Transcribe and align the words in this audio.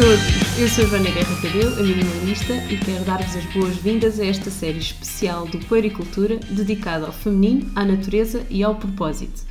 todos! 0.00 0.58
Eu 0.58 0.66
sou 0.66 0.84
a 0.84 0.88
Joana 0.88 1.10
Guerra 1.10 1.36
Tadeu, 1.42 1.68
a 1.78 1.82
minimalista, 1.82 2.54
e 2.72 2.78
quero 2.78 3.04
dar-vos 3.04 3.36
as 3.36 3.44
boas-vindas 3.52 4.18
a 4.18 4.24
esta 4.24 4.50
série 4.50 4.78
especial 4.78 5.46
do 5.46 5.58
Puericultura 5.58 6.36
dedicada 6.36 7.04
ao 7.04 7.12
feminino, 7.12 7.70
à 7.76 7.84
natureza 7.84 8.46
e 8.48 8.62
ao 8.62 8.76
propósito. 8.76 9.42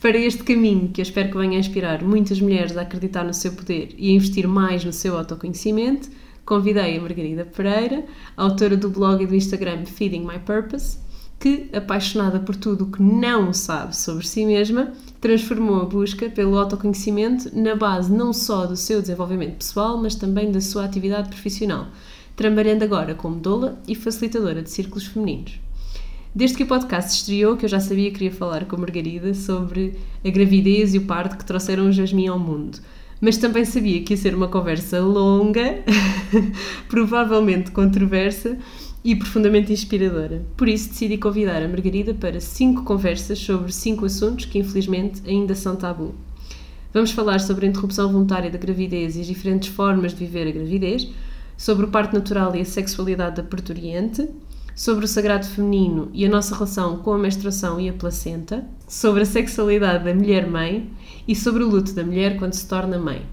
Para 0.00 0.18
este 0.18 0.42
caminho, 0.42 0.88
que 0.88 1.00
eu 1.00 1.04
espero 1.04 1.30
que 1.30 1.38
venha 1.38 1.56
a 1.56 1.60
inspirar 1.60 2.02
muitas 2.02 2.40
mulheres 2.40 2.76
a 2.76 2.82
acreditar 2.82 3.22
no 3.22 3.32
seu 3.32 3.52
poder 3.52 3.94
e 3.96 4.10
a 4.10 4.14
investir 4.14 4.48
mais 4.48 4.84
no 4.84 4.92
seu 4.92 5.16
autoconhecimento, 5.16 6.10
convidei 6.44 6.98
a 6.98 7.00
Margarida 7.00 7.44
Pereira, 7.44 8.04
autora 8.36 8.76
do 8.76 8.90
blog 8.90 9.22
e 9.22 9.28
do 9.28 9.36
Instagram 9.36 9.86
Feeding 9.86 10.26
My 10.26 10.40
Purpose, 10.40 10.98
que, 11.38 11.70
apaixonada 11.72 12.40
por 12.40 12.56
tudo 12.56 12.84
o 12.84 12.90
que 12.90 13.00
não 13.00 13.52
sabe 13.52 13.96
sobre 13.96 14.26
si 14.26 14.44
mesma, 14.44 14.92
transformou 15.24 15.80
a 15.80 15.86
busca 15.86 16.28
pelo 16.28 16.58
autoconhecimento 16.58 17.50
na 17.58 17.74
base 17.74 18.12
não 18.12 18.30
só 18.30 18.66
do 18.66 18.76
seu 18.76 19.00
desenvolvimento 19.00 19.56
pessoal, 19.56 19.96
mas 19.96 20.14
também 20.14 20.52
da 20.52 20.60
sua 20.60 20.84
atividade 20.84 21.30
profissional, 21.30 21.86
trabalhando 22.36 22.82
agora 22.82 23.14
como 23.14 23.36
doula 23.36 23.78
e 23.88 23.94
facilitadora 23.94 24.60
de 24.60 24.68
círculos 24.68 25.06
femininos. 25.06 25.58
Desde 26.34 26.58
que 26.58 26.64
o 26.64 26.66
podcast 26.66 27.10
estreou, 27.10 27.56
que 27.56 27.64
eu 27.64 27.70
já 27.70 27.80
sabia 27.80 28.10
que 28.10 28.18
queria 28.18 28.32
falar 28.32 28.66
com 28.66 28.76
a 28.76 28.78
Margarida 28.78 29.32
sobre 29.32 29.94
a 30.22 30.28
gravidez 30.28 30.92
e 30.92 30.98
o 30.98 31.06
parto 31.06 31.38
que 31.38 31.44
trouxeram 31.46 31.88
o 31.88 31.92
Jasmine 31.92 32.28
ao 32.28 32.38
mundo. 32.38 32.78
Mas 33.18 33.38
também 33.38 33.64
sabia 33.64 34.02
que 34.02 34.12
ia 34.12 34.18
ser 34.18 34.34
uma 34.34 34.48
conversa 34.48 35.00
longa, 35.00 35.82
provavelmente 36.86 37.70
controversa, 37.70 38.58
e 39.04 39.14
profundamente 39.14 39.70
inspiradora. 39.70 40.42
Por 40.56 40.66
isso 40.66 40.88
decidi 40.88 41.18
convidar 41.18 41.62
a 41.62 41.68
Margarida 41.68 42.14
para 42.14 42.40
cinco 42.40 42.84
conversas 42.84 43.38
sobre 43.38 43.70
cinco 43.70 44.06
assuntos 44.06 44.46
que 44.46 44.58
infelizmente 44.58 45.20
ainda 45.26 45.54
são 45.54 45.76
tabu. 45.76 46.14
Vamos 46.92 47.10
falar 47.10 47.40
sobre 47.40 47.66
a 47.66 47.68
interrupção 47.68 48.10
voluntária 48.10 48.50
da 48.50 48.56
gravidez 48.56 49.16
e 49.16 49.20
as 49.20 49.26
diferentes 49.26 49.68
formas 49.68 50.12
de 50.12 50.24
viver 50.24 50.48
a 50.48 50.52
gravidez, 50.52 51.10
sobre 51.56 51.84
o 51.84 51.88
parto 51.88 52.14
natural 52.14 52.56
e 52.56 52.60
a 52.60 52.64
sexualidade 52.64 53.36
da 53.36 53.42
parturiente, 53.42 54.28
sobre 54.74 55.04
o 55.04 55.08
sagrado 55.08 55.46
feminino 55.46 56.08
e 56.12 56.24
a 56.24 56.28
nossa 56.28 56.54
relação 56.54 56.96
com 56.98 57.12
a 57.12 57.18
menstruação 57.18 57.78
e 57.80 57.88
a 57.88 57.92
placenta, 57.92 58.64
sobre 58.88 59.22
a 59.22 59.26
sexualidade 59.26 60.04
da 60.04 60.14
mulher-mãe 60.14 60.90
e 61.28 61.34
sobre 61.36 61.62
o 61.62 61.68
luto 61.68 61.92
da 61.92 62.04
mulher 62.04 62.38
quando 62.38 62.54
se 62.54 62.66
torna 62.66 62.98
mãe. 62.98 63.26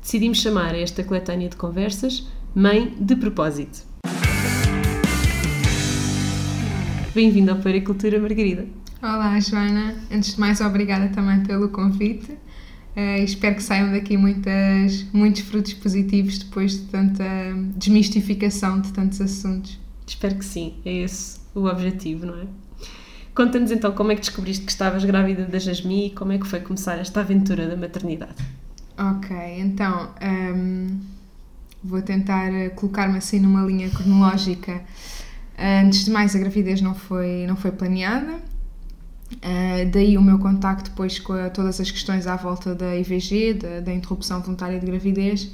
Decidimos 0.00 0.38
chamar 0.38 0.74
esta 0.74 1.02
coletânea 1.02 1.48
de 1.48 1.56
conversas 1.56 2.28
Mãe 2.54 2.94
de 3.00 3.16
Propósito. 3.16 3.93
Bem-vinda 7.14 7.52
ao 7.52 7.58
Pericultura, 7.58 8.18
Margarida. 8.18 8.66
Olá, 9.00 9.38
Joana. 9.38 9.94
Antes 10.10 10.34
de 10.34 10.40
mais, 10.40 10.60
obrigada 10.60 11.08
também 11.10 11.44
pelo 11.44 11.68
convite. 11.68 12.32
Uh, 12.32 13.22
espero 13.22 13.54
que 13.54 13.62
saiam 13.62 13.92
daqui 13.92 14.16
muitas, 14.16 15.04
muitos 15.12 15.42
frutos 15.42 15.74
positivos 15.74 16.38
depois 16.38 16.72
de 16.72 16.86
tanta 16.86 17.24
desmistificação 17.76 18.80
de 18.80 18.92
tantos 18.92 19.20
assuntos. 19.20 19.78
Espero 20.04 20.34
que 20.34 20.44
sim, 20.44 20.74
é 20.84 20.92
esse 21.04 21.38
o 21.54 21.66
objetivo, 21.66 22.26
não 22.26 22.34
é? 22.34 22.46
Conta-nos 23.32 23.70
então 23.70 23.92
como 23.92 24.10
é 24.10 24.16
que 24.16 24.22
descobriste 24.22 24.64
que 24.64 24.72
estavas 24.72 25.04
grávida 25.04 25.44
da 25.44 25.60
Jasmine 25.60 26.08
e 26.08 26.10
como 26.10 26.32
é 26.32 26.38
que 26.38 26.48
foi 26.48 26.58
começar 26.58 26.96
esta 26.98 27.20
aventura 27.20 27.68
da 27.68 27.76
maternidade. 27.76 28.34
Ok, 28.98 29.36
então 29.60 30.10
um, 30.20 30.26
ehm, 30.26 31.00
vou 31.84 32.02
tentar 32.02 32.50
colocar-me 32.74 33.18
assim 33.18 33.38
numa 33.38 33.62
linha 33.62 33.88
cronológica 33.88 34.82
Antes 35.58 36.04
de 36.04 36.10
mais, 36.10 36.34
a 36.34 36.38
gravidez 36.38 36.80
não 36.80 36.94
foi, 36.94 37.46
não 37.46 37.56
foi 37.56 37.70
planeada. 37.70 38.32
Uh, 39.34 39.90
daí 39.90 40.16
o 40.16 40.22
meu 40.22 40.38
contacto 40.38 40.90
depois 40.90 41.18
com 41.18 41.32
a, 41.32 41.50
todas 41.50 41.80
as 41.80 41.90
questões 41.90 42.26
à 42.26 42.36
volta 42.36 42.74
da 42.74 42.96
IVG, 42.96 43.54
da, 43.54 43.80
da 43.80 43.92
interrupção 43.92 44.40
voluntária 44.40 44.78
de 44.78 44.86
gravidez 44.86 45.50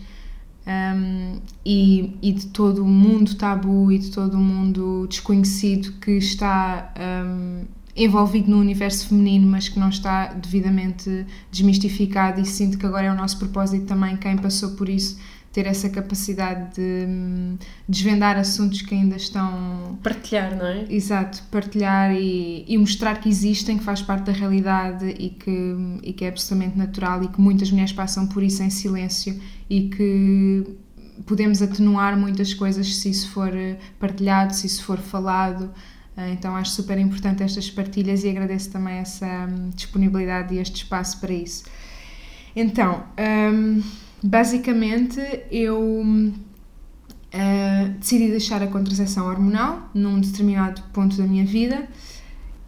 um, 0.66 1.41
e, 1.64 2.16
e, 2.20 2.32
de 2.32 2.47
todo 2.48 2.82
o 2.82 2.88
mundo 2.88 3.34
tabu 3.34 3.91
e 3.91 3.98
de 3.98 4.10
todo 4.10 4.34
o 4.34 4.41
mundo 4.41 5.06
desconhecido 5.08 5.92
que 6.00 6.12
está 6.12 6.92
um, 7.26 7.64
envolvido 7.96 8.50
no 8.50 8.58
universo 8.58 9.08
feminino, 9.08 9.46
mas 9.46 9.69
que 9.69 9.78
não 9.78 9.88
está 9.88 10.26
devidamente 10.28 11.26
desmistificado 11.50 12.41
e 12.41 12.46
sinto 12.46 12.78
que 12.78 12.86
agora 12.86 13.06
é 13.06 13.12
o 13.12 13.16
nosso 13.16 13.38
propósito 13.38 13.86
também, 13.86 14.16
quem 14.16 14.36
passou 14.36 14.70
por 14.70 14.88
isso, 14.88 15.19
ter 15.53 15.66
essa 15.66 15.91
capacidade 15.91 16.77
de 16.77 17.06
hum, 17.09 17.59
desvendar 17.88 18.37
assuntos 18.38 18.83
que 18.83 18.94
ainda 18.94 19.16
estão. 19.16 19.99
Partilhar, 20.03 20.56
não 20.56 20.66
é? 20.66 20.87
Exato, 20.88 21.43
partilhar 21.50 22.12
e, 22.15 22.65
e 22.69 22.78
mostrar 22.78 23.21
que 23.21 23.28
existem, 23.28 23.77
que 23.77 23.84
faz 23.84 24.00
parte 24.00 24.27
da 24.27 24.33
realidade 24.33 25.09
e 25.19 25.31
que, 25.31 25.77
e 26.03 26.12
que 26.12 26.25
é 26.25 26.28
absolutamente 26.28 26.78
natural 26.78 27.22
e 27.25 27.28
que 27.28 27.41
muitas 27.41 27.71
mulheres 27.71 27.93
passam 27.93 28.27
por 28.28 28.43
isso 28.43 28.62
em 28.62 28.71
silêncio 28.71 29.41
e 29.69 29.88
que 29.88 30.77
podemos 31.27 31.61
atenuar 31.61 32.17
muitas 32.17 32.55
coisas 32.55 32.97
se 32.97 33.11
isso 33.11 33.31
for 33.31 33.53
partilhado, 33.99 34.55
se 34.55 34.67
isso 34.67 34.84
for 34.84 34.99
falado. 34.99 35.72
Ah, 36.17 36.28
então 36.28 36.55
acho 36.55 36.71
super 36.72 36.99
importante 36.99 37.43
estas 37.43 37.69
partilhas 37.71 38.22
e 38.22 38.28
agradeço 38.28 38.71
também 38.71 38.99
essa 38.99 39.27
hum, 39.27 39.71
disponibilidade 39.75 40.55
e 40.55 40.59
este 40.59 40.84
espaço 40.84 41.19
para 41.19 41.32
isso. 41.32 41.65
Então. 42.55 43.03
Um, 43.19 43.82
Basicamente, 44.22 45.19
eu 45.50 45.81
uh, 45.81 46.32
decidi 47.98 48.28
deixar 48.28 48.62
a 48.62 48.66
contracepção 48.66 49.26
hormonal 49.26 49.88
num 49.94 50.20
determinado 50.20 50.82
ponto 50.92 51.16
da 51.16 51.25
minha 51.25 51.44
vida 51.44 51.88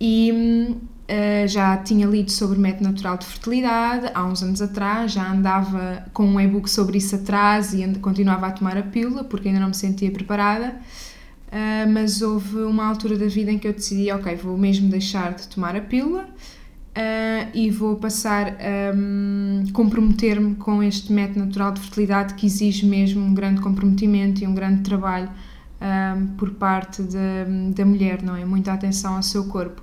e 0.01 0.73
uh, 0.73 1.47
já 1.47 1.77
tinha 1.77 2.07
lido 2.07 2.31
sobre 2.31 2.59
método 2.59 2.85
natural 2.85 3.19
de 3.19 3.27
fertilidade 3.27 4.11
há 4.15 4.25
uns 4.25 4.43
anos 4.43 4.63
atrás, 4.63 5.13
já 5.13 5.31
andava 5.31 6.07
com 6.15 6.25
um 6.25 6.41
e-book 6.41 6.71
sobre 6.71 6.97
isso 6.97 7.17
atrás 7.17 7.75
e 7.75 7.87
continuava 7.99 8.47
a 8.47 8.51
tomar 8.51 8.79
a 8.79 8.83
pílula 8.83 9.23
porque 9.23 9.49
ainda 9.49 9.61
não 9.61 9.69
me 9.69 9.77
sentia 9.77 10.11
preparada. 10.11 10.75
Uh, 11.49 11.87
mas 11.93 12.23
houve 12.23 12.61
uma 12.61 12.87
altura 12.87 13.19
da 13.19 13.27
vida 13.27 13.53
em 13.53 13.59
que 13.59 13.69
eu 13.69 13.75
decidi, 13.75 14.11
ok, 14.11 14.35
vou 14.37 14.57
mesmo 14.57 14.89
deixar 14.89 15.35
de 15.35 15.47
tomar 15.49 15.77
a 15.77 15.83
pílula 15.83 16.27
Uh, 16.93 17.49
e 17.55 17.71
vou 17.71 17.97
passar 17.97 18.49
a 18.49 18.95
um, 18.95 19.65
comprometer-me 19.73 20.55
com 20.57 20.83
este 20.83 21.11
método 21.11 21.41
natural 21.41 21.73
de 21.73 21.81
fertilidade 21.81 22.35
que 22.35 22.45
exige 22.45 22.85
mesmo 22.85 23.25
um 23.25 23.33
grande 23.33 23.63
comprometimento 23.63 24.45
e 24.45 24.47
um 24.47 24.55
grande 24.55 24.83
trabalho 24.83 25.31
um, 25.81 26.27
por 26.37 26.51
parte 26.51 27.03
de, 27.03 27.73
da 27.75 27.87
mulher, 27.87 28.23
não 28.23 28.37
é? 28.37 28.45
Muita 28.45 28.75
atenção 28.75 29.17
ao 29.17 29.23
seu 29.23 29.45
corpo. 29.45 29.83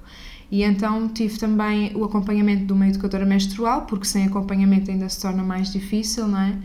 E 0.52 0.64
então 0.64 1.08
tive 1.10 1.40
também 1.40 1.92
o 1.96 2.04
acompanhamento 2.04 2.66
de 2.66 2.74
uma 2.74 2.88
educadora 2.88 3.26
menstrual, 3.26 3.88
porque 3.88 4.06
sem 4.06 4.26
acompanhamento 4.26 4.92
ainda 4.92 5.10
se 5.10 5.20
torna 5.20 5.44
mais 5.44 5.72
difícil, 5.72 6.28
não 6.28 6.40
é? 6.40 6.58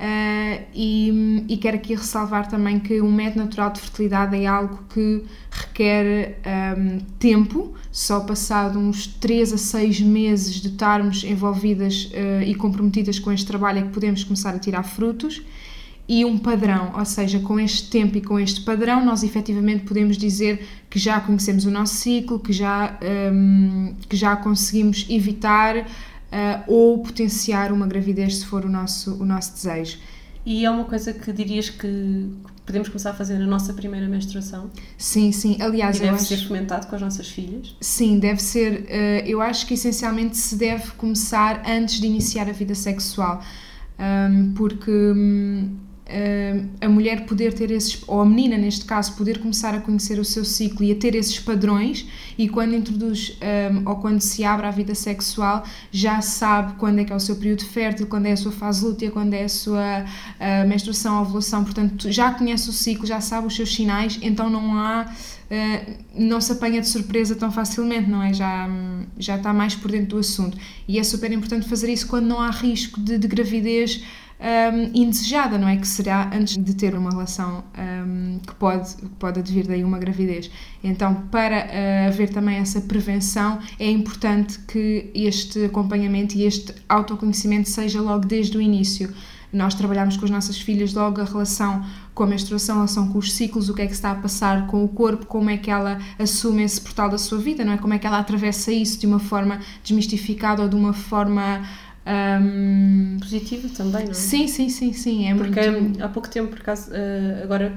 Uh, 0.00 0.64
e, 0.74 1.44
e, 1.46 1.58
quero 1.58 1.76
aqui 1.76 1.94
ressalvar 1.94 2.48
também 2.48 2.80
que 2.80 3.02
o 3.02 3.12
método 3.12 3.44
natural 3.44 3.70
de 3.70 3.80
fertilidade 3.80 4.34
é 4.34 4.46
algo 4.46 4.78
que 4.94 5.22
requer 5.50 6.40
um, 6.78 7.00
tempo, 7.18 7.74
só 7.92 8.20
passado 8.20 8.78
uns 8.78 9.06
3 9.06 9.52
a 9.52 9.58
6 9.58 10.00
meses 10.00 10.54
de 10.54 10.68
estarmos 10.68 11.22
envolvidas 11.22 12.06
uh, 12.14 12.42
e 12.42 12.54
comprometidas 12.54 13.18
com 13.18 13.30
este 13.30 13.44
trabalho 13.44 13.80
é 13.80 13.82
que 13.82 13.90
podemos 13.90 14.24
começar 14.24 14.54
a 14.54 14.58
tirar 14.58 14.84
frutos. 14.84 15.42
E 16.08 16.24
um 16.24 16.38
padrão, 16.38 16.92
ou 16.98 17.04
seja, 17.04 17.38
com 17.38 17.60
este 17.60 17.90
tempo 17.90 18.16
e 18.16 18.22
com 18.22 18.40
este 18.40 18.62
padrão, 18.62 19.04
nós 19.04 19.22
efetivamente 19.22 19.84
podemos 19.84 20.16
dizer 20.16 20.66
que 20.88 20.98
já 20.98 21.20
conhecemos 21.20 21.66
o 21.66 21.70
nosso 21.70 21.94
ciclo, 21.96 22.40
que 22.40 22.54
já, 22.54 22.98
um, 23.32 23.94
que 24.08 24.16
já 24.16 24.34
conseguimos 24.34 25.06
evitar 25.10 25.86
uh, 26.30 26.64
ou 26.66 26.98
potenciar 26.98 27.72
uma 27.72 27.86
gravidez 27.86 28.38
se 28.38 28.46
for 28.46 28.64
o 28.64 28.68
nosso, 28.68 29.14
o 29.14 29.24
nosso 29.24 29.52
desejo. 29.54 29.98
E 30.44 30.64
é 30.64 30.70
uma 30.70 30.84
coisa 30.84 31.12
que 31.12 31.32
dirias 31.32 31.68
que 31.68 32.30
podemos 32.64 32.88
começar 32.88 33.10
a 33.10 33.14
fazer 33.14 33.38
na 33.38 33.46
nossa 33.46 33.74
primeira 33.74 34.08
menstruação? 34.08 34.70
Sim, 34.96 35.32
sim. 35.32 35.58
Aliás, 35.60 35.98
e 35.98 36.00
deve 36.00 36.14
acho... 36.14 36.24
ser 36.24 36.46
fomentado 36.46 36.86
com 36.86 36.96
as 36.96 37.02
nossas 37.02 37.28
filhas? 37.28 37.76
Sim, 37.80 38.18
deve 38.18 38.40
ser. 38.40 38.82
Uh, 38.82 39.26
eu 39.26 39.40
acho 39.42 39.66
que 39.66 39.74
essencialmente 39.74 40.36
se 40.36 40.56
deve 40.56 40.92
começar 40.92 41.62
antes 41.68 42.00
de 42.00 42.06
iniciar 42.06 42.48
a 42.48 42.52
vida 42.52 42.74
sexual. 42.74 43.42
Um, 43.98 44.54
porque. 44.54 44.90
Um, 44.90 45.76
a 46.80 46.88
mulher 46.88 47.24
poder 47.24 47.52
ter 47.52 47.70
esses, 47.70 48.02
ou 48.06 48.20
a 48.20 48.24
menina 48.24 48.56
neste 48.56 48.84
caso, 48.84 49.14
poder 49.16 49.38
começar 49.38 49.74
a 49.74 49.80
conhecer 49.80 50.18
o 50.18 50.24
seu 50.24 50.44
ciclo 50.44 50.84
e 50.84 50.92
a 50.92 50.94
ter 50.94 51.14
esses 51.14 51.38
padrões 51.38 52.06
e 52.36 52.48
quando 52.48 52.74
introduz 52.74 53.38
um, 53.72 53.88
ou 53.88 53.96
quando 53.96 54.20
se 54.20 54.44
abre 54.44 54.66
à 54.66 54.70
vida 54.70 54.94
sexual 54.94 55.64
já 55.90 56.20
sabe 56.20 56.74
quando 56.74 57.00
é 57.00 57.04
que 57.04 57.12
é 57.12 57.16
o 57.16 57.20
seu 57.20 57.36
período 57.36 57.64
fértil, 57.64 58.06
quando 58.06 58.26
é 58.26 58.32
a 58.32 58.36
sua 58.36 58.52
fase 58.52 58.84
lútea, 58.84 59.10
quando 59.10 59.34
é 59.34 59.44
a 59.44 59.48
sua 59.48 60.04
uh, 60.04 60.68
menstruação, 60.68 61.20
ovulação, 61.22 61.64
portanto 61.64 62.10
já 62.10 62.32
conhece 62.32 62.68
o 62.68 62.72
ciclo, 62.72 63.06
já 63.06 63.20
sabe 63.20 63.46
os 63.46 63.54
seus 63.54 63.74
sinais, 63.74 64.18
então 64.22 64.50
não 64.50 64.74
há 64.74 65.12
Uh, 65.50 65.98
não 66.14 66.40
se 66.40 66.52
apanha 66.52 66.80
de 66.80 66.86
surpresa 66.86 67.34
tão 67.34 67.50
facilmente, 67.50 68.08
não 68.08 68.22
é? 68.22 68.32
Já, 68.32 68.68
já 69.18 69.36
está 69.36 69.52
mais 69.52 69.74
por 69.74 69.90
dentro 69.90 70.10
do 70.10 70.18
assunto. 70.18 70.56
E 70.86 70.96
é 70.96 71.02
super 71.02 71.32
importante 71.32 71.68
fazer 71.68 71.92
isso 71.92 72.06
quando 72.06 72.26
não 72.26 72.40
há 72.40 72.50
risco 72.52 73.00
de, 73.00 73.18
de 73.18 73.26
gravidez 73.26 74.00
um, 74.40 74.90
indesejada, 74.94 75.58
não 75.58 75.68
é? 75.68 75.76
Que 75.76 75.86
será 75.86 76.30
antes 76.34 76.56
de 76.56 76.74
ter 76.74 76.94
uma 76.94 77.10
relação 77.10 77.62
um, 77.78 78.38
que 78.38 78.54
pode, 78.54 78.96
pode 79.18 79.40
advir 79.40 79.66
daí 79.66 79.84
uma 79.84 79.98
gravidez. 79.98 80.50
Então, 80.82 81.14
para 81.30 81.66
uh, 81.66 82.08
haver 82.08 82.30
também 82.30 82.56
essa 82.56 82.80
prevenção, 82.80 83.58
é 83.78 83.90
importante 83.90 84.58
que 84.60 85.10
este 85.14 85.66
acompanhamento 85.66 86.36
e 86.36 86.44
este 86.44 86.74
autoconhecimento 86.88 87.68
seja 87.68 88.00
logo 88.00 88.24
desde 88.26 88.56
o 88.56 88.60
início. 88.60 89.12
nós 89.52 89.74
trabalhamos 89.74 90.16
com 90.16 90.24
as 90.24 90.30
nossas 90.30 90.60
filhas 90.60 90.94
logo 90.94 91.20
a 91.20 91.24
relação 91.24 91.84
com 92.14 92.22
a 92.22 92.26
menstruação, 92.26 92.76
a 92.76 92.78
relação 92.78 93.08
com 93.08 93.18
os 93.18 93.32
ciclos, 93.32 93.68
o 93.68 93.74
que 93.74 93.82
é 93.82 93.86
que 93.86 93.92
está 93.92 94.12
a 94.12 94.14
passar 94.14 94.66
com 94.68 94.84
o 94.84 94.88
corpo, 94.88 95.26
como 95.26 95.50
é 95.50 95.56
que 95.56 95.70
ela 95.70 95.98
assume 96.18 96.62
esse 96.62 96.80
portal 96.80 97.08
da 97.08 97.18
sua 97.18 97.38
vida, 97.38 97.64
não 97.64 97.72
é? 97.72 97.78
Como 97.78 97.92
é 97.92 97.98
que 97.98 98.06
ela 98.06 98.18
atravessa 98.18 98.72
isso 98.72 98.98
de 98.98 99.06
uma 99.06 99.18
forma 99.18 99.58
desmistificada 99.82 100.62
ou 100.62 100.68
de 100.68 100.76
uma 100.76 100.92
forma 100.92 101.62
um... 102.06 103.18
positiva 103.20 103.68
também, 103.76 104.04
não 104.04 104.10
é? 104.10 104.14
Sim, 104.14 104.46
sim, 104.46 104.68
sim, 104.68 104.92
sim. 104.92 105.28
É 105.28 105.34
Porque 105.34 105.70
muito... 105.70 106.02
há 106.02 106.08
pouco 106.08 106.28
tempo, 106.28 106.48
por 106.48 106.60
acaso, 106.60 106.90
uh, 106.90 107.42
agora 107.42 107.76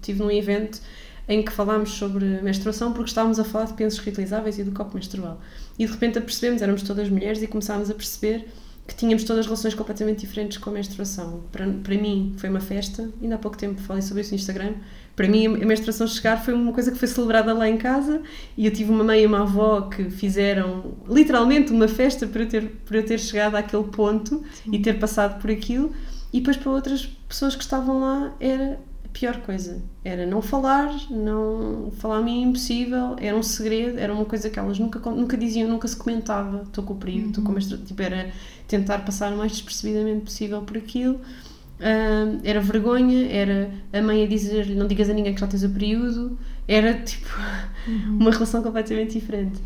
estive 0.00 0.20
num 0.20 0.30
evento 0.30 0.80
em 1.28 1.44
que 1.44 1.52
falámos 1.52 1.90
sobre 1.90 2.24
menstruação 2.42 2.92
porque 2.92 3.10
estávamos 3.10 3.38
a 3.38 3.44
falar 3.44 3.66
de 3.66 3.74
pensos 3.74 4.00
reutilizáveis 4.00 4.58
e 4.58 4.64
do 4.64 4.72
copo 4.72 4.96
menstrual. 4.96 5.40
E 5.78 5.86
de 5.86 5.92
repente 5.92 6.18
apercebemos, 6.18 6.60
éramos 6.60 6.82
todas 6.82 7.08
mulheres 7.08 7.40
e 7.42 7.46
começámos 7.46 7.88
a 7.88 7.94
perceber 7.94 8.48
que 8.90 8.96
tínhamos 8.96 9.22
todas 9.22 9.46
relações 9.46 9.72
completamente 9.72 10.18
diferentes 10.18 10.58
com 10.58 10.68
a 10.68 10.72
menstruação. 10.72 11.44
Para, 11.52 11.64
para 11.64 11.94
mim 11.96 12.34
foi 12.36 12.50
uma 12.50 12.58
festa, 12.58 13.08
ainda 13.22 13.36
há 13.36 13.38
pouco 13.38 13.56
tempo 13.56 13.80
falei 13.80 14.02
sobre 14.02 14.22
isso 14.22 14.32
no 14.32 14.36
Instagram. 14.36 14.74
Para 15.14 15.28
mim 15.28 15.46
a 15.46 15.64
menstruação 15.64 16.08
chegar 16.08 16.44
foi 16.44 16.52
uma 16.54 16.72
coisa 16.72 16.90
que 16.90 16.98
foi 16.98 17.06
celebrada 17.06 17.54
lá 17.54 17.68
em 17.68 17.76
casa 17.76 18.20
e 18.56 18.66
eu 18.66 18.72
tive 18.72 18.90
uma 18.90 19.04
mãe 19.04 19.22
e 19.22 19.26
uma 19.26 19.42
avó 19.42 19.82
que 19.82 20.10
fizeram 20.10 20.96
literalmente 21.08 21.70
uma 21.70 21.86
festa 21.86 22.26
para 22.26 22.42
eu 22.42 22.48
ter, 22.48 22.66
para 22.84 22.96
eu 22.96 23.06
ter 23.06 23.20
chegado 23.20 23.54
àquele 23.54 23.84
ponto 23.84 24.42
Sim. 24.64 24.70
e 24.72 24.80
ter 24.80 24.98
passado 24.98 25.40
por 25.40 25.52
aquilo. 25.52 25.92
E 26.32 26.40
depois 26.40 26.56
para 26.56 26.72
outras 26.72 27.06
pessoas 27.28 27.54
que 27.54 27.62
estavam 27.62 28.00
lá 28.00 28.34
era 28.40 28.80
pior 29.12 29.40
coisa 29.42 29.82
era 30.04 30.26
não 30.26 30.40
falar, 30.40 30.94
não 31.10 31.90
falar 31.98 32.18
a 32.18 32.22
mim 32.22 32.42
é 32.42 32.46
impossível, 32.46 33.16
era 33.18 33.36
um 33.36 33.42
segredo, 33.42 33.98
era 33.98 34.12
uma 34.12 34.24
coisa 34.24 34.48
que 34.48 34.58
elas 34.58 34.78
nunca, 34.78 34.98
nunca 35.10 35.36
diziam, 35.36 35.68
nunca 35.68 35.86
se 35.88 35.96
comentava. 35.96 36.62
Estou 36.62 36.84
com 36.84 36.94
o 36.94 36.96
período, 36.96 37.28
estou 37.28 37.44
com 37.44 37.52
uhum. 37.52 37.58
tipo, 37.58 38.02
era 38.02 38.30
tentar 38.66 39.00
passar 39.00 39.32
o 39.32 39.36
mais 39.36 39.52
despercebidamente 39.52 40.24
possível 40.24 40.62
por 40.62 40.76
aquilo. 40.76 41.14
Uh, 41.14 42.40
era 42.44 42.60
vergonha, 42.60 43.26
era 43.30 43.70
a 43.92 44.02
mãe 44.02 44.22
a 44.22 44.26
dizer-lhe 44.26 44.74
não 44.74 44.86
digas 44.86 45.08
a 45.08 45.14
ninguém 45.14 45.32
que 45.32 45.40
já 45.40 45.46
tens 45.46 45.64
o 45.64 45.70
período, 45.70 46.38
era 46.68 46.94
tipo 46.94 47.28
uhum. 47.88 48.18
uma 48.20 48.30
relação 48.30 48.62
completamente 48.62 49.18
diferente. 49.18 49.60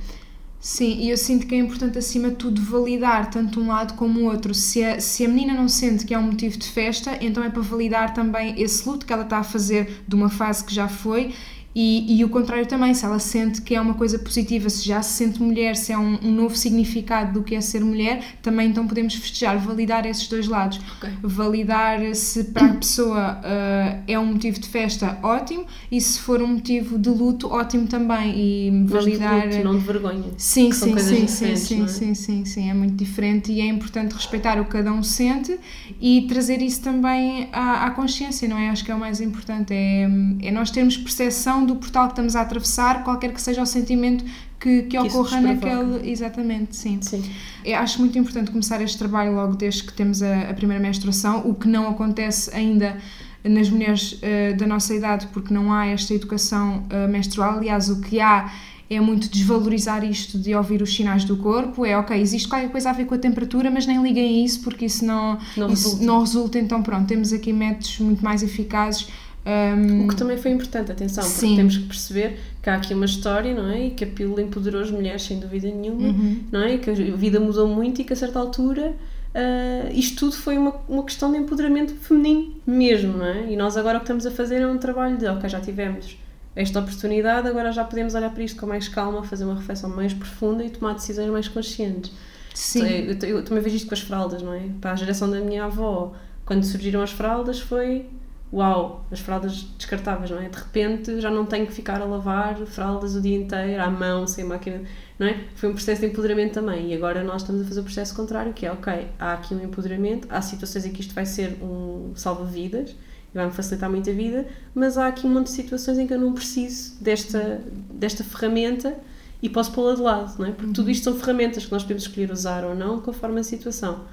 Sim, 0.64 0.96
e 0.98 1.10
eu 1.10 1.18
sinto 1.18 1.46
que 1.46 1.54
é 1.54 1.58
importante, 1.58 1.98
acima 1.98 2.30
de 2.30 2.36
tudo, 2.36 2.58
validar 2.62 3.28
tanto 3.28 3.60
um 3.60 3.68
lado 3.68 3.92
como 3.96 4.20
o 4.20 4.24
outro. 4.24 4.54
Se 4.54 4.82
a, 4.82 4.98
se 4.98 5.22
a 5.22 5.28
menina 5.28 5.52
não 5.52 5.68
sente 5.68 6.06
que 6.06 6.14
é 6.14 6.18
um 6.18 6.22
motivo 6.22 6.56
de 6.56 6.66
festa, 6.66 7.18
então 7.20 7.44
é 7.44 7.50
para 7.50 7.60
validar 7.60 8.14
também 8.14 8.58
esse 8.58 8.88
luto 8.88 9.04
que 9.04 9.12
ela 9.12 9.24
está 9.24 9.40
a 9.40 9.44
fazer 9.44 10.02
de 10.08 10.14
uma 10.14 10.30
fase 10.30 10.64
que 10.64 10.74
já 10.74 10.88
foi 10.88 11.34
e, 11.74 12.18
e 12.18 12.24
o 12.24 12.28
contrário 12.28 12.66
também, 12.66 12.94
se 12.94 13.04
ela 13.04 13.18
sente 13.18 13.60
que 13.60 13.74
é 13.74 13.80
uma 13.80 13.94
coisa 13.94 14.18
positiva, 14.18 14.70
se 14.70 14.86
já 14.86 15.02
se 15.02 15.14
sente 15.14 15.42
mulher, 15.42 15.74
se 15.74 15.92
é 15.92 15.98
um, 15.98 16.18
um 16.22 16.30
novo 16.30 16.56
significado 16.56 17.32
do 17.32 17.42
que 17.42 17.54
é 17.54 17.60
ser 17.60 17.84
mulher, 17.84 18.22
também 18.40 18.68
então 18.68 18.86
podemos 18.86 19.14
festejar, 19.14 19.58
validar 19.58 20.06
esses 20.06 20.28
dois 20.28 20.46
lados. 20.46 20.80
Okay. 20.98 21.10
Validar 21.22 22.14
se 22.14 22.44
para 22.44 22.66
a 22.66 22.74
pessoa 22.74 23.40
uh, 23.40 24.02
é 24.06 24.18
um 24.18 24.26
motivo 24.26 24.60
de 24.60 24.68
festa, 24.68 25.18
ótimo, 25.22 25.66
e 25.90 26.00
se 26.00 26.20
for 26.20 26.40
um 26.40 26.46
motivo 26.46 26.96
de 26.96 27.10
luto, 27.10 27.48
ótimo 27.48 27.88
também. 27.88 28.34
E 28.36 28.84
validar. 28.86 29.48
de 29.48 29.56
luto, 29.56 29.64
não 29.64 29.78
de 29.78 29.84
vergonha. 29.84 30.30
Sim, 30.36 30.70
sim, 30.70 30.96
sim, 30.98 31.26
sim, 31.26 31.56
sim, 31.56 31.82
é? 31.82 31.88
sim, 31.88 32.14
sim, 32.14 32.44
sim, 32.44 32.70
é 32.70 32.74
muito 32.74 32.94
diferente 32.94 33.50
e 33.50 33.60
é 33.60 33.66
importante 33.66 34.12
respeitar 34.12 34.60
o 34.60 34.64
que 34.64 34.72
cada 34.72 34.92
um 34.92 35.02
sente 35.02 35.58
e 36.00 36.22
trazer 36.28 36.62
isso 36.62 36.82
também 36.82 37.48
à, 37.52 37.86
à 37.86 37.90
consciência, 37.90 38.48
não 38.48 38.58
é? 38.58 38.68
Acho 38.70 38.84
que 38.84 38.90
é 38.90 38.94
o 38.94 38.98
mais 38.98 39.20
importante, 39.20 39.72
é, 39.72 40.08
é 40.42 40.50
nós 40.50 40.70
termos 40.70 40.96
percepção 40.96 41.63
do 41.64 41.76
portal 41.76 42.06
que 42.06 42.12
estamos 42.12 42.36
a 42.36 42.42
atravessar, 42.42 43.02
qualquer 43.04 43.32
que 43.32 43.40
seja 43.40 43.62
o 43.62 43.66
sentimento 43.66 44.24
que, 44.58 44.82
que, 44.82 44.88
que 44.88 44.98
ocorra 44.98 45.40
naquele. 45.40 46.10
Exatamente, 46.10 46.76
sim. 46.76 46.98
sim. 47.02 47.22
Eu 47.64 47.78
acho 47.78 47.98
muito 48.00 48.18
importante 48.18 48.50
começar 48.50 48.80
este 48.80 48.98
trabalho 48.98 49.34
logo 49.34 49.54
desde 49.54 49.84
que 49.84 49.92
temos 49.92 50.22
a, 50.22 50.50
a 50.50 50.54
primeira 50.54 50.82
menstruação, 50.82 51.42
o 51.48 51.54
que 51.54 51.68
não 51.68 51.88
acontece 51.88 52.54
ainda 52.54 52.96
nas 53.42 53.68
mulheres 53.68 54.14
uh, 54.14 54.56
da 54.56 54.66
nossa 54.66 54.94
idade, 54.94 55.28
porque 55.32 55.52
não 55.52 55.72
há 55.72 55.86
esta 55.86 56.14
educação 56.14 56.84
uh, 56.84 57.08
menstrual. 57.08 57.58
Aliás, 57.58 57.90
o 57.90 58.00
que 58.00 58.20
há 58.20 58.50
é 58.88 59.00
muito 59.00 59.28
desvalorizar 59.28 60.04
isto 60.04 60.38
de 60.38 60.54
ouvir 60.54 60.82
os 60.82 60.94
sinais 60.94 61.24
do 61.24 61.36
corpo. 61.36 61.84
É 61.84 61.96
ok, 61.96 62.18
existe 62.18 62.48
qualquer 62.48 62.70
coisa 62.70 62.90
a 62.90 62.92
ver 62.92 63.06
com 63.06 63.14
a 63.14 63.18
temperatura, 63.18 63.70
mas 63.70 63.86
nem 63.86 64.02
liguem 64.02 64.42
a 64.42 64.44
isso 64.44 64.60
porque 64.60 64.86
isso 64.86 65.04
não, 65.04 65.38
não, 65.56 65.70
isso 65.70 65.88
resulta. 65.88 66.04
não 66.04 66.20
resulta. 66.20 66.58
Então, 66.58 66.82
pronto, 66.82 67.06
temos 67.06 67.32
aqui 67.32 67.52
métodos 67.52 67.98
muito 67.98 68.22
mais 68.22 68.42
eficazes 68.42 69.08
um, 69.46 70.04
o 70.04 70.08
que 70.08 70.16
também 70.16 70.38
foi 70.38 70.50
importante, 70.52 70.90
atenção, 70.90 71.22
porque 71.22 71.38
sim. 71.38 71.56
temos 71.56 71.76
que 71.76 71.84
perceber 71.84 72.38
que 72.62 72.70
há 72.70 72.76
aqui 72.76 72.94
uma 72.94 73.04
história, 73.04 73.54
não 73.54 73.70
é? 73.70 73.88
E 73.88 73.90
que 73.90 74.04
a 74.04 74.06
pílula 74.06 74.40
empoderou 74.40 74.80
as 74.80 74.90
mulheres 74.90 75.22
sem 75.22 75.38
dúvida 75.38 75.68
nenhuma, 75.68 76.08
uhum. 76.08 76.44
não 76.50 76.60
é? 76.60 76.74
E 76.74 76.78
que 76.78 76.90
a 76.90 76.94
vida 76.94 77.38
mudou 77.38 77.68
muito 77.68 78.00
e 78.00 78.04
que 78.04 78.12
a 78.14 78.16
certa 78.16 78.38
altura 78.38 78.94
uh, 79.34 79.92
isto 79.92 80.16
tudo 80.16 80.36
foi 80.36 80.56
uma, 80.56 80.74
uma 80.88 81.04
questão 81.04 81.30
de 81.30 81.36
empoderamento 81.36 81.94
feminino 81.94 82.54
mesmo, 82.66 83.18
não 83.18 83.26
é? 83.26 83.52
E 83.52 83.56
nós 83.56 83.76
agora 83.76 83.98
o 83.98 84.00
que 84.00 84.04
estamos 84.04 84.24
a 84.24 84.30
fazer 84.30 84.62
é 84.62 84.66
um 84.66 84.78
trabalho 84.78 85.18
de, 85.18 85.26
ok, 85.26 85.46
já 85.48 85.60
tivemos 85.60 86.16
esta 86.56 86.80
oportunidade, 86.80 87.46
agora 87.46 87.70
já 87.70 87.84
podemos 87.84 88.14
olhar 88.14 88.30
para 88.30 88.42
isto 88.42 88.58
com 88.58 88.66
mais 88.66 88.88
calma, 88.88 89.22
fazer 89.24 89.44
uma 89.44 89.56
reflexão 89.56 89.90
mais 89.90 90.14
profunda 90.14 90.64
e 90.64 90.70
tomar 90.70 90.94
decisões 90.94 91.28
mais 91.28 91.48
conscientes. 91.48 92.12
Sim. 92.54 92.86
Então, 93.10 93.28
eu, 93.28 93.34
eu, 93.34 93.38
eu 93.38 93.44
também 93.44 93.62
vejo 93.62 93.76
isto 93.76 93.88
com 93.88 93.94
as 93.94 94.00
fraldas, 94.00 94.40
não 94.40 94.54
é? 94.54 94.62
Para 94.80 94.92
a 94.92 94.96
geração 94.96 95.28
da 95.28 95.40
minha 95.40 95.64
avó, 95.64 96.14
quando 96.46 96.62
surgiram 96.64 97.02
as 97.02 97.10
fraldas 97.10 97.58
foi 97.58 98.06
uau, 98.54 99.04
as 99.10 99.18
fraldas 99.18 99.66
descartáveis, 99.76 100.30
não 100.30 100.38
é? 100.38 100.48
De 100.48 100.56
repente 100.56 101.20
já 101.20 101.28
não 101.28 101.44
tenho 101.44 101.66
que 101.66 101.72
ficar 101.72 102.00
a 102.00 102.04
lavar 102.04 102.56
fraldas 102.66 103.16
o 103.16 103.20
dia 103.20 103.36
inteiro, 103.36 103.82
à 103.82 103.90
mão, 103.90 104.28
sem 104.28 104.44
máquina, 104.44 104.82
não 105.18 105.26
é? 105.26 105.44
Foi 105.56 105.68
um 105.68 105.72
processo 105.72 106.02
de 106.02 106.06
empoderamento 106.06 106.54
também 106.54 106.92
e 106.92 106.94
agora 106.94 107.24
nós 107.24 107.42
estamos 107.42 107.62
a 107.62 107.64
fazer 107.64 107.80
o 107.80 107.84
processo 107.84 108.14
contrário, 108.14 108.52
que 108.52 108.64
é, 108.64 108.70
ok, 108.70 109.08
há 109.18 109.32
aqui 109.32 109.54
um 109.54 109.62
empoderamento, 109.62 110.28
há 110.30 110.40
situações 110.40 110.86
em 110.86 110.92
que 110.92 111.00
isto 111.00 111.12
vai 111.12 111.26
ser 111.26 111.58
um 111.60 112.12
salva-vidas 112.14 112.90
e 112.90 113.34
vai-me 113.34 113.52
facilitar 113.52 113.90
muito 113.90 114.08
a 114.08 114.12
vida, 114.12 114.46
mas 114.72 114.96
há 114.96 115.08
aqui 115.08 115.26
um 115.26 115.30
monte 115.30 115.46
de 115.46 115.52
situações 115.52 115.98
em 115.98 116.06
que 116.06 116.14
eu 116.14 116.20
não 116.20 116.32
preciso 116.32 117.02
desta, 117.02 117.60
desta 117.90 118.22
ferramenta 118.22 118.94
e 119.42 119.48
posso 119.48 119.72
pô-la 119.72 119.96
de 119.96 120.00
lado, 120.00 120.38
não 120.38 120.46
é? 120.46 120.52
Porque 120.52 120.72
tudo 120.72 120.88
isto 120.90 121.04
são 121.04 121.14
ferramentas 121.18 121.66
que 121.66 121.72
nós 121.72 121.82
podemos 121.82 122.04
escolher 122.04 122.30
usar 122.30 122.64
ou 122.64 122.74
não 122.74 123.00
conforme 123.00 123.40
a 123.40 123.44
situação. 123.44 124.04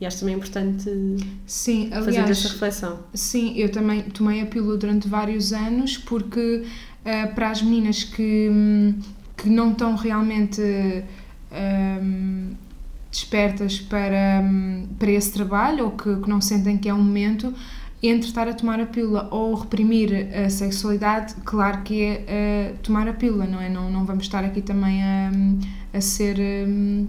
E 0.00 0.04
acho 0.04 0.20
também 0.20 0.34
importante 0.34 0.90
sim, 1.46 1.88
aliás, 1.90 2.04
fazer 2.04 2.30
essa 2.30 2.48
reflexão. 2.48 2.98
Sim, 3.14 3.54
eu 3.56 3.70
também 3.70 4.02
tomei 4.02 4.42
a 4.42 4.46
pílula 4.46 4.76
durante 4.76 5.08
vários 5.08 5.52
anos 5.52 5.96
porque 5.96 6.64
uh, 7.00 7.34
para 7.34 7.50
as 7.50 7.62
meninas 7.62 8.04
que, 8.04 8.94
que 9.36 9.48
não 9.48 9.72
estão 9.72 9.96
realmente 9.96 10.60
um, 12.02 12.50
despertas 13.10 13.80
para, 13.80 14.44
para 14.98 15.10
esse 15.10 15.32
trabalho 15.32 15.86
ou 15.86 15.90
que, 15.92 16.14
que 16.16 16.28
não 16.28 16.42
sentem 16.42 16.76
que 16.76 16.90
é 16.90 16.92
o 16.92 16.96
um 16.96 17.02
momento, 17.02 17.54
entre 18.02 18.28
estar 18.28 18.46
a 18.46 18.52
tomar 18.52 18.78
a 18.78 18.84
pílula 18.86 19.28
ou 19.30 19.54
reprimir 19.54 20.28
a 20.34 20.50
sexualidade, 20.50 21.34
claro 21.42 21.80
que 21.82 22.02
é 22.02 22.74
uh, 22.74 22.78
tomar 22.82 23.08
a 23.08 23.14
pílula, 23.14 23.46
não 23.46 23.60
é? 23.62 23.70
Não, 23.70 23.90
não 23.90 24.04
vamos 24.04 24.24
estar 24.24 24.44
aqui 24.44 24.60
também 24.60 25.02
a, 25.02 25.30
a 25.94 26.00
ser. 26.02 26.38
Um, 26.38 27.06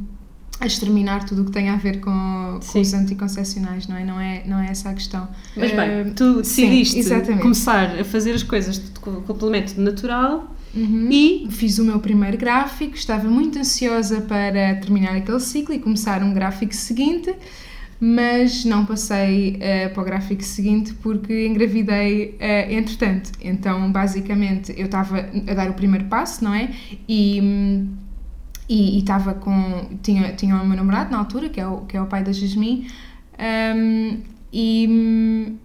a 0.59 0.65
exterminar 0.65 1.25
tudo 1.25 1.43
o 1.43 1.45
que 1.45 1.51
tem 1.51 1.69
a 1.69 1.75
ver 1.75 1.99
com, 1.99 2.59
com 2.65 2.79
os 2.79 2.93
anticoncepcionais, 2.93 3.87
não 3.87 3.95
é? 3.95 4.03
Não 4.03 4.19
é, 4.19 4.43
não 4.45 4.59
é 4.59 4.69
essa 4.71 4.89
a 4.89 4.93
questão. 4.93 5.27
Mas 5.55 5.71
bem, 5.71 6.01
uh, 6.01 6.13
tu 6.15 6.37
decidiste 6.37 7.03
sim, 7.03 7.37
começar 7.37 7.99
a 7.99 8.03
fazer 8.03 8.31
as 8.31 8.43
coisas 8.43 8.79
com 8.99 9.21
complemento 9.21 9.79
natural 9.79 10.55
uhum. 10.75 11.09
e... 11.11 11.47
Fiz 11.51 11.77
o 11.77 11.83
meu 11.83 11.99
primeiro 11.99 12.37
gráfico, 12.37 12.95
estava 12.95 13.27
muito 13.29 13.59
ansiosa 13.59 14.21
para 14.21 14.75
terminar 14.75 15.15
aquele 15.15 15.39
ciclo 15.39 15.75
e 15.75 15.79
começar 15.79 16.23
um 16.23 16.33
gráfico 16.33 16.73
seguinte, 16.73 17.33
mas 17.99 18.65
não 18.65 18.85
passei 18.85 19.57
uh, 19.57 19.93
para 19.93 20.01
o 20.01 20.05
gráfico 20.05 20.43
seguinte 20.43 20.93
porque 20.95 21.45
engravidei 21.45 22.37
uh, 22.41 22.71
entretanto. 22.73 23.31
Então, 23.41 23.91
basicamente, 23.91 24.73
eu 24.75 24.85
estava 24.85 25.19
a 25.19 25.53
dar 25.53 25.69
o 25.69 25.73
primeiro 25.73 26.05
passo, 26.05 26.43
não 26.43 26.53
é? 26.53 26.71
E... 27.07 27.85
E 28.69 28.99
estava 28.99 29.33
com 29.33 29.97
tinha 30.03 30.33
tinha 30.33 30.61
o 30.61 30.65
meu 30.65 30.75
namorado 30.75 31.09
na 31.11 31.19
altura 31.19 31.49
que 31.49 31.59
é 31.59 31.67
o 31.67 31.81
que 31.81 31.95
é 31.95 32.01
o 32.01 32.05
pai 32.05 32.23
da 32.23 32.33
Jasmine 32.33 32.87
um, 33.39 34.19
e 34.51 35.57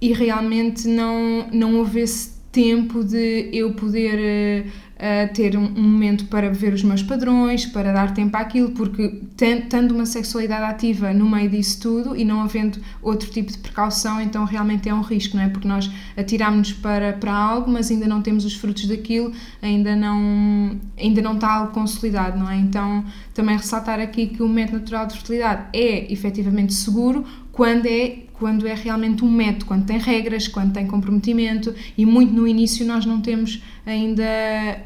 e 0.00 0.12
realmente 0.12 0.86
não 0.86 1.48
não 1.52 1.76
houve 1.76 2.00
esse 2.00 2.40
tempo 2.52 3.04
de 3.04 3.50
eu 3.52 3.74
poder 3.74 4.66
uh, 5.00 5.32
ter 5.32 5.56
um, 5.56 5.64
um, 5.64 5.82
momento 5.82 6.26
para 6.26 6.50
ver 6.50 6.74
os 6.74 6.82
meus 6.82 7.02
padrões, 7.02 7.64
para 7.64 7.92
dar 7.92 8.12
tempo 8.12 8.36
àquilo, 8.36 8.70
porque 8.72 9.22
tendo 9.36 9.94
uma 9.94 10.04
sexualidade 10.04 10.64
ativa 10.64 11.12
no 11.12 11.28
meio 11.28 11.48
disso 11.48 11.80
tudo 11.80 12.16
e 12.16 12.24
não 12.24 12.42
havendo 12.42 12.78
outro 13.02 13.30
tipo 13.30 13.50
de 13.50 13.58
precaução, 13.58 14.20
então 14.20 14.44
realmente 14.44 14.88
é 14.88 14.94
um 14.94 15.00
risco, 15.00 15.36
não 15.36 15.44
é? 15.44 15.48
Porque 15.48 15.66
nós 15.66 15.90
atiramos-nos 16.16 16.72
para, 16.74 17.14
para 17.14 17.32
algo, 17.32 17.70
mas 17.70 17.90
ainda 17.90 18.06
não 18.06 18.20
temos 18.20 18.44
os 18.44 18.54
frutos 18.54 18.86
daquilo, 18.86 19.32
ainda 19.62 19.96
não, 19.96 20.78
ainda 20.98 21.22
não 21.22 21.34
está 21.34 21.54
algo 21.54 21.72
consolidado, 21.72 22.38
não 22.38 22.50
é? 22.50 22.56
Então 22.56 23.04
também 23.32 23.56
ressaltar 23.56 23.98
aqui 23.98 24.26
que 24.26 24.42
o 24.42 24.48
método 24.48 24.80
natural 24.80 25.06
de 25.06 25.14
fertilidade 25.14 25.64
é 25.72 26.12
efetivamente 26.12 26.74
seguro 26.74 27.24
quando 27.52 27.86
é 27.86 28.29
quando 28.40 28.66
é 28.66 28.74
realmente 28.74 29.22
um 29.22 29.30
método, 29.30 29.66
quando 29.66 29.84
tem 29.84 29.98
regras, 29.98 30.48
quando 30.48 30.72
tem 30.72 30.86
comprometimento 30.86 31.74
e 31.96 32.06
muito 32.06 32.32
no 32.32 32.48
início 32.48 32.86
nós 32.86 33.04
não 33.04 33.20
temos 33.20 33.62
ainda 33.84 34.24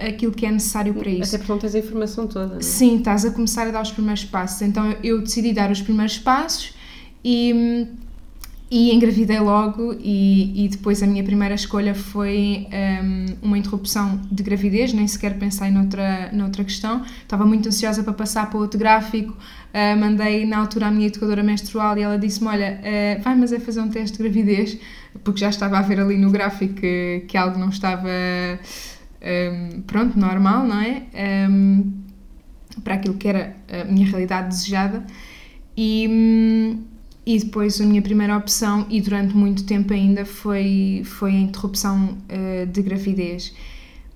aquilo 0.06 0.32
que 0.32 0.44
é 0.44 0.50
necessário 0.50 0.92
para 0.92 1.08
isso. 1.08 1.28
Até 1.28 1.38
porque 1.38 1.52
não 1.52 1.58
tens 1.60 1.74
a 1.76 1.78
informação 1.78 2.26
toda. 2.26 2.46
Não 2.48 2.58
é? 2.58 2.62
Sim, 2.62 2.98
estás 2.98 3.24
a 3.24 3.30
começar 3.30 3.68
a 3.68 3.70
dar 3.70 3.82
os 3.82 3.92
primeiros 3.92 4.24
passos. 4.24 4.60
Então 4.60 4.96
eu 5.04 5.22
decidi 5.22 5.52
dar 5.52 5.70
os 5.70 5.80
primeiros 5.80 6.18
passos 6.18 6.74
e, 7.24 7.86
e 8.70 8.94
engravidei 8.94 9.38
logo 9.38 9.94
e, 10.00 10.64
e, 10.64 10.68
depois 10.68 11.02
a 11.02 11.06
minha 11.06 11.22
primeira 11.22 11.54
escolha 11.54 11.94
foi 11.94 12.66
um, 12.72 13.46
uma 13.48 13.58
interrupção 13.58 14.20
de 14.32 14.42
gravidez, 14.42 14.92
nem 14.92 15.06
sequer 15.06 15.38
pensei 15.38 15.70
noutra, 15.70 16.30
noutra 16.32 16.64
questão. 16.64 17.02
Estava 17.22 17.44
muito 17.44 17.68
ansiosa 17.68 18.02
para 18.02 18.14
passar 18.14 18.48
para 18.48 18.58
outro 18.58 18.78
gráfico, 18.78 19.32
uh, 19.32 20.00
mandei 20.00 20.46
na 20.46 20.58
altura 20.58 20.86
à 20.86 20.90
minha 20.90 21.06
educadora 21.06 21.42
menstrual 21.42 21.98
e 21.98 22.02
ela 22.02 22.18
disse-me, 22.18 22.48
olha, 22.48 22.80
uh, 22.80 23.22
vai 23.22 23.36
mas 23.36 23.52
é 23.52 23.60
fazer 23.60 23.80
um 23.80 23.88
teste 23.88 24.16
de 24.16 24.22
gravidez, 24.22 24.78
porque 25.22 25.40
já 25.40 25.50
estava 25.50 25.78
a 25.78 25.82
ver 25.82 26.00
ali 26.00 26.16
no 26.16 26.30
gráfico 26.30 26.74
que, 26.74 27.24
que 27.28 27.36
algo 27.36 27.58
não 27.58 27.68
estava, 27.68 28.08
um, 29.22 29.82
pronto, 29.82 30.18
normal, 30.18 30.66
não 30.66 30.80
é? 30.80 31.02
Um, 31.48 31.92
para 32.82 32.94
aquilo 32.94 33.14
que 33.14 33.28
era 33.28 33.54
a 33.70 33.84
minha 33.84 34.06
realidade 34.06 34.48
desejada. 34.48 35.04
E 35.76 36.08
hum, 36.08 36.93
e 37.26 37.38
depois 37.38 37.80
a 37.80 37.84
minha 37.84 38.02
primeira 38.02 38.36
opção, 38.36 38.86
e 38.90 39.00
durante 39.00 39.34
muito 39.34 39.64
tempo 39.64 39.92
ainda, 39.92 40.24
foi, 40.24 41.02
foi 41.04 41.30
a 41.30 41.40
interrupção 41.40 42.18
uh, 42.28 42.66
de 42.66 42.82
gravidez. 42.82 43.54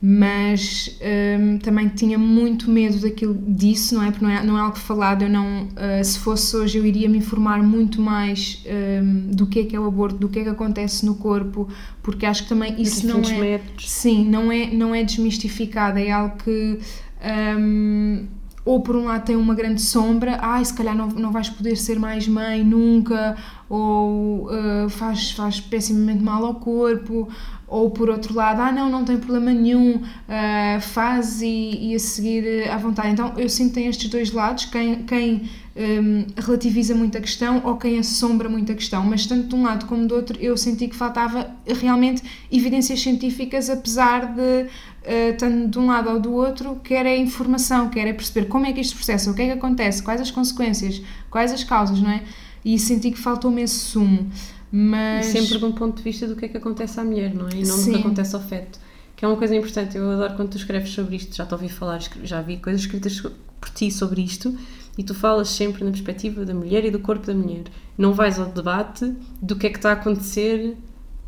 Mas 0.01 0.97
um, 1.01 1.05
ehm, 1.05 1.59
também 1.59 1.89
tinha 1.89 2.17
muito 2.17 2.71
medo 2.71 3.01
daquilo 3.01 3.35
disso, 3.35 3.97
não 3.97 4.05
é? 4.05 4.13
Porque 4.13 4.25
não 4.25 4.31
é, 4.31 4.45
não 4.45 4.57
é 4.57 4.61
algo 4.61 4.79
falado. 4.79 5.23
Eu 5.23 5.29
não, 5.29 5.65
uh, 5.65 6.05
se 6.05 6.21
fosse 6.21 6.57
hoje, 6.57 6.79
eu 6.79 6.87
iria 6.87 7.09
me 7.09 7.19
informar 7.19 7.61
muito 7.65 8.01
mais 8.01 8.63
um, 8.65 8.71
ehm, 8.71 9.35
do 9.35 9.45
que 9.49 9.59
é 9.59 9.65
que 9.65 9.75
é 9.75 9.81
o 9.81 9.87
aborto, 9.87 10.17
do 10.17 10.29
que 10.29 10.39
é 10.39 10.45
que 10.45 10.51
acontece 10.51 11.05
no 11.05 11.17
corpo, 11.17 11.69
porque 12.01 12.25
acho 12.27 12.45
que 12.45 12.49
também 12.49 12.81
isso 12.81 13.09
não 13.09 13.21
é. 13.23 13.41
Métodos. 13.41 13.91
Sim, 13.91 14.25
não 14.29 14.53
é, 14.53 14.73
não 14.73 14.95
é 14.95 15.03
desmistificado, 15.03 15.99
é 15.99 16.13
algo 16.13 16.37
que. 16.45 16.79
Um, 17.21 18.19
ehm, 18.21 18.38
ou 18.69 18.83
por 18.83 18.95
um 18.95 19.07
lado 19.07 19.25
tem 19.25 19.35
uma 19.35 19.55
grande 19.55 19.81
sombra, 19.81 20.37
ai, 20.43 20.63
se 20.63 20.75
calhar 20.75 20.95
não, 20.95 21.07
não 21.09 21.33
vais 21.33 21.49
poder 21.49 21.75
ser 21.75 21.99
mais 21.99 22.29
mãe 22.29 22.63
nunca, 22.63 23.35
ou 23.67 24.47
uh, 24.51 24.91
faz, 24.91 25.31
faz 25.31 25.59
pessimamente 25.59 26.23
mal 26.23 26.45
ao 26.45 26.57
corpo, 26.57 27.27
ou 27.67 27.91
por 27.91 28.11
outro 28.11 28.35
lado, 28.35 28.61
ah 28.61 28.71
não, 28.71 28.91
não 28.91 29.07
tem 29.07 29.17
problema 29.17 29.53
nenhum, 29.53 29.97
uh, 29.97 30.81
faz 30.83 31.41
e, 31.41 31.93
e, 31.93 31.95
a 31.95 31.99
seguir 31.99 32.71
à 32.71 32.77
vontade. 32.77 33.09
Então 33.09 33.33
eu 33.39 33.49
sinto 33.49 33.69
que 33.69 33.75
tem 33.77 33.87
estes 33.87 34.11
dois 34.11 34.33
lados, 34.33 34.67
quem, 34.67 35.03
quem 35.05 35.49
um, 35.79 36.27
relativiza 36.37 36.95
muito 36.95 37.17
a 37.17 37.21
questão 37.21 37.63
ou 37.65 37.77
quem 37.77 37.99
assombra 37.99 38.49
muito 38.49 38.73
a 38.73 38.75
questão, 38.75 39.03
mas 39.05 39.27
tanto 39.27 39.49
de 39.49 39.55
um 39.55 39.63
lado 39.63 39.87
como 39.87 40.07
do 40.07 40.15
outro 40.15 40.37
eu 40.41 40.57
senti 40.57 40.89
que 40.89 40.97
faltava 40.97 41.51
realmente 41.67 42.23
evidências 42.51 43.01
científicas, 43.01 43.71
apesar 43.71 44.35
de, 44.35 44.67
uh, 45.09 45.37
tanto 45.39 45.69
de 45.69 45.79
um 45.79 45.87
lado 45.87 46.11
ou 46.11 46.21
do 46.21 46.33
outro, 46.33 46.77
quer 46.85 47.07
é 47.07 47.17
informação, 47.17 47.89
quer 47.89 48.07
é 48.07 48.13
perceber 48.13 48.47
como 48.47 48.67
é 48.67 48.73
que 48.73 48.81
isto 48.81 48.95
processa, 48.95 49.31
o 49.31 49.35
que 49.35 49.43
é 49.43 49.47
que 49.47 49.53
acontece, 49.53 50.03
quais 50.03 50.21
as 50.21 50.31
consequências, 50.31 51.03
quais 51.31 51.53
as 51.53 51.65
causas, 51.65 52.01
não 52.01 52.11
é? 52.11 52.23
E 52.65 52.79
senti 52.79 53.11
que 53.11 53.19
faltou-me 53.19 53.63
esse 53.63 53.77
sumo. 53.77 54.31
Mas... 54.71 55.29
E 55.29 55.33
sempre 55.33 55.59
de 55.59 55.65
um 55.65 55.73
ponto 55.73 55.97
de 55.97 56.03
vista 56.03 56.27
do 56.27 56.37
que 56.37 56.45
é 56.45 56.49
que 56.49 56.57
acontece 56.57 57.01
à 57.01 57.05
mulher, 57.05 57.35
não 57.35 57.49
é? 57.49 57.55
E 57.55 57.67
não 57.67 57.77
Sim. 57.77 57.93
do 57.93 57.97
que 57.97 58.01
acontece 58.05 58.35
ao 58.37 58.43
feto. 58.43 58.79
Que 59.17 59.25
é 59.25 59.29
uma 59.29 59.37
coisa 59.37 59.57
importante, 59.57 59.97
eu 59.97 60.11
adoro 60.11 60.35
quando 60.35 60.51
tu 60.51 60.59
escreves 60.59 60.91
sobre 60.91 61.17
isto, 61.17 61.35
já 61.35 61.45
te 61.47 61.53
ouvi 61.53 61.69
falar, 61.69 62.01
já 62.23 62.41
vi 62.43 62.59
coisas 62.59 62.83
escritas 62.83 63.21
por 63.21 63.71
ti 63.71 63.91
sobre 63.91 64.23
isto, 64.23 64.57
e 64.97 65.03
tu 65.03 65.15
falas 65.15 65.49
sempre 65.49 65.85
na 65.85 65.91
perspectiva 65.91 66.45
da 66.45 66.55
mulher 66.55 66.85
e 66.85 66.91
do 66.91 67.01
corpo 67.01 67.27
da 67.27 67.35
mulher. 67.35 67.65
Não 67.97 68.13
vais 68.13 68.39
ao 68.39 68.47
debate 68.47 69.13
do 69.41 69.57
que 69.57 69.67
é 69.67 69.71
que 69.71 69.79
está 69.79 69.91
a 69.91 69.93
acontecer 69.95 70.77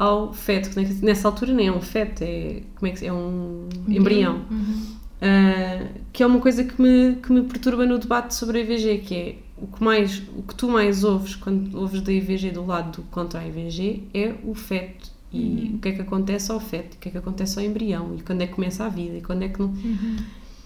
ao 0.00 0.32
feto, 0.32 0.70
que 0.70 1.04
nessa 1.04 1.28
altura 1.28 1.52
nem 1.52 1.66
é 1.66 1.72
um 1.72 1.82
feto, 1.82 2.22
é, 2.22 2.62
como 2.74 2.90
é, 2.90 2.96
que, 2.96 3.06
é 3.06 3.12
um 3.12 3.68
embrião. 3.86 4.46
Uhum. 4.50 4.96
Uh, 5.20 5.88
que 6.10 6.22
é 6.22 6.26
uma 6.26 6.40
coisa 6.40 6.64
que 6.64 6.80
me, 6.80 7.16
que 7.16 7.30
me 7.30 7.42
perturba 7.42 7.84
no 7.84 7.98
debate 7.98 8.34
sobre 8.34 8.60
a 8.60 8.62
IVG, 8.62 8.98
que 9.00 9.14
é 9.14 9.36
o 9.58 9.66
que, 9.66 9.84
mais, 9.84 10.22
o 10.34 10.42
que 10.42 10.54
tu 10.54 10.70
mais 10.70 11.04
ouves 11.04 11.34
quando 11.34 11.78
ouves 11.78 12.00
da 12.00 12.10
IVG 12.10 12.50
do 12.50 12.64
lado 12.64 13.02
do 13.02 13.02
contra 13.10 13.40
a 13.40 13.46
IVG 13.46 14.04
é 14.14 14.34
o 14.42 14.54
feto 14.54 15.10
e 15.30 15.38
uhum. 15.38 15.74
o 15.74 15.78
que 15.80 15.88
é 15.88 15.92
que 15.92 16.00
acontece 16.00 16.50
ao 16.50 16.58
feto, 16.58 16.94
o 16.94 16.96
que 16.96 17.08
é 17.10 17.12
que 17.12 17.18
acontece 17.18 17.58
ao 17.58 17.64
embrião 17.66 18.16
e 18.16 18.22
quando 18.22 18.40
é 18.40 18.46
que 18.46 18.54
começa 18.54 18.86
a 18.86 18.88
vida 18.88 19.18
e 19.18 19.20
quando 19.20 19.42
é 19.42 19.48
que 19.50 19.60
não. 19.60 19.68
Uhum. 19.68 20.16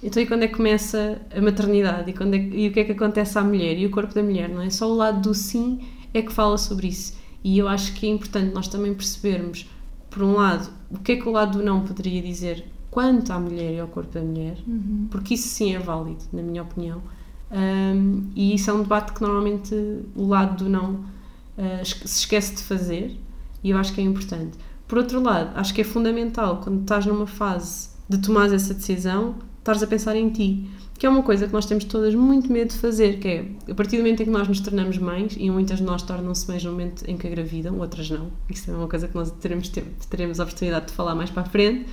Então, 0.00 0.22
e 0.22 0.26
quando 0.26 0.44
é 0.44 0.46
que 0.46 0.54
começa 0.54 1.20
a 1.36 1.40
maternidade? 1.40 2.08
E, 2.08 2.12
quando 2.12 2.34
é, 2.34 2.38
e 2.38 2.68
o 2.68 2.72
que 2.72 2.78
é 2.78 2.84
que 2.84 2.92
acontece 2.92 3.36
à 3.36 3.42
mulher? 3.42 3.76
E 3.76 3.84
o 3.84 3.90
corpo 3.90 4.14
da 4.14 4.22
mulher, 4.22 4.48
não 4.48 4.62
é? 4.62 4.70
Só 4.70 4.88
o 4.88 4.94
lado 4.94 5.20
do 5.20 5.34
sim 5.34 5.80
é 6.12 6.22
que 6.22 6.32
fala 6.32 6.56
sobre 6.56 6.86
isso. 6.86 7.23
E 7.44 7.58
eu 7.58 7.68
acho 7.68 7.92
que 7.92 8.06
é 8.06 8.08
importante 8.08 8.54
nós 8.54 8.66
também 8.66 8.94
percebermos, 8.94 9.70
por 10.10 10.22
um 10.22 10.32
lado, 10.32 10.70
o 10.90 10.98
que 10.98 11.12
é 11.12 11.16
que 11.16 11.28
o 11.28 11.32
lado 11.32 11.58
do 11.58 11.64
não 11.64 11.82
poderia 11.82 12.22
dizer 12.22 12.64
quanto 12.90 13.32
à 13.32 13.38
mulher 13.38 13.74
e 13.74 13.80
ao 13.80 13.88
corpo 13.88 14.12
da 14.14 14.22
mulher, 14.22 14.56
uhum. 14.66 15.08
porque 15.10 15.34
isso 15.34 15.48
sim 15.48 15.74
é 15.74 15.78
válido, 15.78 16.24
na 16.32 16.40
minha 16.40 16.62
opinião. 16.62 17.02
Um, 17.50 18.30
e 18.34 18.54
isso 18.54 18.70
é 18.70 18.72
um 18.72 18.82
debate 18.82 19.12
que 19.12 19.20
normalmente 19.20 19.74
o 20.16 20.26
lado 20.26 20.64
do 20.64 20.70
não 20.70 20.92
uh, 20.94 21.84
se 21.84 22.20
esquece 22.20 22.54
de 22.54 22.62
fazer, 22.62 23.20
e 23.62 23.70
eu 23.70 23.78
acho 23.78 23.92
que 23.92 24.00
é 24.00 24.04
importante. 24.04 24.56
Por 24.86 24.98
outro 24.98 25.20
lado, 25.20 25.50
acho 25.56 25.74
que 25.74 25.80
é 25.80 25.84
fundamental 25.84 26.60
quando 26.62 26.82
estás 26.82 27.04
numa 27.04 27.26
fase 27.26 27.88
de 28.08 28.18
tomar 28.18 28.52
essa 28.52 28.72
decisão, 28.72 29.36
estares 29.58 29.82
a 29.82 29.86
pensar 29.86 30.14
em 30.14 30.30
ti. 30.30 30.70
Que 30.98 31.06
é 31.06 31.08
uma 31.08 31.22
coisa 31.22 31.46
que 31.46 31.52
nós 31.52 31.66
temos 31.66 31.84
todas 31.84 32.14
muito 32.14 32.50
medo 32.52 32.68
de 32.68 32.78
fazer, 32.78 33.18
que 33.18 33.28
é, 33.28 33.44
a 33.70 33.74
partir 33.74 33.96
do 33.96 34.02
momento 34.02 34.22
em 34.22 34.26
que 34.26 34.30
nós 34.30 34.46
nos 34.46 34.60
tornamos 34.60 34.96
mães, 34.96 35.34
e 35.36 35.50
muitas 35.50 35.78
de 35.78 35.84
nós 35.84 36.02
tornam-se 36.02 36.48
mães 36.48 36.62
no 36.62 36.70
momento 36.70 37.04
em 37.08 37.16
que 37.16 37.26
engravidam, 37.26 37.78
outras 37.78 38.08
não, 38.10 38.30
isso 38.48 38.70
é 38.70 38.74
uma 38.74 38.86
coisa 38.86 39.08
que 39.08 39.14
nós 39.14 39.30
teremos, 39.32 39.70
teremos 40.08 40.38
a 40.38 40.44
oportunidade 40.44 40.86
de 40.86 40.92
falar 40.92 41.14
mais 41.16 41.30
para 41.30 41.42
a 41.42 41.46
frente, 41.46 41.86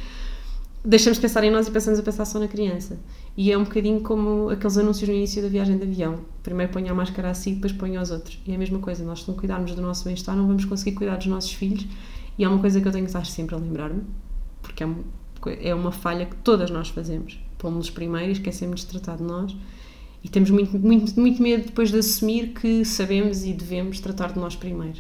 deixamos 0.84 1.17
de 1.17 1.22
pensar 1.22 1.43
em 1.43 1.51
nós 1.51 1.67
e 1.67 1.72
passamos 1.72 2.00
a 2.00 2.03
pensar 2.03 2.25
só 2.25 2.39
na 2.39 2.48
criança. 2.48 3.00
E 3.38 3.51
é 3.51 3.58
um 3.58 3.63
bocadinho 3.63 4.01
como 4.01 4.50
aqueles 4.50 4.77
anúncios 4.77 5.08
no 5.08 5.15
início 5.15 5.41
da 5.41 5.48
viagem 5.48 5.77
de 5.77 5.84
avião. 5.84 6.20
Primeiro 6.43 6.72
ponha 6.72 6.91
a 6.91 6.96
máscara 6.96 7.29
a 7.29 7.34
si, 7.34 7.53
depois 7.53 7.72
ponha 7.72 8.00
aos 8.00 8.12
outros. 8.12 8.39
E 8.46 8.51
é 8.51 8.55
a 8.55 8.58
mesma 8.58 8.79
coisa, 8.79 9.03
nós 9.03 9.22
se 9.24 9.27
não 9.27 9.36
cuidarmos 9.36 9.74
do 9.74 9.81
nosso 9.81 10.05
bem-estar, 10.05 10.36
não 10.36 10.48
vamos 10.48 10.65
conseguir 10.65 10.93
cuidar 10.93 11.17
dos 11.17 11.27
nossos 11.27 11.53
filhos. 11.53 11.86
E 12.38 12.43
é 12.43 12.50
uma 12.50 12.60
coisa 12.60 12.81
que 12.81 12.88
eu 12.88 12.91
tenho 12.91 13.05
que 13.05 13.10
estar 13.10 13.25
sempre 13.25 13.55
a 13.55 13.58
lembrar-me, 13.58 14.03
porque 14.62 14.84
é, 14.84 15.70
é 15.70 15.75
uma 15.75 15.91
falha 15.91 16.25
que 16.25 16.36
todas 16.38 16.72
nós 16.72 16.89
fazemos 16.89 17.39
pomos 17.62 17.91
primeiro 17.91 18.30
e 18.30 18.32
esquecemos 18.32 18.82
de 18.82 18.88
tratar 18.88 19.18
de 19.18 19.24
nós. 19.24 19.56
E 20.24 20.30
temos 20.30 20.50
muito, 20.50 20.77
muito, 20.77 21.20
muito 21.20 21.41
medo 21.41 21.65
depois 21.65 21.91
de 21.91 22.00
assumir 22.00 22.53
que 22.53 22.84
sabemos 22.84 23.44
e 23.44 23.53
devemos 23.53 24.00
tratar 24.00 24.34
de 24.34 24.39
nós 24.39 24.56
primeiro. 24.56 25.00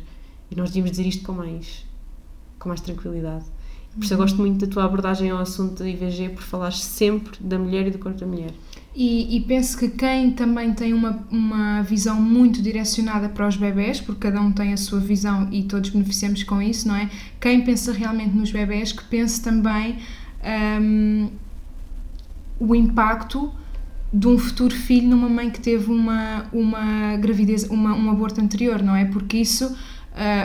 E 0.49 0.55
nós 0.55 0.69
devíamos 0.69 0.91
dizer 0.91 1.07
isto 1.07 1.23
com 1.23 1.33
mais, 1.33 1.85
com 2.59 2.69
mais 2.69 2.81
tranquilidade. 2.81 3.45
Por 3.93 4.03
isso 4.03 4.13
eu 4.13 4.17
gosto 4.17 4.37
muito 4.37 4.65
da 4.65 4.71
tua 4.71 4.85
abordagem 4.85 5.29
ao 5.31 5.39
assunto 5.39 5.83
da 5.83 5.89
IVG, 5.89 6.29
por 6.29 6.43
falar 6.43 6.71
sempre 6.71 7.37
da 7.41 7.59
mulher 7.59 7.87
e 7.87 7.91
do 7.91 7.99
corpo 7.99 8.17
da 8.17 8.25
mulher. 8.25 8.53
E, 8.95 9.37
e, 9.37 9.41
penso 9.41 9.77
que 9.77 9.89
quem 9.89 10.31
também 10.31 10.73
tem 10.73 10.93
uma, 10.93 11.25
uma 11.29 11.81
visão 11.81 12.19
muito 12.19 12.61
direcionada 12.61 13.29
para 13.29 13.47
os 13.47 13.55
bebés, 13.55 14.01
porque 14.01 14.27
cada 14.27 14.41
um 14.41 14.51
tem 14.51 14.73
a 14.73 14.77
sua 14.77 14.99
visão 14.99 15.47
e 15.51 15.63
todos 15.63 15.89
beneficiamos 15.89 16.43
com 16.43 16.61
isso, 16.61 16.87
não 16.87 16.95
é? 16.95 17.09
Quem 17.39 17.63
pensa 17.63 17.93
realmente 17.93 18.35
nos 18.35 18.51
bebés, 18.51 18.91
que 18.91 19.03
pense 19.05 19.41
também 19.41 19.97
um, 20.81 21.29
o 22.61 22.75
impacto 22.75 23.51
de 24.13 24.27
um 24.27 24.37
futuro 24.37 24.75
filho 24.75 25.07
numa 25.07 25.27
mãe 25.27 25.49
que 25.49 25.59
teve 25.59 25.89
uma, 25.91 26.45
uma 26.53 27.17
gravidez, 27.17 27.63
uma, 27.63 27.95
um 27.95 28.11
aborto 28.11 28.39
anterior, 28.39 28.83
não 28.83 28.95
é? 28.95 29.05
Porque 29.05 29.37
isso, 29.37 29.75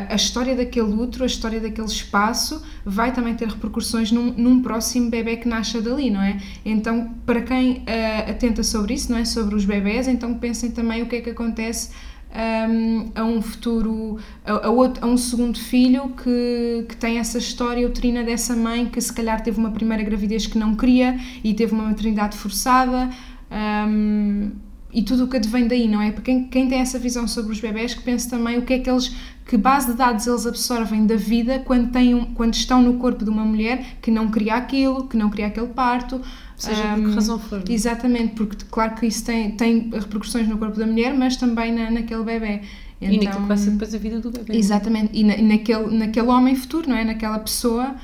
a 0.08 0.14
história 0.14 0.54
daquele 0.54 0.94
útero, 0.94 1.24
a 1.24 1.26
história 1.26 1.60
daquele 1.60 1.88
espaço, 1.88 2.62
vai 2.86 3.12
também 3.12 3.34
ter 3.34 3.48
repercussões 3.48 4.10
num, 4.10 4.32
num 4.32 4.62
próximo 4.62 5.10
bebê 5.10 5.36
que 5.36 5.46
nasce 5.46 5.78
dali, 5.80 6.10
não 6.10 6.22
é? 6.22 6.40
Então, 6.64 7.12
para 7.26 7.42
quem 7.42 7.78
uh, 7.78 8.30
atenta 8.30 8.62
sobre 8.62 8.94
isso, 8.94 9.12
não 9.12 9.18
é? 9.18 9.24
Sobre 9.26 9.54
os 9.54 9.66
bebés, 9.66 10.08
então 10.08 10.32
pensem 10.34 10.70
também 10.70 11.02
o 11.02 11.06
que 11.06 11.16
é 11.16 11.20
que 11.20 11.30
acontece 11.30 11.90
um, 12.36 13.10
a 13.14 13.24
um 13.24 13.40
futuro, 13.40 14.18
a, 14.44 14.66
a, 14.66 14.70
outro, 14.70 15.04
a, 15.04 15.08
um 15.08 15.16
segundo 15.16 15.58
filho 15.58 16.10
que, 16.10 16.84
que 16.88 16.96
tem 16.96 17.18
essa 17.18 17.38
história 17.38 17.86
uterina 17.86 18.22
dessa 18.22 18.54
mãe 18.54 18.86
que 18.86 19.00
se 19.00 19.12
calhar 19.12 19.42
teve 19.42 19.58
uma 19.58 19.70
primeira 19.70 20.02
gravidez 20.02 20.46
que 20.46 20.58
não 20.58 20.74
queria 20.74 21.18
e 21.42 21.54
teve 21.54 21.72
uma 21.72 21.84
maternidade 21.84 22.36
forçada. 22.36 23.08
Um, 23.50 24.50
e 24.92 25.02
tudo 25.02 25.24
o 25.24 25.28
que 25.28 25.36
advém 25.36 25.66
daí, 25.66 25.88
não 25.88 26.00
é? 26.00 26.10
Porque 26.10 26.32
quem, 26.32 26.44
quem 26.44 26.68
tem 26.68 26.78
essa 26.78 26.98
visão 26.98 27.28
sobre 27.28 27.52
os 27.52 27.60
bebés 27.60 27.92
que 27.92 28.02
pense 28.02 28.30
também 28.30 28.56
o 28.56 28.62
que 28.62 28.74
é 28.74 28.78
que 28.78 28.88
eles, 28.88 29.14
que 29.44 29.56
base 29.56 29.88
de 29.88 29.94
dados 29.94 30.26
eles 30.26 30.46
absorvem 30.46 31.06
da 31.06 31.16
vida 31.16 31.58
quando, 31.58 31.90
têm 31.90 32.14
um, 32.14 32.24
quando 32.32 32.54
estão 32.54 32.80
no 32.80 32.94
corpo 32.94 33.22
de 33.22 33.28
uma 33.28 33.44
mulher 33.44 33.98
que 34.00 34.10
não 34.10 34.30
queria 34.30 34.54
aquilo, 34.54 35.06
que 35.06 35.16
não 35.16 35.28
queria 35.28 35.48
aquele 35.48 35.68
parto, 35.68 36.20
Seja 36.56 36.94
um, 36.94 37.02
por 37.02 37.08
que 37.10 37.14
razão 37.14 37.38
for. 37.38 37.62
É? 37.68 37.72
Exatamente, 37.72 38.34
porque 38.34 38.64
claro 38.70 38.94
que 38.94 39.06
isso 39.06 39.24
tem, 39.24 39.50
tem 39.52 39.90
repercussões 39.90 40.48
no 40.48 40.56
corpo 40.56 40.78
da 40.78 40.86
mulher, 40.86 41.14
mas 41.14 41.36
também 41.36 41.72
na, 41.72 41.90
naquele 41.90 42.24
bebê. 42.24 42.62
Então, 43.00 43.14
e 43.14 43.24
naquilo 43.24 43.42
que 43.42 43.48
vai 43.48 43.56
ser 43.58 43.70
depois 43.70 43.94
a 43.94 43.98
vida 43.98 44.20
do 44.20 44.30
bebê. 44.30 44.56
Exatamente, 44.56 45.10
e, 45.12 45.22
na, 45.22 45.36
naquele, 45.36 45.96
naquele 45.96 46.26
homem 46.28 46.56
futuro, 46.56 46.88
não 46.88 46.96
é? 46.96 47.04
Naquela 47.04 47.38
pessoa, 47.38 47.94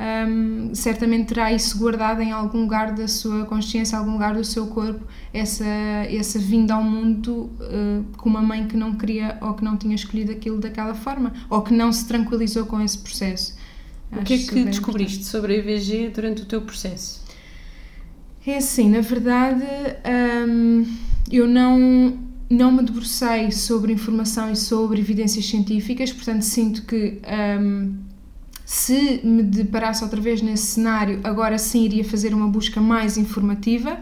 um, 0.00 0.74
certamente 0.74 1.26
terá 1.26 1.52
isso 1.52 1.78
guardado 1.78 2.20
em 2.20 2.32
algum 2.32 2.62
lugar 2.62 2.92
da 2.92 3.06
sua 3.06 3.44
consciência, 3.44 3.96
algum 3.96 4.12
lugar 4.12 4.34
do 4.34 4.42
seu 4.42 4.66
corpo, 4.66 5.04
essa, 5.32 5.64
essa 5.64 6.38
vinda 6.38 6.74
ao 6.74 6.82
mundo 6.82 7.50
uh, 7.60 8.04
com 8.16 8.28
uma 8.28 8.42
mãe 8.42 8.66
que 8.66 8.76
não 8.76 8.94
queria 8.94 9.38
ou 9.40 9.54
que 9.54 9.62
não 9.62 9.76
tinha 9.76 9.94
escolhido 9.94 10.32
aquilo 10.32 10.58
daquela 10.58 10.94
forma, 10.94 11.32
ou 11.48 11.62
que 11.62 11.72
não 11.72 11.92
se 11.92 12.06
tranquilizou 12.06 12.66
com 12.66 12.80
esse 12.80 12.98
processo. 12.98 13.54
O 14.10 14.24
que 14.24 14.34
é 14.34 14.38
que 14.38 14.64
descobriste 14.64 15.18
importante. 15.18 15.24
sobre 15.24 15.54
a 15.54 15.58
IVG 15.58 16.10
durante 16.12 16.42
o 16.42 16.46
teu 16.46 16.62
processo? 16.62 17.19
É 18.46 18.56
assim, 18.56 18.88
na 18.88 19.00
verdade, 19.00 19.64
hum, 20.48 20.86
eu 21.30 21.46
não 21.46 22.30
não 22.50 22.72
me 22.72 22.82
debrucei 22.82 23.52
sobre 23.52 23.92
informação 23.92 24.50
e 24.50 24.56
sobre 24.56 25.00
evidências 25.00 25.46
científicas, 25.46 26.12
portanto 26.12 26.42
sinto 26.42 26.82
que 26.82 27.20
um, 27.60 27.94
se 28.66 29.20
me 29.22 29.44
deparasse 29.44 30.02
outra 30.02 30.20
vez 30.20 30.42
nesse 30.42 30.66
cenário, 30.66 31.20
agora 31.22 31.56
sim 31.58 31.84
iria 31.84 32.04
fazer 32.04 32.34
uma 32.34 32.48
busca 32.48 32.80
mais 32.80 33.16
informativa, 33.16 34.00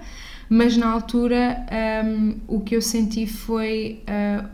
mas 0.48 0.78
na 0.78 0.88
altura 0.90 1.66
um, 2.06 2.36
o 2.48 2.60
que 2.60 2.74
eu 2.74 2.80
senti 2.80 3.26
foi 3.26 4.02
uh, 4.08 4.48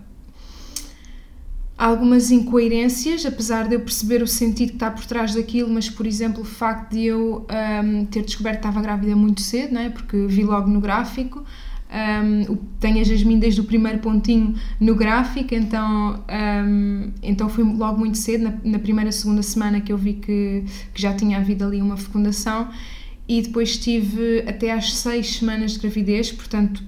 algumas 1.84 2.30
incoerências, 2.30 3.26
apesar 3.26 3.68
de 3.68 3.74
eu 3.74 3.80
perceber 3.80 4.22
o 4.22 4.26
sentido 4.26 4.70
que 4.70 4.76
está 4.76 4.90
por 4.90 5.04
trás 5.04 5.34
daquilo, 5.34 5.68
mas 5.68 5.90
por 5.90 6.06
exemplo 6.06 6.40
o 6.40 6.44
facto 6.44 6.92
de 6.92 7.04
eu 7.04 7.46
um, 7.84 8.06
ter 8.06 8.22
descoberto 8.22 8.60
que 8.60 8.66
estava 8.66 8.80
grávida 8.80 9.14
muito 9.14 9.42
cedo, 9.42 9.74
não 9.74 9.82
é? 9.82 9.90
porque 9.90 10.26
vi 10.26 10.42
logo 10.42 10.66
no 10.70 10.80
gráfico 10.80 11.44
um, 11.94 12.56
tenho 12.80 13.00
a 13.00 13.04
Jasmine 13.04 13.38
desde 13.38 13.60
o 13.60 13.64
primeiro 13.64 13.98
pontinho 13.98 14.54
no 14.80 14.94
gráfico, 14.94 15.54
então, 15.54 16.24
um, 16.66 17.10
então 17.22 17.50
foi 17.50 17.62
logo 17.62 17.98
muito 17.98 18.16
cedo, 18.16 18.44
na, 18.44 18.54
na, 18.64 18.78
primeira, 18.78 19.12
segunda 19.12 19.42
semana 19.42 19.78
que 19.78 19.92
eu 19.92 19.98
vi 19.98 20.14
que, 20.14 20.64
que 20.94 21.02
já 21.02 21.12
tinha 21.12 21.36
havido 21.36 21.64
ali 21.64 21.82
uma 21.82 21.98
fecundação 21.98 22.70
e 23.28 23.42
depois 23.42 23.76
tive 23.76 24.42
até 24.48 24.72
às 24.72 24.94
seis 24.96 25.36
semanas 25.36 25.72
de 25.72 25.80
gravidez, 25.80 26.32
portanto 26.32 26.82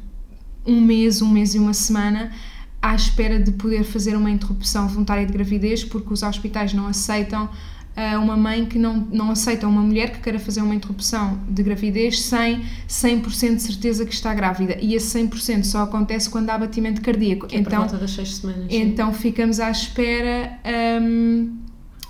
um 0.66 0.80
mês, 0.80 1.20
um 1.20 1.28
mês 1.28 1.54
e 1.54 1.58
uma 1.58 1.74
semana 1.74 2.32
à 2.90 2.94
espera 2.94 3.38
de 3.38 3.50
poder 3.52 3.84
fazer 3.84 4.16
uma 4.16 4.30
interrupção 4.30 4.86
voluntária 4.88 5.26
de 5.26 5.32
gravidez 5.32 5.84
porque 5.84 6.12
os 6.12 6.22
hospitais 6.22 6.72
não 6.72 6.86
aceitam 6.86 7.48
a 7.96 8.18
uma 8.18 8.36
mãe 8.36 8.66
que 8.66 8.78
não, 8.78 9.08
não 9.10 9.30
aceita 9.30 9.66
uma 9.66 9.80
mulher 9.80 10.12
que 10.12 10.20
queira 10.20 10.38
fazer 10.38 10.60
uma 10.60 10.74
interrupção 10.74 11.40
de 11.48 11.62
gravidez 11.62 12.20
sem 12.20 12.62
100% 12.86 13.56
de 13.56 13.62
certeza 13.62 14.04
que 14.04 14.12
está 14.12 14.34
grávida. 14.34 14.76
E 14.80 14.94
esse 14.94 15.18
100% 15.18 15.64
só 15.64 15.82
acontece 15.82 16.28
quando 16.28 16.50
há 16.50 16.58
batimento 16.58 17.00
cardíaco. 17.00 17.46
Que 17.46 17.56
é 17.56 17.60
então, 17.60 17.80
por 17.80 17.90
volta 17.90 17.96
das 17.96 18.10
6 18.10 18.34
semanas. 18.36 18.66
Então 18.68 19.12
sim. 19.14 19.18
ficamos 19.18 19.58
à 19.60 19.70
espera. 19.70 20.58
Um, 21.00 21.56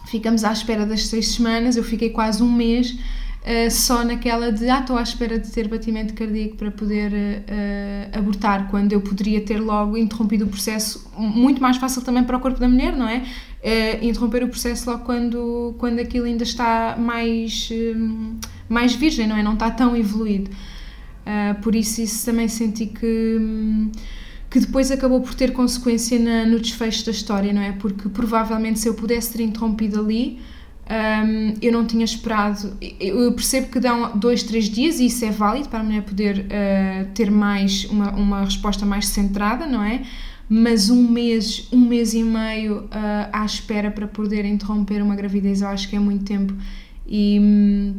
ficamos 0.06 0.42
à 0.42 0.52
espera 0.52 0.84
das 0.84 1.06
6 1.06 1.28
semanas. 1.28 1.76
Eu 1.76 1.84
fiquei 1.84 2.10
quase 2.10 2.42
um 2.42 2.50
mês 2.50 2.98
Uh, 3.46 3.70
só 3.70 4.04
naquela 4.04 4.50
de 4.50 4.68
ah, 4.68 4.80
estou 4.80 4.96
à 4.96 5.02
espera 5.02 5.38
de 5.38 5.48
ter 5.52 5.68
batimento 5.68 6.14
cardíaco 6.14 6.56
para 6.56 6.68
poder 6.72 7.12
uh, 7.12 8.18
abortar, 8.18 8.68
quando 8.68 8.92
eu 8.92 9.00
poderia 9.00 9.40
ter 9.40 9.60
logo 9.60 9.96
interrompido 9.96 10.46
o 10.46 10.48
processo, 10.48 11.08
muito 11.16 11.62
mais 11.62 11.76
fácil 11.76 12.02
também 12.02 12.24
para 12.24 12.36
o 12.36 12.40
corpo 12.40 12.58
da 12.58 12.68
mulher, 12.68 12.96
não 12.96 13.08
é? 13.08 13.18
Uh, 13.18 14.04
interromper 14.04 14.42
o 14.42 14.48
processo 14.48 14.90
logo 14.90 15.04
quando, 15.04 15.76
quando 15.78 16.00
aquilo 16.00 16.26
ainda 16.26 16.42
está 16.42 16.96
mais, 16.98 17.70
mais 18.68 18.96
virgem, 18.96 19.28
não 19.28 19.36
é? 19.36 19.44
Não 19.44 19.54
está 19.54 19.70
tão 19.70 19.96
evoluído. 19.96 20.50
por 21.62 21.76
isso, 21.76 22.00
isso 22.00 22.26
também 22.26 22.48
senti 22.48 22.86
que. 22.86 23.36
Um, 23.40 23.92
que 24.48 24.60
depois 24.60 24.90
acabou 24.90 25.20
por 25.20 25.34
ter 25.34 25.52
consequência 25.52 26.18
na, 26.18 26.46
no 26.46 26.58
desfecho 26.58 27.04
da 27.04 27.10
história, 27.10 27.52
não 27.52 27.60
é? 27.60 27.72
Porque 27.72 28.08
provavelmente 28.08 28.78
se 28.78 28.88
eu 28.88 28.94
pudesse 28.94 29.32
ter 29.32 29.42
interrompido 29.42 30.00
ali, 30.00 30.40
um, 30.88 31.54
eu 31.60 31.72
não 31.72 31.84
tinha 31.84 32.04
esperado. 32.04 32.76
Eu 33.00 33.32
percebo 33.32 33.68
que 33.68 33.80
dão 33.80 34.16
dois, 34.16 34.42
três 34.44 34.66
dias 34.66 35.00
e 35.00 35.06
isso 35.06 35.24
é 35.24 35.30
válido 35.30 35.68
para 35.68 35.80
a 35.80 35.82
mulher 35.82 36.02
poder 36.02 36.46
uh, 36.46 37.10
ter 37.12 37.30
mais 37.30 37.84
uma, 37.86 38.12
uma 38.12 38.44
resposta 38.44 38.86
mais 38.86 39.08
centrada, 39.08 39.66
não 39.66 39.82
é? 39.82 40.02
Mas 40.48 40.88
um 40.88 41.08
mês, 41.08 41.68
um 41.72 41.80
mês 41.80 42.14
e 42.14 42.22
meio 42.22 42.84
uh, 42.84 42.88
à 43.32 43.44
espera 43.44 43.90
para 43.90 44.06
poder 44.06 44.44
interromper 44.44 45.02
uma 45.02 45.16
gravidez, 45.16 45.60
eu 45.60 45.68
acho 45.68 45.88
que 45.88 45.96
é 45.96 45.98
muito 45.98 46.24
tempo. 46.24 46.54
E, 47.04 47.92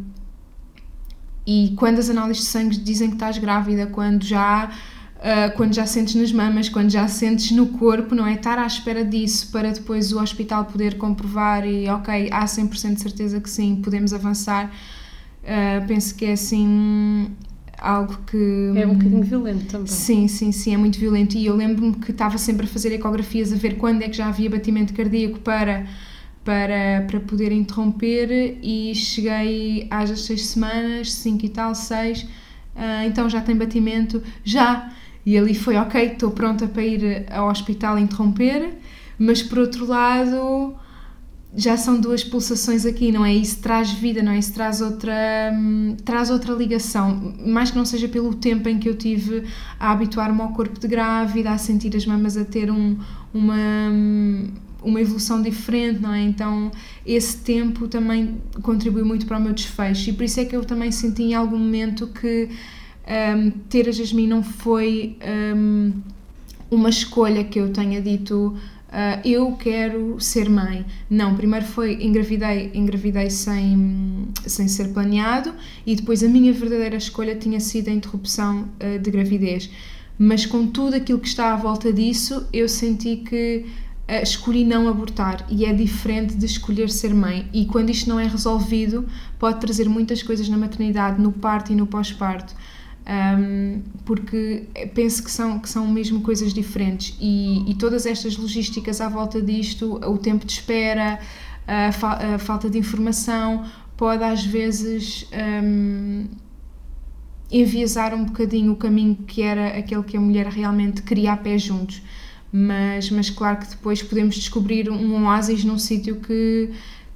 e 1.45 1.73
quando 1.75 1.99
as 1.99 2.09
análises 2.09 2.43
de 2.43 2.49
sangue 2.49 2.77
dizem 2.77 3.09
que 3.09 3.15
estás 3.15 3.37
grávida, 3.37 3.87
quando 3.87 4.23
já 4.23 4.71
Uh, 5.17 5.51
quando 5.55 5.73
já 5.73 5.87
sentes 5.87 6.13
nas 6.13 6.31
mamas, 6.31 6.69
quando 6.69 6.91
já 6.91 7.07
sentes 7.07 7.49
no 7.51 7.67
corpo, 7.67 8.13
não 8.13 8.25
é? 8.25 8.33
Estar 8.35 8.59
à 8.59 8.67
espera 8.67 9.03
disso 9.03 9.51
para 9.51 9.71
depois 9.71 10.13
o 10.13 10.21
hospital 10.21 10.65
poder 10.65 10.95
comprovar 10.97 11.65
e, 11.65 11.89
ok, 11.89 12.29
há 12.31 12.45
100% 12.45 12.93
de 12.93 13.01
certeza 13.01 13.41
que 13.41 13.49
sim, 13.49 13.81
podemos 13.83 14.13
avançar. 14.13 14.71
Uh, 15.43 15.87
penso 15.87 16.13
que 16.13 16.25
é 16.25 16.33
assim 16.33 17.31
algo 17.79 18.17
que. 18.29 18.73
É 18.75 18.85
um 18.85 18.93
bocadinho 18.93 19.23
violento 19.23 19.65
também. 19.65 19.87
Sim, 19.87 20.27
sim, 20.27 20.51
sim, 20.51 20.73
é 20.73 20.77
muito 20.77 20.99
violento. 20.99 21.35
E 21.37 21.45
eu 21.45 21.55
lembro-me 21.55 21.93
que 21.95 22.11
estava 22.11 22.37
sempre 22.37 22.65
a 22.65 22.69
fazer 22.69 22.93
ecografias 22.93 23.53
a 23.53 23.55
ver 23.55 23.77
quando 23.77 24.01
é 24.03 24.09
que 24.09 24.17
já 24.17 24.27
havia 24.27 24.49
batimento 24.49 24.93
cardíaco 24.93 25.39
para. 25.39 25.85
Para, 26.43 27.05
para 27.05 27.19
poder 27.19 27.51
interromper 27.51 28.57
e 28.63 28.95
cheguei 28.95 29.85
às 29.91 30.17
seis 30.17 30.45
semanas, 30.45 31.11
cinco 31.11 31.45
e 31.45 31.49
tal, 31.49 31.75
seis, 31.75 32.21
uh, 32.21 33.05
então 33.05 33.29
já 33.29 33.41
tem 33.41 33.53
batimento, 33.53 34.23
já, 34.45 34.89
e 35.27 35.37
ali 35.37 35.53
foi, 35.53 35.75
ok, 35.75 36.13
estou 36.13 36.31
pronta 36.31 36.69
para 36.69 36.81
ir 36.81 37.25
ao 37.29 37.49
hospital 37.49 37.99
interromper, 37.99 38.77
mas 39.19 39.43
por 39.43 39.59
outro 39.59 39.85
lado 39.85 40.73
já 41.53 41.75
são 41.75 41.99
duas 41.99 42.23
pulsações 42.23 42.85
aqui, 42.85 43.11
não 43.11 43.25
é? 43.25 43.33
Isso 43.33 43.59
traz 43.59 43.91
vida, 43.91 44.23
não 44.23 44.31
é? 44.31 44.39
Isso 44.39 44.53
traz 44.53 44.79
outra, 44.79 45.51
hum, 45.53 45.97
traz 46.05 46.29
outra 46.29 46.53
ligação, 46.53 47.33
mais 47.45 47.71
que 47.71 47.77
não 47.77 47.83
seja 47.83 48.07
pelo 48.07 48.35
tempo 48.35 48.69
em 48.69 48.79
que 48.79 48.87
eu 48.87 48.95
tive 48.95 49.43
a 49.77 49.91
habituar-me 49.91 50.39
ao 50.39 50.53
corpo 50.53 50.79
de 50.79 50.87
grávida, 50.87 51.51
a 51.51 51.57
sentir 51.57 51.93
as 51.93 52.05
mamas 52.05 52.37
a 52.37 52.45
ter 52.45 52.71
um, 52.71 52.97
uma, 53.33 53.89
hum, 53.91 54.47
uma 54.81 55.01
evolução 55.01 55.41
diferente, 55.41 55.99
não 55.99 56.13
é? 56.13 56.21
Então 56.21 56.71
esse 57.05 57.35
tempo 57.39 57.89
também 57.89 58.37
contribui 58.61 59.03
muito 59.03 59.25
para 59.25 59.37
o 59.37 59.41
meu 59.41 59.51
desfecho 59.51 60.09
e 60.09 60.13
por 60.13 60.23
isso 60.23 60.39
é 60.39 60.45
que 60.45 60.55
eu 60.55 60.63
também 60.63 60.89
senti 60.89 61.23
em 61.23 61.33
algum 61.33 61.57
momento 61.57 62.07
que 62.07 62.47
um, 63.07 63.51
ter 63.69 63.87
a 63.87 63.91
Jasmine 63.91 64.27
não 64.27 64.43
foi 64.43 65.17
um, 65.55 65.93
uma 66.69 66.89
escolha 66.89 67.43
que 67.43 67.59
eu 67.59 67.71
tenha 67.71 68.01
dito 68.01 68.57
uh, 68.87 69.27
eu 69.27 69.53
quero 69.53 70.19
ser 70.19 70.49
mãe. 70.49 70.85
Não, 71.09 71.35
primeiro 71.35 71.65
foi 71.65 72.03
engravidei, 72.03 72.71
engravidei 72.73 73.29
sem, 73.29 74.27
sem 74.45 74.67
ser 74.67 74.89
planeado 74.89 75.53
e 75.85 75.95
depois 75.95 76.23
a 76.23 76.27
minha 76.27 76.51
verdadeira 76.53 76.97
escolha 76.97 77.35
tinha 77.35 77.59
sido 77.59 77.89
a 77.89 77.93
interrupção 77.93 78.67
uh, 78.81 78.99
de 78.99 79.11
gravidez. 79.11 79.69
Mas 80.19 80.45
com 80.45 80.65
tudo 80.67 80.95
aquilo 80.95 81.19
que 81.19 81.27
está 81.27 81.53
à 81.53 81.55
volta 81.55 81.93
disso, 81.93 82.47
eu 82.51 82.67
senti 82.67 83.17
que 83.17 83.65
uh, 84.09 84.23
escolhi 84.23 84.65
não 84.65 84.87
abortar 84.87 85.45
e 85.49 85.63
é 85.63 85.73
diferente 85.73 86.35
de 86.35 86.45
escolher 86.45 86.89
ser 86.89 87.13
mãe. 87.13 87.47
E 87.53 87.65
quando 87.65 87.89
isto 87.89 88.09
não 88.09 88.19
é 88.19 88.27
resolvido, 88.27 89.05
pode 89.39 89.61
trazer 89.61 89.87
muitas 89.87 90.23
coisas 90.23 90.49
na 90.49 90.57
maternidade, 90.57 91.21
no 91.21 91.31
parto 91.31 91.71
e 91.71 91.75
no 91.75 91.87
pós-parto 91.87 92.53
um, 93.07 93.81
porque 94.03 94.67
penso 94.93 95.23
que 95.23 95.31
são, 95.31 95.59
que 95.59 95.69
são 95.69 95.87
mesmo 95.87 96.21
coisas 96.21 96.53
diferentes 96.53 97.17
e, 97.21 97.69
e, 97.71 97.73
todas 97.75 98.05
estas 98.05 98.35
logísticas 98.35 98.99
à 98.99 99.07
volta 99.07 99.41
disto, 99.41 99.95
o 100.05 100.17
tempo 100.17 100.45
de 100.45 100.51
espera, 100.51 101.17
a, 101.65 101.91
fa 101.93 102.35
a 102.35 102.39
falta 102.39 102.69
de 102.69 102.77
informação, 102.77 103.63
pode 103.95 104.23
às 104.23 104.45
vezes 104.45 105.25
um, 105.63 106.25
enviesar 107.49 108.13
um 108.13 108.25
bocadinho 108.25 108.73
o 108.73 108.75
caminho 108.75 109.15
que 109.15 109.41
era 109.41 109.77
aquele 109.77 110.03
que 110.03 110.17
a 110.17 110.19
mulher 110.19 110.47
realmente 110.47 111.01
queria 111.01 111.31
a 111.31 111.37
pé 111.37 111.57
juntos. 111.57 112.01
Mas, 112.51 113.09
mas 113.09 113.29
claro 113.29 113.57
que 113.57 113.67
depois 113.67 114.01
podemos 114.01 114.35
descobrir 114.35 114.89
um 114.89 115.25
oásis 115.25 115.63
num 115.63 115.77
sítio 115.77 116.17
que, 116.17 116.71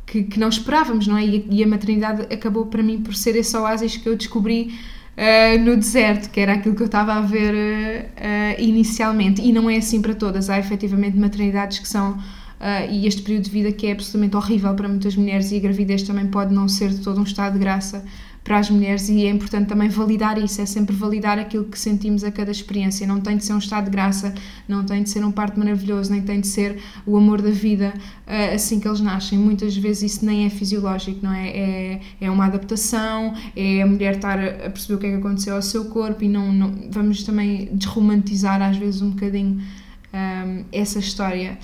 que, 0.05 0.23
que, 0.23 0.39
não 0.39 0.49
esperávamos, 0.49 1.07
não 1.07 1.17
é? 1.17 1.25
E, 1.25 1.47
e 1.49 1.63
a 1.63 1.67
maternidade 1.67 2.33
acabou 2.33 2.65
para 2.65 2.83
mim 2.83 3.01
por 3.01 3.15
ser 3.15 3.35
esse 3.35 3.55
oásis 3.57 3.97
que 3.97 4.07
eu 4.07 4.15
descobri 4.15 4.73
uh, 5.21 5.63
no 5.63 5.77
deserto, 5.77 6.29
que 6.29 6.39
era 6.39 6.53
aquilo 6.53 6.75
que 6.75 6.81
eu 6.81 6.87
estava 6.87 7.13
a 7.13 7.21
ver 7.21 7.53
uh, 7.53 8.61
inicialmente. 8.61 9.41
E 9.41 9.53
não 9.53 9.69
é 9.69 9.77
assim 9.77 10.01
para 10.01 10.15
todas. 10.15 10.49
Há 10.49 10.57
efetivamente 10.57 11.17
maternidades 11.17 11.79
que 11.79 11.87
são. 11.87 12.17
e 12.89 13.07
este 13.07 13.21
período 13.23 13.45
de 13.45 13.51
vida 13.51 13.71
que 13.71 13.87
é 13.87 13.91
absolutamente 13.91 14.35
horrível 14.35 14.73
para 14.75 14.87
muitas 14.87 15.15
mulheres, 15.15 15.51
e 15.51 15.57
a 15.57 15.59
gravidez 15.59 16.03
também 16.03 16.27
pode 16.27 16.53
não 16.53 16.67
ser 16.67 16.89
de 16.89 16.99
todo 16.99 17.19
um 17.19 17.23
estado 17.23 17.53
de 17.53 17.59
graça 17.59 18.03
para 18.43 18.57
as 18.57 18.69
mulheres 18.69 19.07
e 19.07 19.25
é 19.25 19.29
importante 19.29 19.67
também 19.67 19.87
validar 19.87 20.37
isso, 20.37 20.61
é 20.61 20.65
sempre 20.65 20.95
validar 20.95 21.37
aquilo 21.37 21.65
que 21.65 21.77
sentimos 21.77 22.23
a 22.23 22.31
cada 22.31 22.49
experiência. 22.49 23.05
Não 23.05 23.21
tem 23.21 23.37
de 23.37 23.45
ser 23.45 23.53
um 23.53 23.59
estado 23.59 23.85
de 23.85 23.91
graça, 23.91 24.33
não 24.67 24.83
tem 24.83 25.03
de 25.03 25.09
ser 25.09 25.23
um 25.23 25.31
parto 25.31 25.59
maravilhoso, 25.59 26.11
nem 26.11 26.21
tem 26.21 26.41
de 26.41 26.47
ser 26.47 26.81
o 27.05 27.15
amor 27.15 27.41
da 27.41 27.51
vida 27.51 27.93
uh, 27.95 28.55
assim 28.55 28.79
que 28.79 28.87
eles 28.87 28.99
nascem. 28.99 29.37
Muitas 29.37 29.77
vezes 29.77 30.15
isso 30.15 30.25
nem 30.25 30.45
é 30.45 30.49
fisiológico, 30.49 31.19
não 31.23 31.33
é? 31.33 31.49
É, 31.49 32.01
é 32.19 32.31
uma 32.31 32.45
adaptação, 32.45 33.35
é 33.55 33.83
a 33.83 33.85
mulher 33.85 34.15
estar 34.15 34.39
a 34.39 34.69
perceber 34.69 34.95
o 34.95 34.97
que 34.97 35.05
é 35.05 35.09
que 35.11 35.17
aconteceu 35.17 35.55
ao 35.55 35.61
seu 35.61 35.85
corpo 35.85 36.23
e 36.23 36.27
não, 36.27 36.51
não 36.51 36.73
vamos 36.89 37.23
também 37.23 37.69
desromantizar 37.73 38.61
às 38.61 38.75
vezes 38.75 39.01
um 39.03 39.11
bocadinho 39.11 39.61
um, 39.61 39.61
eh, 40.13 40.65
essa 40.71 40.97
história. 40.97 41.59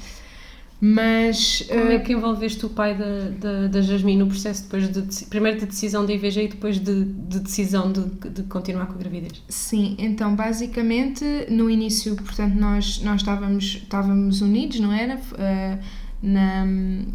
Mas. 0.79 1.63
Como 1.67 1.91
é 1.91 1.99
que 1.99 2.13
envolveste 2.13 2.65
o 2.65 2.69
pai 2.69 2.95
da, 2.95 3.29
da, 3.29 3.67
da 3.67 3.81
Jasmine 3.81 4.19
no 4.19 4.27
processo 4.27 4.63
depois 4.63 4.89
de 4.89 5.25
primeiro 5.25 5.59
de 5.59 5.65
decisão 5.65 6.05
da 6.05 6.13
IVG 6.13 6.43
e 6.43 6.47
depois 6.49 6.79
de, 6.79 7.03
de 7.03 7.39
decisão 7.39 7.91
de, 7.91 8.01
de, 8.29 8.43
continuar 8.43 8.85
com 8.85 8.93
a 8.93 8.97
gravidez? 8.97 9.43
Sim, 9.49 9.95
então 9.97 10.35
basicamente 10.35 11.25
no 11.49 11.67
início, 11.69 12.15
portanto, 12.15 12.53
nós, 12.53 13.01
nós 13.01 13.21
estávamos, 13.21 13.63
estávamos 13.81 14.41
unidos, 14.41 14.79
não 14.79 14.93
era? 14.93 15.15
Uh, 15.15 15.79
na, 16.21 16.65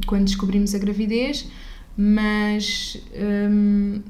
quando 0.06 0.24
descobrimos 0.24 0.74
a 0.74 0.78
gravidez, 0.78 1.48
mas 1.96 3.00
um, 3.50 4.00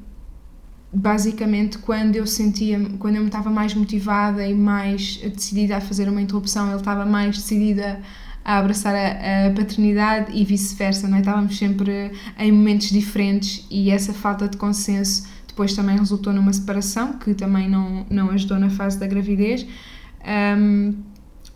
basicamente 0.91 1.77
quando 1.79 2.15
eu 2.15 2.25
sentia, 2.25 2.79
quando 2.99 3.15
eu 3.15 3.21
me 3.21 3.27
estava 3.27 3.49
mais 3.49 3.73
motivada 3.73 4.47
e 4.47 4.53
mais 4.53 5.17
decidida 5.17 5.77
a 5.77 5.81
fazer 5.81 6.07
uma 6.09 6.21
interrupção, 6.21 6.69
ele 6.69 6.77
estava 6.77 7.05
mais 7.05 7.37
decidida 7.37 7.99
a 7.99 8.22
abraçar 8.43 8.93
a, 8.95 9.47
a 9.47 9.51
paternidade 9.51 10.31
e 10.33 10.43
vice-versa, 10.43 11.07
não 11.07 11.17
é? 11.17 11.19
Estávamos 11.19 11.57
sempre 11.57 12.11
em 12.37 12.51
momentos 12.51 12.89
diferentes 12.89 13.65
e 13.69 13.89
essa 13.89 14.13
falta 14.13 14.47
de 14.47 14.57
consenso 14.57 15.27
depois 15.47 15.73
também 15.73 15.97
resultou 15.97 16.33
numa 16.33 16.51
separação 16.51 17.13
que 17.13 17.33
também 17.33 17.69
não, 17.69 18.05
não 18.09 18.31
ajudou 18.31 18.59
na 18.59 18.69
fase 18.69 18.99
da 18.99 19.05
gravidez. 19.05 19.65
Um, 20.57 20.95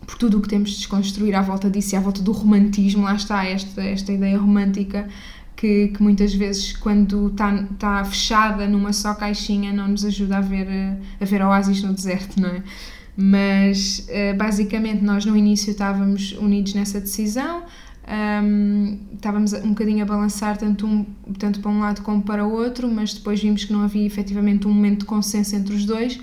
por 0.06 0.16
tudo 0.16 0.38
o 0.38 0.40
que 0.40 0.48
temos 0.48 0.70
de 0.70 0.76
desconstruir 0.78 1.34
à 1.34 1.42
volta 1.42 1.68
disso 1.68 1.94
e 1.94 1.96
à 1.96 2.00
volta 2.00 2.22
do 2.22 2.32
romantismo, 2.32 3.02
lá 3.02 3.14
está 3.14 3.44
esta, 3.44 3.82
esta 3.82 4.10
ideia 4.10 4.38
romântica 4.38 5.06
que, 5.54 5.88
que 5.88 6.02
muitas 6.02 6.32
vezes, 6.32 6.72
quando 6.72 7.26
está 7.28 7.64
tá 7.78 8.04
fechada 8.04 8.66
numa 8.68 8.92
só 8.92 9.12
caixinha, 9.12 9.72
não 9.72 9.88
nos 9.88 10.04
ajuda 10.04 10.38
a 10.38 10.40
ver, 10.40 10.68
a 11.20 11.24
ver 11.24 11.42
oásis 11.42 11.82
no 11.82 11.92
deserto, 11.92 12.40
não 12.40 12.48
é? 12.48 12.62
Mas 13.20 14.06
eh, 14.08 14.32
basicamente 14.32 15.02
nós 15.02 15.24
no 15.24 15.36
início 15.36 15.72
estávamos 15.72 16.30
unidos 16.32 16.72
nessa 16.74 17.00
decisão, 17.00 17.64
um, 18.08 18.96
estávamos 19.12 19.52
um 19.54 19.70
bocadinho 19.70 20.04
a 20.04 20.06
balançar 20.06 20.56
tanto, 20.56 20.86
um, 20.86 21.04
tanto 21.36 21.58
para 21.58 21.68
um 21.68 21.80
lado 21.80 22.02
como 22.02 22.22
para 22.22 22.46
o 22.46 22.52
outro, 22.52 22.88
mas 22.88 23.12
depois 23.12 23.42
vimos 23.42 23.64
que 23.64 23.72
não 23.72 23.82
havia 23.82 24.06
efetivamente 24.06 24.68
um 24.68 24.72
momento 24.72 25.00
de 25.00 25.06
consenso 25.06 25.56
entre 25.56 25.74
os 25.74 25.84
dois 25.84 26.20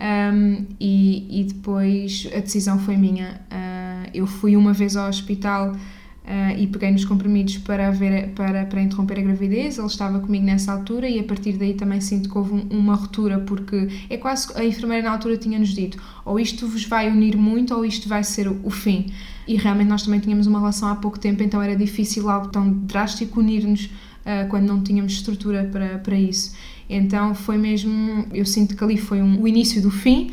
um, 0.00 0.66
e, 0.80 1.42
e, 1.42 1.44
depois 1.44 2.26
a 2.34 2.40
decisão 2.40 2.78
foi 2.78 2.96
minha. 2.96 3.42
Uh, 3.52 4.10
eu 4.14 4.26
fui 4.26 4.56
uma 4.56 4.72
vez 4.72 4.96
ao 4.96 5.10
hospital 5.10 5.76
uh, 6.24 6.58
e 6.58 6.66
peguei 6.66 6.90
nos 6.90 7.04
comprimidos 7.04 7.58
para, 7.58 7.90
ver, 7.90 8.30
para, 8.30 8.64
para 8.66 8.82
interromper 8.82 9.18
a 9.18 9.22
gravidez. 9.22 9.78
Ele 9.78 9.86
estava 9.86 10.20
comigo 10.20 10.44
nessa 10.44 10.72
altura 10.72 11.08
e 11.08 11.18
a 11.18 11.24
partir 11.24 11.52
daí 11.52 11.74
também 11.74 12.00
sinto 12.00 12.28
que 12.28 12.36
houve 12.36 12.52
um, 12.54 12.66
uma 12.70 12.94
ruptura, 12.94 13.38
porque 13.40 13.88
é 14.08 14.16
quase 14.16 14.52
a 14.56 14.64
enfermeira 14.64 15.04
na 15.04 15.12
altura 15.12 15.36
tinha-nos 15.36 15.70
dito: 15.70 16.00
ou 16.24 16.38
isto 16.38 16.66
vos 16.66 16.84
vai 16.84 17.10
unir 17.10 17.36
muito, 17.36 17.74
ou 17.74 17.84
isto 17.84 18.08
vai 18.08 18.24
ser 18.24 18.48
o, 18.48 18.60
o 18.64 18.70
fim. 18.70 19.06
E 19.46 19.56
realmente 19.56 19.88
nós 19.88 20.02
também 20.02 20.20
tínhamos 20.20 20.46
uma 20.46 20.58
relação 20.58 20.88
há 20.88 20.96
pouco 20.96 21.18
tempo, 21.18 21.42
então 21.42 21.60
era 21.60 21.74
difícil 21.74 22.28
algo 22.30 22.48
tão 22.48 22.70
drástico 22.70 23.40
unir-nos 23.40 23.86
uh, 23.86 24.48
quando 24.48 24.66
não 24.66 24.82
tínhamos 24.82 25.12
estrutura 25.12 25.68
para, 25.72 25.98
para 25.98 26.16
isso. 26.16 26.54
Então 26.88 27.34
foi 27.34 27.56
mesmo, 27.56 28.26
eu 28.32 28.44
sinto 28.44 28.76
que 28.76 28.82
ali 28.82 28.96
foi 28.96 29.22
um, 29.22 29.40
o 29.40 29.48
início 29.48 29.80
do 29.80 29.90
fim. 29.90 30.32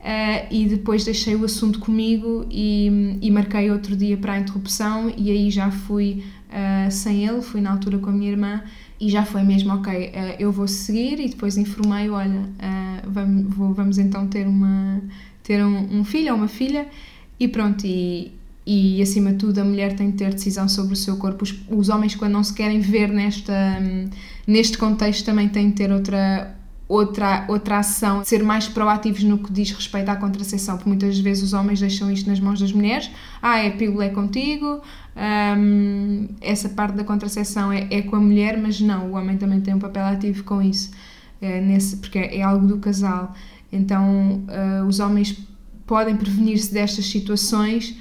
Uh, 0.00 0.46
e 0.50 0.66
depois 0.66 1.04
deixei 1.04 1.36
o 1.36 1.44
assunto 1.44 1.78
comigo 1.78 2.46
e, 2.50 3.18
e, 3.20 3.30
marquei 3.30 3.70
outro 3.70 3.94
dia 3.94 4.16
para 4.16 4.32
a 4.32 4.38
interrupção 4.38 5.12
e 5.14 5.30
aí 5.30 5.50
já 5.50 5.70
fui 5.70 6.24
uh, 6.48 6.90
sem 6.90 7.26
ele, 7.26 7.42
fui 7.42 7.60
na 7.60 7.72
altura 7.72 7.98
com 7.98 8.08
a 8.08 8.12
minha 8.12 8.30
irmã 8.30 8.62
e 8.98 9.10
já 9.10 9.26
foi 9.26 9.42
mesmo, 9.42 9.74
ok, 9.74 9.92
uh, 10.08 10.12
eu 10.38 10.50
vou 10.50 10.66
seguir 10.66 11.20
e 11.20 11.28
depois 11.28 11.58
informei, 11.58 12.08
olha, 12.08 12.48
vamos, 13.06 13.54
vou, 13.54 13.74
vamos 13.74 13.98
então 13.98 14.26
ter, 14.26 14.46
uma, 14.46 15.02
ter 15.42 15.62
um, 15.62 15.98
um, 15.98 16.02
filho 16.02 16.32
ou 16.32 16.38
uma 16.38 16.48
filha 16.48 16.86
e 17.38 17.46
pronto, 17.46 17.86
e, 17.86 18.32
e 18.66 19.02
acima 19.02 19.32
de 19.32 19.36
tudo 19.36 19.58
a 19.58 19.64
mulher 19.64 19.96
tem 19.96 20.10
de 20.10 20.16
ter 20.16 20.32
decisão 20.32 20.66
sobre 20.66 20.94
o 20.94 20.96
seu 20.96 21.18
corpo. 21.18 21.44
Os, 21.44 21.54
os 21.68 21.90
homens 21.90 22.14
quando 22.14 22.32
não 22.32 22.42
se 22.42 22.54
querem 22.54 22.80
ver 22.80 23.10
nesta, 23.10 23.78
neste 24.46 24.78
contexto 24.78 25.26
também 25.26 25.46
têm 25.50 25.68
de 25.68 25.74
ter 25.74 25.92
outra 25.92 26.58
outra, 26.90 27.44
outra 27.46 27.78
ação, 27.78 28.24
ser 28.24 28.42
mais 28.42 28.66
proativos 28.66 29.22
no 29.22 29.38
que 29.38 29.52
diz 29.52 29.70
respeito 29.70 30.08
à 30.08 30.16
contracepção, 30.16 30.76
porque 30.76 30.88
muitas 30.88 31.16
vezes 31.20 31.44
os 31.44 31.52
homens 31.52 31.78
deixam 31.78 32.10
isto 32.10 32.28
nas 32.28 32.40
mãos 32.40 32.58
das 32.58 32.72
mulheres. 32.72 33.08
Ah, 33.40 33.58
é 33.58 33.70
pílula 33.70 34.06
é 34.06 34.08
contigo, 34.08 34.82
essa 36.40 36.68
parte 36.68 36.96
da 36.96 37.04
contracepção 37.04 37.72
é, 37.72 37.86
é, 37.90 38.02
com 38.02 38.16
a 38.16 38.20
mulher, 38.20 38.58
mas 38.58 38.80
não, 38.80 39.12
o 39.12 39.12
homem 39.14 39.36
também 39.36 39.60
tem 39.60 39.72
um 39.72 39.78
papel 39.78 40.04
ativo 40.04 40.42
com 40.42 40.60
isso, 40.60 40.90
é, 41.40 41.60
nesse, 41.60 41.96
porque 41.98 42.18
é, 42.18 42.42
algo 42.42 42.66
do 42.66 42.78
casal. 42.78 43.34
Então, 43.72 44.42
uh, 44.48 44.84
os 44.84 44.98
homens 44.98 45.38
podem 45.86 46.16
prevenir-se 46.16 46.74
destas 46.74 47.06
situações 47.06 47.96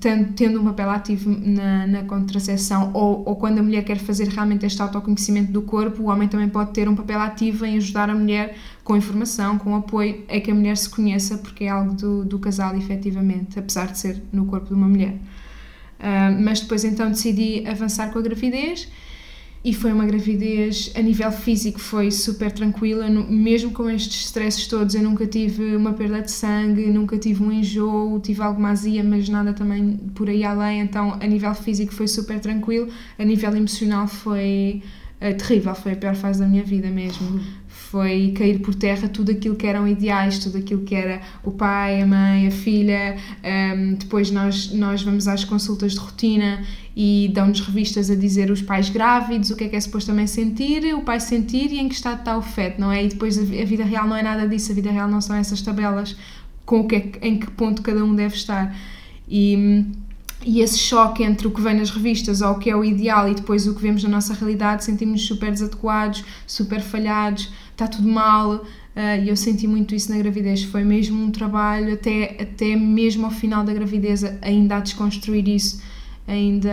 tendo 0.00 0.60
um 0.60 0.64
papel 0.64 0.90
ativo 0.90 1.30
na, 1.30 1.86
na 1.86 2.02
contracepção 2.02 2.90
ou, 2.92 3.22
ou 3.24 3.36
quando 3.36 3.60
a 3.60 3.62
mulher 3.62 3.84
quer 3.84 3.98
fazer 3.98 4.28
realmente 4.28 4.66
este 4.66 4.82
autoconhecimento 4.82 5.52
do 5.52 5.62
corpo, 5.62 6.02
o 6.02 6.06
homem 6.06 6.28
também 6.28 6.48
pode 6.48 6.72
ter 6.72 6.88
um 6.88 6.96
papel 6.96 7.20
ativo 7.20 7.64
em 7.64 7.76
ajudar 7.76 8.10
a 8.10 8.14
mulher 8.14 8.56
com 8.82 8.96
informação, 8.96 9.58
com 9.58 9.76
apoio, 9.76 10.24
é 10.26 10.40
que 10.40 10.50
a 10.50 10.54
mulher 10.54 10.76
se 10.76 10.88
conheça, 10.88 11.38
porque 11.38 11.64
é 11.64 11.68
algo 11.68 11.94
do, 11.94 12.24
do 12.24 12.38
casal, 12.38 12.76
efetivamente, 12.76 13.58
apesar 13.58 13.86
de 13.86 13.98
ser 13.98 14.22
no 14.32 14.46
corpo 14.46 14.66
de 14.66 14.74
uma 14.74 14.88
mulher. 14.88 15.14
Uh, 15.98 16.42
mas 16.42 16.60
depois 16.60 16.84
então 16.84 17.08
decidi 17.08 17.66
avançar 17.66 18.12
com 18.12 18.18
a 18.18 18.22
gravidez 18.22 18.88
e 19.66 19.74
foi 19.74 19.92
uma 19.92 20.06
gravidez 20.06 20.92
a 20.94 21.02
nível 21.02 21.32
físico 21.32 21.80
foi 21.80 22.08
super 22.12 22.52
tranquila, 22.52 23.10
mesmo 23.10 23.72
com 23.72 23.90
estes 23.90 24.26
stresses 24.26 24.68
todos 24.68 24.94
eu 24.94 25.02
nunca 25.02 25.26
tive 25.26 25.74
uma 25.74 25.92
perda 25.92 26.22
de 26.22 26.30
sangue, 26.30 26.86
nunca 26.86 27.18
tive 27.18 27.42
um 27.42 27.50
enjoo, 27.50 28.20
tive 28.20 28.42
alguma 28.42 28.70
azia, 28.70 29.02
mas 29.02 29.28
nada 29.28 29.52
também 29.52 29.96
por 30.14 30.30
aí 30.30 30.44
além, 30.44 30.82
então 30.82 31.18
a 31.20 31.26
nível 31.26 31.52
físico 31.52 31.92
foi 31.92 32.06
super 32.06 32.38
tranquilo, 32.38 32.88
a 33.18 33.24
nível 33.24 33.56
emocional 33.56 34.06
foi 34.06 34.84
uh, 35.20 35.36
terrível, 35.36 35.74
foi 35.74 35.94
a 35.94 35.96
pior 35.96 36.14
fase 36.14 36.38
da 36.38 36.46
minha 36.46 36.62
vida 36.62 36.88
mesmo 36.88 37.40
foi 37.90 38.32
cair 38.36 38.58
por 38.58 38.74
terra 38.74 39.08
tudo 39.08 39.30
aquilo 39.30 39.54
que 39.54 39.66
eram 39.66 39.86
ideais, 39.86 40.38
tudo 40.38 40.58
aquilo 40.58 40.82
que 40.82 40.94
era 40.94 41.20
o 41.44 41.52
pai, 41.52 42.02
a 42.02 42.06
mãe, 42.06 42.48
a 42.48 42.50
filha. 42.50 43.16
Um, 43.44 43.94
depois 43.94 44.30
nós, 44.30 44.72
nós 44.72 45.02
vamos 45.02 45.28
às 45.28 45.44
consultas 45.44 45.92
de 45.92 45.98
rotina 45.98 46.64
e 46.96 47.30
dão-nos 47.32 47.60
revistas 47.60 48.10
a 48.10 48.16
dizer 48.16 48.50
os 48.50 48.60
pais 48.60 48.88
grávidos, 48.88 49.50
o 49.50 49.56
que 49.56 49.64
é 49.64 49.68
que 49.68 49.76
é 49.76 49.80
suposto 49.80 50.10
também 50.10 50.26
sentir, 50.26 50.94
o 50.94 51.02
pai 51.02 51.20
sentir 51.20 51.70
e 51.72 51.78
em 51.78 51.88
que 51.88 51.94
estado 51.94 52.20
está 52.20 52.36
o 52.36 52.42
feto, 52.42 52.80
não 52.80 52.90
é? 52.90 53.04
E 53.04 53.08
depois 53.08 53.38
a 53.38 53.42
vida 53.42 53.84
real 53.84 54.08
não 54.08 54.16
é 54.16 54.22
nada 54.22 54.48
disso, 54.48 54.72
a 54.72 54.74
vida 54.74 54.90
real 54.90 55.08
não 55.08 55.20
são 55.20 55.36
essas 55.36 55.62
tabelas 55.62 56.16
com 56.64 56.80
o 56.80 56.88
que 56.88 56.96
é, 56.96 57.10
em 57.22 57.38
que 57.38 57.50
ponto 57.52 57.82
cada 57.82 58.04
um 58.04 58.14
deve 58.14 58.34
estar. 58.34 58.74
E 59.28 59.84
e 60.44 60.60
esse 60.60 60.78
choque 60.78 61.24
entre 61.24 61.46
o 61.46 61.50
que 61.50 61.60
vem 61.60 61.74
nas 61.74 61.90
revistas 61.90 62.40
ou 62.40 62.52
o 62.52 62.58
que 62.58 62.70
é 62.70 62.76
o 62.76 62.84
ideal 62.84 63.28
e 63.28 63.34
depois 63.34 63.66
o 63.66 63.74
que 63.74 63.82
vemos 63.82 64.04
na 64.04 64.10
nossa 64.10 64.34
realidade, 64.34 64.84
sentimos-nos 64.84 65.26
super 65.26 65.50
desadequados, 65.50 66.24
super 66.46 66.80
falhados, 66.80 67.50
está 67.76 67.86
tudo 67.86 68.08
mal. 68.08 68.64
Uh, 68.96 69.22
e 69.22 69.28
eu 69.28 69.36
senti 69.36 69.66
muito 69.68 69.94
isso 69.94 70.10
na 70.10 70.16
gravidez. 70.16 70.64
Foi 70.64 70.82
mesmo 70.82 71.22
um 71.22 71.30
trabalho, 71.30 71.92
até, 71.92 72.36
até 72.40 72.74
mesmo 72.74 73.26
ao 73.26 73.30
final 73.30 73.62
da 73.62 73.72
gravidez, 73.72 74.24
ainda 74.40 74.78
a 74.78 74.80
desconstruir 74.80 75.46
isso, 75.46 75.82
ainda 76.26 76.72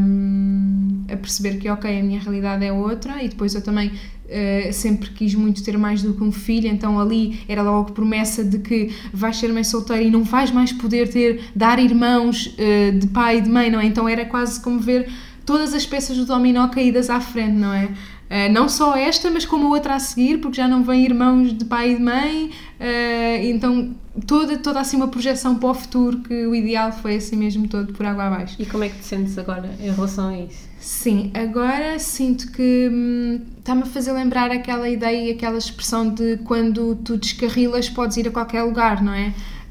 um, 0.00 1.04
a 1.12 1.16
perceber 1.16 1.58
que, 1.58 1.68
ok, 1.68 2.00
a 2.00 2.02
minha 2.02 2.18
realidade 2.18 2.64
é 2.64 2.72
outra. 2.72 3.22
E 3.22 3.28
depois 3.28 3.54
eu 3.54 3.62
também 3.62 3.92
Uh, 4.26 4.72
sempre 4.72 5.10
quis 5.10 5.36
muito 5.36 5.62
ter 5.62 5.78
mais 5.78 6.02
do 6.02 6.12
que 6.12 6.24
um 6.24 6.32
filho, 6.32 6.66
então 6.66 6.98
ali 6.98 7.38
era 7.46 7.62
logo 7.62 7.92
promessa 7.92 8.42
de 8.44 8.58
que 8.58 8.92
vais 9.12 9.36
ser 9.36 9.52
mãe 9.52 9.62
solteira 9.62 10.02
e 10.02 10.10
não 10.10 10.24
vais 10.24 10.50
mais 10.50 10.72
poder 10.72 11.08
ter, 11.08 11.44
dar 11.54 11.78
irmãos 11.78 12.46
uh, 12.46 12.98
de 12.98 13.06
pai 13.06 13.38
e 13.38 13.40
de 13.40 13.48
mãe, 13.48 13.70
não 13.70 13.78
é? 13.78 13.86
Então 13.86 14.08
era 14.08 14.24
quase 14.24 14.60
como 14.60 14.80
ver 14.80 15.08
todas 15.44 15.72
as 15.72 15.86
peças 15.86 16.16
do 16.16 16.26
dominó 16.26 16.66
caídas 16.66 17.08
à 17.08 17.20
frente, 17.20 17.52
não 17.52 17.72
é? 17.72 17.88
Uh, 18.28 18.52
não 18.52 18.68
só 18.68 18.96
esta, 18.96 19.30
mas 19.30 19.44
como 19.44 19.68
a 19.68 19.70
outra 19.70 19.94
a 19.94 19.98
seguir, 20.00 20.38
porque 20.38 20.56
já 20.56 20.66
não 20.66 20.82
vêm 20.82 21.04
irmãos 21.04 21.56
de 21.56 21.64
pai 21.64 21.92
e 21.92 21.94
de 21.96 22.02
mãe, 22.02 22.50
uh, 22.80 23.44
então 23.44 23.94
toda, 24.26 24.58
toda 24.58 24.80
assim 24.80 24.96
uma 24.96 25.06
projeção 25.06 25.54
para 25.54 25.68
o 25.68 25.74
futuro 25.74 26.18
que 26.18 26.46
o 26.46 26.54
ideal 26.54 26.90
foi 26.90 27.16
assim 27.16 27.36
mesmo 27.36 27.68
todo 27.68 27.92
por 27.92 28.04
água 28.04 28.24
abaixo. 28.24 28.56
E 28.58 28.66
como 28.66 28.82
é 28.82 28.88
que 28.88 28.98
te 28.98 29.04
sentes 29.04 29.38
agora 29.38 29.70
em 29.78 29.90
relação 29.90 30.28
a 30.28 30.38
isso? 30.38 30.66
Sim, 30.80 31.30
agora 31.34 31.98
sinto 31.98 32.50
que 32.50 32.88
hum, 32.92 33.40
está-me 33.58 33.82
a 33.82 33.86
fazer 33.86 34.12
lembrar 34.12 34.50
aquela 34.50 34.88
ideia 34.88 35.28
e 35.28 35.30
aquela 35.30 35.58
expressão 35.58 36.08
de 36.08 36.38
quando 36.38 36.96
tu 36.96 37.16
descarrilas 37.16 37.88
podes 37.88 38.16
ir 38.16 38.28
a 38.28 38.30
qualquer 38.30 38.62
lugar, 38.62 39.02
não 39.02 39.12
é? 39.12 39.28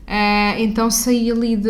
Uh, 0.07 0.59
então 0.59 0.91
saí 0.91 1.31
ali 1.31 1.55
de, 1.57 1.69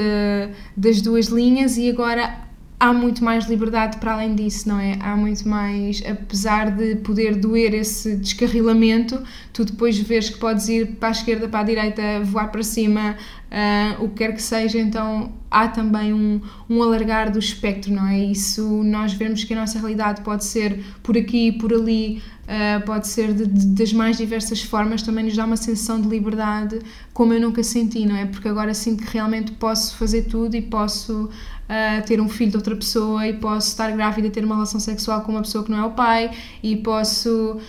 das 0.75 1.01
duas 1.01 1.27
linhas 1.27 1.77
e 1.77 1.89
agora 1.89 2.44
há 2.79 2.93
muito 2.93 3.23
mais 3.23 3.45
liberdade 3.45 3.97
para 3.97 4.13
além 4.13 4.35
disso, 4.35 4.67
não 4.67 4.79
é? 4.79 4.97
Há 4.99 5.15
muito 5.15 5.47
mais, 5.47 6.03
apesar 6.05 6.71
de 6.71 6.95
poder 6.97 7.35
doer 7.35 7.73
esse 7.73 8.15
descarrilamento, 8.15 9.21
tu 9.53 9.63
depois 9.63 9.97
vês 9.97 10.29
que 10.29 10.37
podes 10.37 10.67
ir 10.67 10.87
para 10.95 11.09
a 11.09 11.11
esquerda, 11.11 11.47
para 11.47 11.61
a 11.61 11.63
direita, 11.63 12.01
voar 12.23 12.51
para 12.51 12.63
cima, 12.63 13.15
uh, 13.49 14.03
o 14.03 14.09
que 14.09 14.15
quer 14.15 14.33
que 14.33 14.41
seja, 14.41 14.77
então 14.77 15.31
há 15.49 15.67
também 15.69 16.13
um, 16.13 16.41
um 16.69 16.83
alargar 16.83 17.31
do 17.31 17.39
espectro, 17.39 17.93
não 17.93 18.07
é? 18.07 18.19
Isso 18.19 18.83
nós 18.83 19.13
vemos 19.13 19.43
que 19.43 19.53
a 19.53 19.57
nossa 19.57 19.79
realidade 19.79 20.21
pode 20.21 20.43
ser 20.43 20.83
por 21.01 21.17
aqui, 21.17 21.53
por 21.53 21.73
ali, 21.73 22.21
uh, 22.45 22.85
pode 22.85 23.07
ser 23.07 23.33
de, 23.33 23.45
de, 23.45 23.65
das 23.67 23.93
mais 23.93 24.17
diversas 24.17 24.61
formas, 24.61 25.01
também 25.01 25.25
nos 25.25 25.35
dá 25.35 25.45
uma 25.45 25.57
sensação 25.57 25.99
de 25.99 26.07
liberdade 26.07 26.79
como 27.13 27.33
eu 27.33 27.41
nunca 27.41 27.63
senti, 27.63 28.05
não 28.05 28.15
é? 28.15 28.25
Porque 28.25 28.47
agora 28.47 28.73
sinto 28.73 29.03
que 29.03 29.13
realmente 29.13 29.51
posso 29.53 29.95
fazer 29.97 30.23
tudo 30.23 30.55
e 30.55 30.61
posso 30.61 31.25
uh, 31.25 32.05
ter 32.05 32.19
um 32.21 32.29
filho 32.29 32.51
de 32.51 32.57
outra 32.57 32.75
pessoa 32.75 33.27
e 33.27 33.33
posso 33.33 33.69
estar 33.69 33.91
grávida, 33.91 34.29
ter 34.29 34.43
uma 34.43 34.55
relação 34.55 34.79
sexual 34.79 35.21
com 35.21 35.31
uma 35.31 35.41
pessoa 35.41 35.63
que 35.63 35.71
não 35.71 35.79
é 35.79 35.85
o 35.85 35.91
pai 35.91 36.31
e 36.61 36.75
posso 36.77 37.59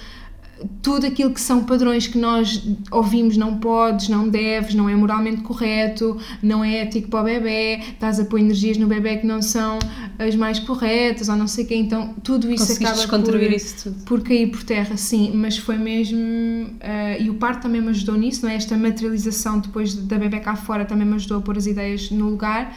tudo 0.83 1.07
aquilo 1.07 1.33
que 1.33 1.41
são 1.41 1.65
padrões 1.65 2.07
que 2.07 2.17
nós 2.17 2.63
ouvimos, 2.91 3.37
não 3.37 3.59
podes, 3.59 4.09
não 4.09 4.29
deves, 4.29 4.75
não 4.75 4.89
é 4.89 4.95
moralmente 4.95 5.43
correto, 5.43 6.19
não 6.43 6.65
é 6.65 6.79
ético 6.79 7.09
para 7.09 7.21
o 7.21 7.25
bebê, 7.25 7.81
estás 7.93 8.19
a 8.19 8.25
pôr 8.25 8.41
energias 8.41 8.79
no 8.79 8.87
bebê 8.87 9.19
que 9.19 9.27
não 9.27 9.43
são 9.43 9.79
as 10.19 10.35
mais 10.35 10.59
corretas, 10.59 11.29
ou 11.29 11.37
não 11.37 11.47
sei 11.47 11.65
o 11.65 11.69
quê, 11.69 11.75
então 11.75 12.15
tudo 12.23 12.51
isso 12.51 12.73
acaba 12.73 13.07
por, 13.07 13.43
isso 13.43 13.85
tudo. 13.85 14.05
por 14.05 14.23
cair 14.23 14.51
por 14.51 14.63
terra, 14.63 14.97
sim, 14.97 15.33
mas 15.35 15.59
foi 15.59 15.77
mesmo, 15.77 16.19
uh, 16.19 17.21
e 17.21 17.29
o 17.29 17.35
parto 17.35 17.63
também 17.63 17.81
me 17.81 17.91
ajudou 17.91 18.17
nisso, 18.17 18.45
não 18.45 18.51
é? 18.51 18.57
esta 18.57 18.77
materialização 18.77 19.59
depois 19.59 19.95
da 19.95 20.19
bebê 20.19 20.41
cá 20.41 20.57
fora 20.57 20.85
também 20.85 21.07
me 21.07 21.15
ajudou 21.17 21.39
a 21.39 21.41
pôr 21.43 21.59
as 21.59 21.67
ideias 21.67 22.11
no 22.11 22.31
lugar, 22.31 22.75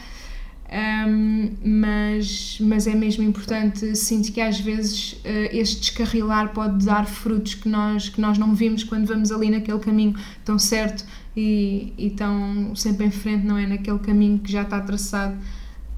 um, 0.72 1.50
mas, 1.64 2.58
mas 2.60 2.86
é 2.86 2.94
mesmo 2.94 3.24
importante, 3.24 3.96
sinto 3.96 4.30
que 4.30 4.40
às 4.40 4.60
vezes 4.60 5.14
uh, 5.14 5.48
este 5.50 5.80
descarrilar 5.80 6.52
pode 6.52 6.84
dar 6.86 7.06
frutos 7.06 7.54
que 7.54 7.68
nós, 7.68 8.08
que 8.08 8.20
nós 8.20 8.38
não 8.38 8.54
vimos 8.54 8.84
quando 8.84 9.04
vamos 9.04 9.32
ali 9.32 9.50
naquele 9.50 9.80
caminho 9.80 10.14
tão 10.44 10.60
certo 10.60 11.04
e, 11.36 11.92
e 11.98 12.10
tão 12.10 12.72
sempre 12.76 13.04
em 13.04 13.10
frente, 13.10 13.44
não 13.44 13.58
é? 13.58 13.66
Naquele 13.66 13.98
caminho 13.98 14.38
que 14.38 14.52
já 14.52 14.62
está 14.62 14.80
traçado 14.80 15.36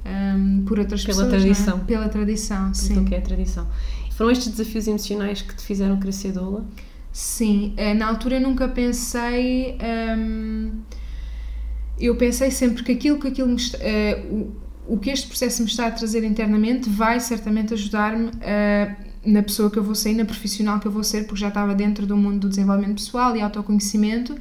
um, 0.07 0.65
por 0.65 0.79
outras 0.79 1.05
Pela 1.05 1.25
pessoas. 1.25 1.43
tradição. 1.43 1.79
É? 1.79 1.85
Pela 1.85 2.09
tradição, 2.09 2.73
sim. 2.73 2.93
Então, 2.93 3.05
que 3.05 3.15
é 3.15 3.19
a 3.19 3.23
tradição. 3.23 3.67
Foram 4.13 4.31
estes 4.31 4.49
desafios 4.49 4.87
emocionais 4.87 5.43
que 5.43 5.55
te 5.55 5.63
fizeram 5.65 5.99
crescer 6.01 6.33
doula? 6.33 6.65
Sim, 7.13 7.75
eh, 7.77 7.93
na 7.93 8.07
altura 8.07 8.37
eu 8.37 8.41
nunca 8.41 8.69
pensei. 8.69 9.77
Um, 10.17 10.71
eu 11.99 12.17
pensei 12.17 12.51
sempre 12.51 12.83
que 12.83 12.93
aquilo 12.93 13.19
que 13.19 13.29
aquilo 13.29 13.49
me, 13.49 13.55
uh, 13.55 14.35
o, 14.87 14.95
o 14.95 14.99
que 14.99 15.11
este 15.11 15.27
processo 15.27 15.63
me 15.63 15.69
está 15.69 15.87
a 15.87 15.91
trazer 15.91 16.25
internamente 16.25 16.89
vai 16.89 17.21
certamente 17.21 17.75
ajudar-me 17.75 18.27
uh, 18.27 19.13
na 19.25 19.43
pessoa 19.43 19.71
que 19.71 19.79
eu 19.79 19.85
vou 19.85 19.95
ser, 19.95 20.15
na 20.15 20.25
profissional 20.25 20.81
que 20.81 20.87
eu 20.87 20.93
vou 20.93 21.05
ser, 21.05 21.27
porque 21.27 21.41
já 21.41 21.49
estava 21.49 21.75
dentro 21.75 22.07
do 22.07 22.17
mundo 22.17 22.41
do 22.41 22.49
desenvolvimento 22.49 22.97
pessoal 22.97 23.37
e 23.37 23.41
autoconhecimento, 23.41 24.37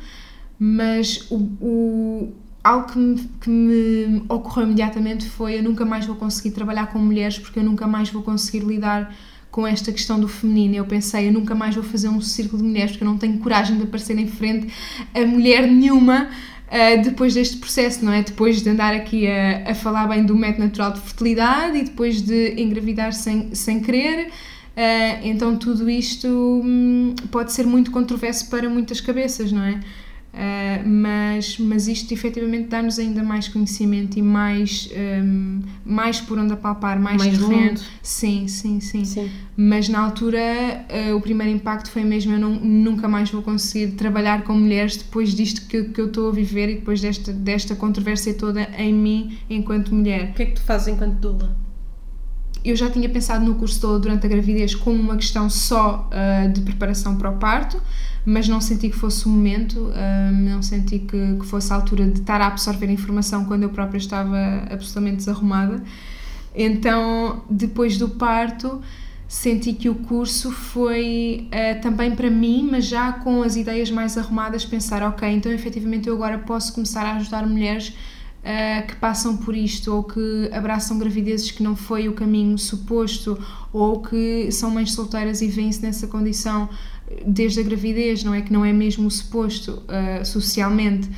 mas 0.57 1.27
o, 1.29 1.35
o 1.61 2.33
algo 2.63 2.87
que 2.91 2.97
me, 2.97 3.29
que 3.41 3.49
me 3.49 4.23
ocorreu 4.29 4.65
imediatamente 4.65 5.27
foi 5.27 5.57
eu 5.57 5.63
nunca 5.63 5.85
mais 5.85 6.05
vou 6.05 6.15
conseguir 6.15 6.51
trabalhar 6.51 6.87
com 6.87 6.99
mulheres 6.99 7.37
porque 7.39 7.59
eu 7.59 7.63
nunca 7.63 7.87
mais 7.87 8.09
vou 8.09 8.21
conseguir 8.21 8.59
lidar 8.65 9.13
com 9.49 9.67
esta 9.67 9.91
questão 9.91 10.19
do 10.19 10.27
feminino. 10.27 10.75
Eu 10.75 10.85
pensei, 10.85 11.27
eu 11.27 11.33
nunca 11.33 11.53
mais 11.53 11.75
vou 11.75 11.83
fazer 11.83 12.07
um 12.07 12.21
círculo 12.21 12.61
de 12.61 12.67
mulheres 12.67 12.91
porque 12.91 13.03
eu 13.03 13.09
não 13.09 13.17
tenho 13.17 13.37
coragem 13.39 13.77
de 13.77 13.83
aparecer 13.83 14.17
em 14.17 14.27
frente 14.27 14.71
a 15.13 15.25
mulher 15.25 15.67
nenhuma 15.67 16.29
uh, 16.71 17.01
depois 17.03 17.33
deste 17.33 17.57
processo, 17.57 18.03
não 18.03 18.13
é? 18.13 18.23
Depois 18.23 18.61
de 18.61 18.69
andar 18.69 18.95
aqui 18.95 19.27
a, 19.27 19.71
a 19.71 19.75
falar 19.75 20.07
bem 20.07 20.23
do 20.23 20.35
método 20.35 20.63
natural 20.63 20.93
de 20.93 21.01
fertilidade 21.01 21.77
e 21.77 21.83
depois 21.83 22.21
de 22.21 22.59
engravidar 22.61 23.13
sem, 23.13 23.53
sem 23.53 23.81
querer. 23.81 24.27
Uh, 24.27 25.19
então 25.23 25.57
tudo 25.57 25.89
isto 25.89 26.27
hum, 26.27 27.13
pode 27.29 27.51
ser 27.51 27.67
muito 27.67 27.91
controverso 27.91 28.49
para 28.49 28.69
muitas 28.69 29.01
cabeças, 29.01 29.51
não 29.51 29.63
é? 29.63 29.79
Uh, 30.33 30.87
mas, 30.87 31.57
mas 31.57 31.89
isto 31.89 32.13
efetivamente 32.13 32.69
dá-nos 32.69 32.97
ainda 32.97 33.21
mais 33.21 33.49
conhecimento 33.49 34.17
e 34.17 34.21
mais, 34.21 34.89
um, 35.21 35.59
mais 35.85 36.21
por 36.21 36.39
onde 36.39 36.53
apalpar, 36.53 36.97
mais, 37.01 37.17
mais 37.17 37.37
terreno. 37.37 37.77
Sim, 38.01 38.47
sim, 38.47 38.79
sim, 38.79 39.03
sim, 39.03 39.29
Mas 39.57 39.89
na 39.89 39.99
altura 39.99 40.39
uh, 41.09 41.15
o 41.17 41.21
primeiro 41.21 41.53
impacto 41.53 41.91
foi 41.91 42.05
mesmo: 42.05 42.31
eu 42.31 42.39
não, 42.39 42.51
nunca 42.51 43.09
mais 43.09 43.29
vou 43.29 43.41
conseguir 43.41 43.91
trabalhar 43.95 44.43
com 44.43 44.53
mulheres 44.53 44.95
depois 44.95 45.35
disto 45.35 45.67
que, 45.67 45.83
que 45.83 45.99
eu 45.99 46.07
estou 46.07 46.29
a 46.29 46.31
viver 46.31 46.69
e 46.69 46.75
depois 46.75 47.01
desta, 47.01 47.33
desta 47.33 47.75
controvérsia 47.75 48.33
toda 48.33 48.61
em 48.77 48.93
mim 48.93 49.37
enquanto 49.49 49.93
mulher. 49.93 50.29
O 50.29 50.33
que 50.33 50.43
é 50.43 50.45
que 50.45 50.53
tu 50.53 50.61
fazes 50.61 50.87
enquanto 50.87 51.15
doula? 51.15 51.57
Eu 52.63 52.75
já 52.75 52.89
tinha 52.89 53.09
pensado 53.09 53.43
no 53.43 53.55
curso 53.55 53.81
todo 53.81 53.99
durante 54.03 54.25
a 54.25 54.29
gravidez 54.29 54.75
como 54.75 54.97
uma 54.97 55.17
questão 55.17 55.49
só 55.49 56.09
uh, 56.09 56.53
de 56.53 56.61
preparação 56.61 57.17
para 57.17 57.29
o 57.31 57.37
parto 57.37 57.81
mas 58.25 58.47
não 58.47 58.61
senti 58.61 58.89
que 58.89 58.95
fosse 58.95 59.25
o 59.25 59.29
momento, 59.29 59.91
não 60.43 60.61
senti 60.61 60.99
que, 60.99 61.37
que, 61.39 61.45
fosse 61.45 61.73
a 61.73 61.75
altura 61.75 62.05
de 62.05 62.19
estar 62.19 62.39
a 62.39 62.47
absorver 62.47 62.89
informação 62.91 63.45
quando 63.45 63.63
eu 63.63 63.69
própria 63.69 63.97
estava 63.97 64.37
absolutamente 64.69 65.17
desarrumada. 65.17 65.83
Então, 66.53 67.43
depois 67.49 67.97
do 67.97 68.09
parto, 68.09 68.81
senti 69.31 69.71
que 69.71 69.87
o 69.87 69.95
curso 69.95 70.51
foi 70.51 71.47
uh, 71.47 71.81
também 71.81 72.13
para 72.13 72.29
mim, 72.29 72.67
mas 72.69 72.85
já 72.85 73.13
com 73.13 73.41
as 73.41 73.55
ideias 73.55 73.89
mais 73.89 74.17
arrumadas, 74.17 74.65
pensar, 74.65 75.01
ok, 75.03 75.27
então 75.29 75.49
efetivamente 75.49 76.09
eu 76.09 76.15
agora 76.15 76.37
posso 76.39 76.73
começar 76.73 77.05
a 77.05 77.15
ajudar 77.15 77.47
mulheres 77.47 77.95
uh, 78.43 78.85
que 78.85 78.93
passam 78.97 79.37
por 79.37 79.55
isto 79.55 79.95
ou 79.95 80.03
que 80.03 80.49
abraçam 80.51 80.97
gravidezes 80.97 81.49
que 81.49 81.63
não 81.63 81.77
foi 81.77 82.09
o 82.09 82.13
caminho 82.13 82.57
suposto 82.57 83.39
ou 83.71 84.01
que 84.01 84.51
são 84.51 84.69
mães 84.69 84.91
solteiras 84.91 85.41
e 85.41 85.47
vêm-se 85.47 85.81
nessa 85.81 86.07
condição 86.07 86.67
desde 87.25 87.59
a 87.59 87.63
gravidez, 87.63 88.23
não 88.23 88.33
é? 88.33 88.41
Que 88.41 88.51
não 88.51 88.63
é 88.65 88.73
mesmo 88.73 89.09
suposto 89.09 89.83
uh, 89.83 90.25
socialmente. 90.25 91.09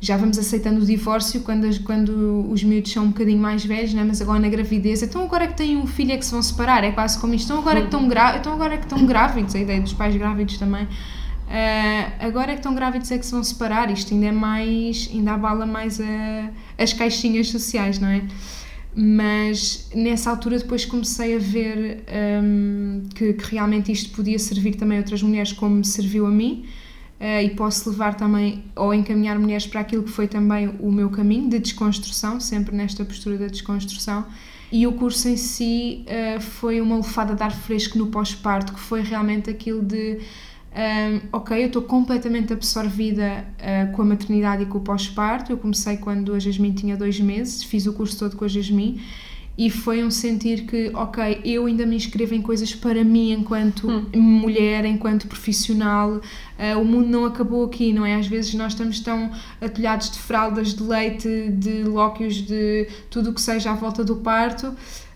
Já 0.00 0.16
vamos 0.16 0.36
aceitando 0.36 0.82
o 0.82 0.84
divórcio 0.84 1.42
quando, 1.42 1.64
as, 1.64 1.78
quando 1.78 2.48
os 2.50 2.64
miúdos 2.64 2.90
são 2.90 3.04
um 3.04 3.08
bocadinho 3.08 3.40
mais 3.40 3.64
velhos, 3.64 3.94
não 3.94 4.02
é? 4.02 4.04
mas 4.04 4.20
agora 4.20 4.40
na 4.40 4.48
gravidez, 4.48 5.00
então 5.00 5.22
agora 5.22 5.46
que 5.46 5.56
têm 5.56 5.76
um 5.76 5.86
filho 5.86 6.10
é 6.10 6.16
que 6.16 6.24
se 6.24 6.32
vão 6.32 6.42
separar, 6.42 6.82
é 6.82 6.90
quase 6.90 7.20
como 7.20 7.34
isto, 7.34 7.44
então 7.44 7.58
agora 7.58 7.80
que 7.80 7.86
estão, 7.86 8.04
então 8.36 8.52
agora 8.52 8.76
que 8.78 8.84
estão 8.84 9.06
grávidos, 9.06 9.54
a 9.54 9.60
ideia 9.60 9.80
dos 9.80 9.92
pais 9.92 10.16
grávidos 10.16 10.58
também. 10.58 10.84
Uh, 10.84 12.12
agora 12.18 12.50
é 12.50 12.54
que 12.54 12.60
estão 12.60 12.74
grávidos 12.74 13.12
é 13.12 13.18
que 13.18 13.24
se 13.24 13.30
vão 13.30 13.44
separar, 13.44 13.90
isto 13.92 14.12
ainda 14.12 14.26
é 14.26 14.32
mais, 14.32 15.08
ainda 15.12 15.34
abala 15.34 15.66
mais 15.66 16.00
a, 16.00 16.50
as 16.76 16.92
caixinhas 16.92 17.48
sociais, 17.48 18.00
não 18.00 18.08
é? 18.08 18.22
Mas 18.94 19.88
nessa 19.94 20.30
altura 20.30 20.58
depois 20.58 20.84
comecei 20.84 21.36
a 21.36 21.38
ver 21.38 22.04
um, 22.42 23.02
que, 23.14 23.32
que, 23.32 23.50
realmente 23.50 23.90
isto 23.90 24.14
podia 24.14 24.38
servir 24.38 24.74
também 24.74 24.98
a 24.98 25.00
outras 25.00 25.22
mulheres 25.22 25.52
como 25.52 25.76
me 25.76 25.84
serviu 25.84 26.26
a 26.26 26.30
mim 26.30 26.66
uh, 27.18 27.42
e 27.42 27.50
posso 27.50 27.88
levar 27.88 28.14
também 28.14 28.64
ou 28.76 28.92
encaminhar 28.92 29.38
mulheres 29.38 29.66
para 29.66 29.80
aquilo 29.80 30.02
que 30.02 30.10
foi 30.10 30.28
também 30.28 30.74
o 30.78 30.92
meu 30.92 31.08
caminho 31.08 31.48
de 31.48 31.58
desconstrução, 31.58 32.38
sempre 32.38 32.76
nesta 32.76 33.04
postura 33.04 33.38
da 33.38 33.46
desconstrução. 33.46 34.26
E 34.70 34.86
o 34.86 34.92
curso 34.92 35.28
em 35.28 35.36
si 35.36 36.04
uh, 36.06 36.40
foi 36.40 36.80
uma 36.80 36.96
lefada 36.96 37.34
de 37.34 37.42
ar 37.42 37.52
fresco 37.52 37.96
no 37.96 38.08
pós-parto, 38.08 38.74
que 38.74 38.80
foi 38.80 39.00
realmente 39.02 39.48
aquilo 39.48 39.82
de 39.82 40.20
um, 40.74 41.20
ok, 41.32 41.62
eu 41.62 41.66
estou 41.66 41.82
completamente 41.82 42.52
absorvida 42.52 43.44
uh, 43.58 43.92
com 43.92 44.02
a 44.02 44.04
maternidade 44.06 44.62
e 44.62 44.66
com 44.66 44.78
o 44.78 44.80
pós-parto. 44.80 45.52
Eu 45.52 45.58
comecei 45.58 45.98
quando 45.98 46.34
a 46.34 46.38
Jasmine 46.38 46.74
tinha 46.74 46.96
dois 46.96 47.20
meses, 47.20 47.62
fiz 47.62 47.86
o 47.86 47.92
curso 47.92 48.18
todo 48.18 48.36
com 48.36 48.44
a 48.44 48.48
Jasmine 48.48 49.02
e 49.56 49.68
foi 49.68 50.02
um 50.02 50.10
sentir 50.10 50.64
que, 50.64 50.90
ok, 50.94 51.42
eu 51.44 51.66
ainda 51.66 51.84
me 51.84 51.94
inscrevo 51.94 52.34
em 52.34 52.40
coisas 52.40 52.74
para 52.74 53.04
mim 53.04 53.32
enquanto 53.32 53.86
hum. 53.86 54.20
mulher, 54.20 54.86
enquanto 54.86 55.26
profissional. 55.28 56.14
Uh, 56.58 56.80
o 56.80 56.84
mundo 56.86 57.08
não 57.08 57.26
acabou 57.26 57.66
aqui, 57.66 57.92
não 57.92 58.06
é? 58.06 58.14
Às 58.14 58.26
vezes 58.26 58.54
nós 58.54 58.72
estamos 58.72 58.98
tão 59.00 59.30
atolhados 59.60 60.10
de 60.10 60.18
fraldas, 60.18 60.74
de 60.74 60.82
leite, 60.82 61.50
de 61.50 61.84
lóquios, 61.84 62.36
de 62.36 62.88
tudo 63.10 63.28
o 63.30 63.34
que 63.34 63.42
seja 63.42 63.72
à 63.72 63.74
volta 63.74 64.02
do 64.02 64.16
parto 64.16 64.74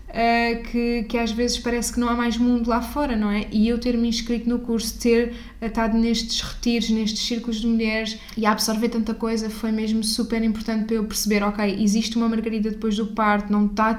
uh, 0.09 0.63
que, 0.63 1.03
que 1.03 1.17
às 1.17 1.31
vezes 1.31 1.57
parece 1.57 1.93
que 1.93 1.99
não 1.99 2.09
há 2.09 2.15
mais 2.15 2.37
mundo 2.37 2.69
lá 2.69 2.81
fora, 2.81 3.15
não 3.15 3.29
é? 3.29 3.47
E 3.51 3.67
eu 3.67 3.77
ter 3.77 3.97
me 3.97 4.07
inscrito 4.07 4.49
no 4.49 4.59
curso, 4.59 4.97
ter 4.99 5.33
estado 5.61 5.97
nestes 5.97 6.41
retiros, 6.41 6.89
nestes 6.89 7.21
círculos 7.21 7.57
de 7.57 7.67
mulheres 7.67 8.17
e 8.35 8.45
a 8.45 8.51
absorver 8.51 8.89
tanta 8.89 9.13
coisa 9.13 9.49
foi 9.49 9.71
mesmo 9.71 10.03
super 10.03 10.41
importante 10.43 10.85
para 10.85 10.95
eu 10.95 11.03
perceber, 11.03 11.43
ok, 11.43 11.77
existe 11.81 12.17
uma 12.17 12.29
Margarida 12.29 12.69
depois 12.69 12.95
do 12.95 13.07
parto, 13.07 13.51
não 13.51 13.65
está 13.65 13.93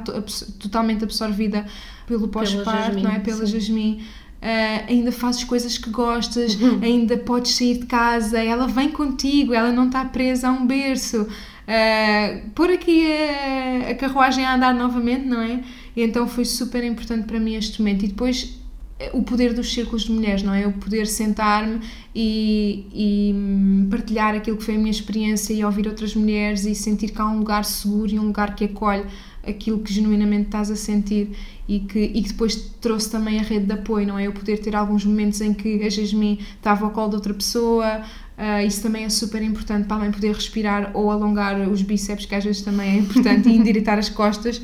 totalmente 0.59 1.05
absorvida 1.05 1.67
pelo 2.07 2.29
pós-parto, 2.29 2.99
não 3.01 3.11
é? 3.11 3.19
Pela 3.19 3.47
sim. 3.47 3.53
Jasmine. 3.53 4.05
Uh, 4.41 4.87
ainda 4.89 5.11
fazes 5.11 5.43
coisas 5.43 5.77
que 5.79 5.91
gostas, 5.91 6.55
uhum. 6.55 6.79
ainda 6.81 7.19
podes 7.19 7.57
sair 7.57 7.79
de 7.79 7.87
casa, 7.87 8.39
ela 8.39 8.69
vem 8.69 8.89
contigo, 8.89 9.53
ela 9.53 9.73
não 9.73 9.87
está 9.87 10.05
presa 10.05 10.49
a 10.49 10.53
um 10.53 10.65
berço. 10.65 11.23
Uh, 11.69 12.49
por 12.55 12.71
aqui 12.71 13.05
a, 13.13 13.91
a 13.91 13.95
carruagem 13.95 14.45
a 14.45 14.55
andar 14.55 14.73
novamente, 14.73 15.27
não 15.27 15.43
é? 15.43 15.61
E 15.99 16.03
então 16.05 16.29
foi 16.29 16.45
super 16.45 16.85
importante 16.85 17.27
para 17.27 17.41
mim 17.41 17.57
este 17.57 17.81
momento. 17.81 18.05
E 18.05 18.07
depois 18.07 18.57
eh, 19.01 19.11
o 19.13 19.21
poder 19.21 19.53
dos 19.53 19.75
círculos 19.75 20.05
de 20.05 20.13
mulheres, 20.13 20.45
não 20.45 20.55
é? 20.55 20.65
Eu 20.65 20.71
poder 20.71 21.09
sentar-me 21.09 21.81
e, 22.15 22.87
e, 22.95 23.89
partilhar 23.91 24.33
aquilo 24.37 24.57
que 24.57 24.63
foi 24.63 24.77
a 24.77 24.79
minha 24.79 24.93
experiência 24.93 25.53
e 25.53 25.65
ouvir 25.65 25.89
outras 25.89 26.15
mulheres 26.15 26.65
e 26.65 26.73
sentir 26.73 27.11
que 27.11 27.21
há 27.21 27.27
um 27.27 27.41
lugar 27.41 27.65
seguro 27.65 28.13
e 28.13 28.17
um 28.17 28.29
lugar 28.29 28.55
que 28.55 28.67
acolhe 28.67 29.07
aquilo 29.45 29.81
que 29.81 29.93
genuinamente 29.93 30.45
estás 30.45 30.71
a 30.71 30.77
sentir 30.77 31.31
e 31.67 31.81
que, 31.81 31.99
e 31.99 32.23
que 32.23 32.29
depois 32.29 32.55
trouxe 32.81 33.11
também 33.11 33.41
a 33.41 33.43
rede 33.43 33.67
de 33.67 33.73
apoio, 33.73 34.07
não 34.07 34.17
é? 34.17 34.29
Eu 34.29 34.33
poder 34.33 34.59
ter 34.59 34.77
alguns 34.77 35.05
momentos 35.05 35.41
em 35.41 35.53
que 35.53 35.83
a 35.83 35.91
Jasmine 35.91 36.39
estava 36.59 36.85
ao 36.85 36.93
colo 36.93 37.09
de 37.09 37.17
outra 37.17 37.35
pessoa, 37.35 38.03
uh, 38.39 38.65
isso 38.65 38.81
também 38.83 39.03
é 39.03 39.09
super 39.09 39.43
importante 39.43 39.89
para 39.89 39.97
além 39.97 40.13
poder 40.13 40.33
respirar 40.33 40.93
ou 40.95 41.11
alongar 41.11 41.69
os 41.69 41.83
bíceps, 41.83 42.25
que 42.25 42.37
às 42.37 42.45
vezes 42.45 42.63
também 42.63 42.89
é 42.89 42.97
importante, 42.99 43.49
e 43.49 43.57
endireitar 43.57 43.99
as 43.99 44.09
costas. 44.09 44.63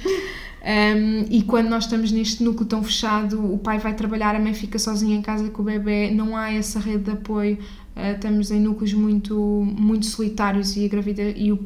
Um, 0.64 1.27
e 1.31 1.42
quando 1.42 1.68
nós 1.68 1.85
estamos 1.85 2.11
neste 2.11 2.42
núcleo 2.42 2.66
tão 2.66 2.83
fechado, 2.83 3.53
o 3.53 3.59
pai 3.59 3.79
vai 3.79 3.92
trabalhar, 3.94 4.35
a 4.35 4.38
mãe 4.38 4.55
fica 4.55 4.79
sozinha 4.79 5.14
em 5.14 5.20
casa 5.20 5.50
com 5.50 5.61
o 5.61 5.64
bebê, 5.64 6.11
não 6.11 6.35
há 6.35 6.53
essa 6.53 6.81
rede 6.81 7.05
de 7.05 7.11
apoio. 7.11 7.59
Uh, 7.94 8.14
estamos 8.14 8.50
em 8.50 8.61
núcleos 8.61 8.94
muito, 8.94 9.37
muito 9.79 10.07
solitários 10.07 10.74
e 10.77 10.87
a 10.87 10.88
gravidez 10.88 11.35
e 11.37 11.53
o, 11.53 11.57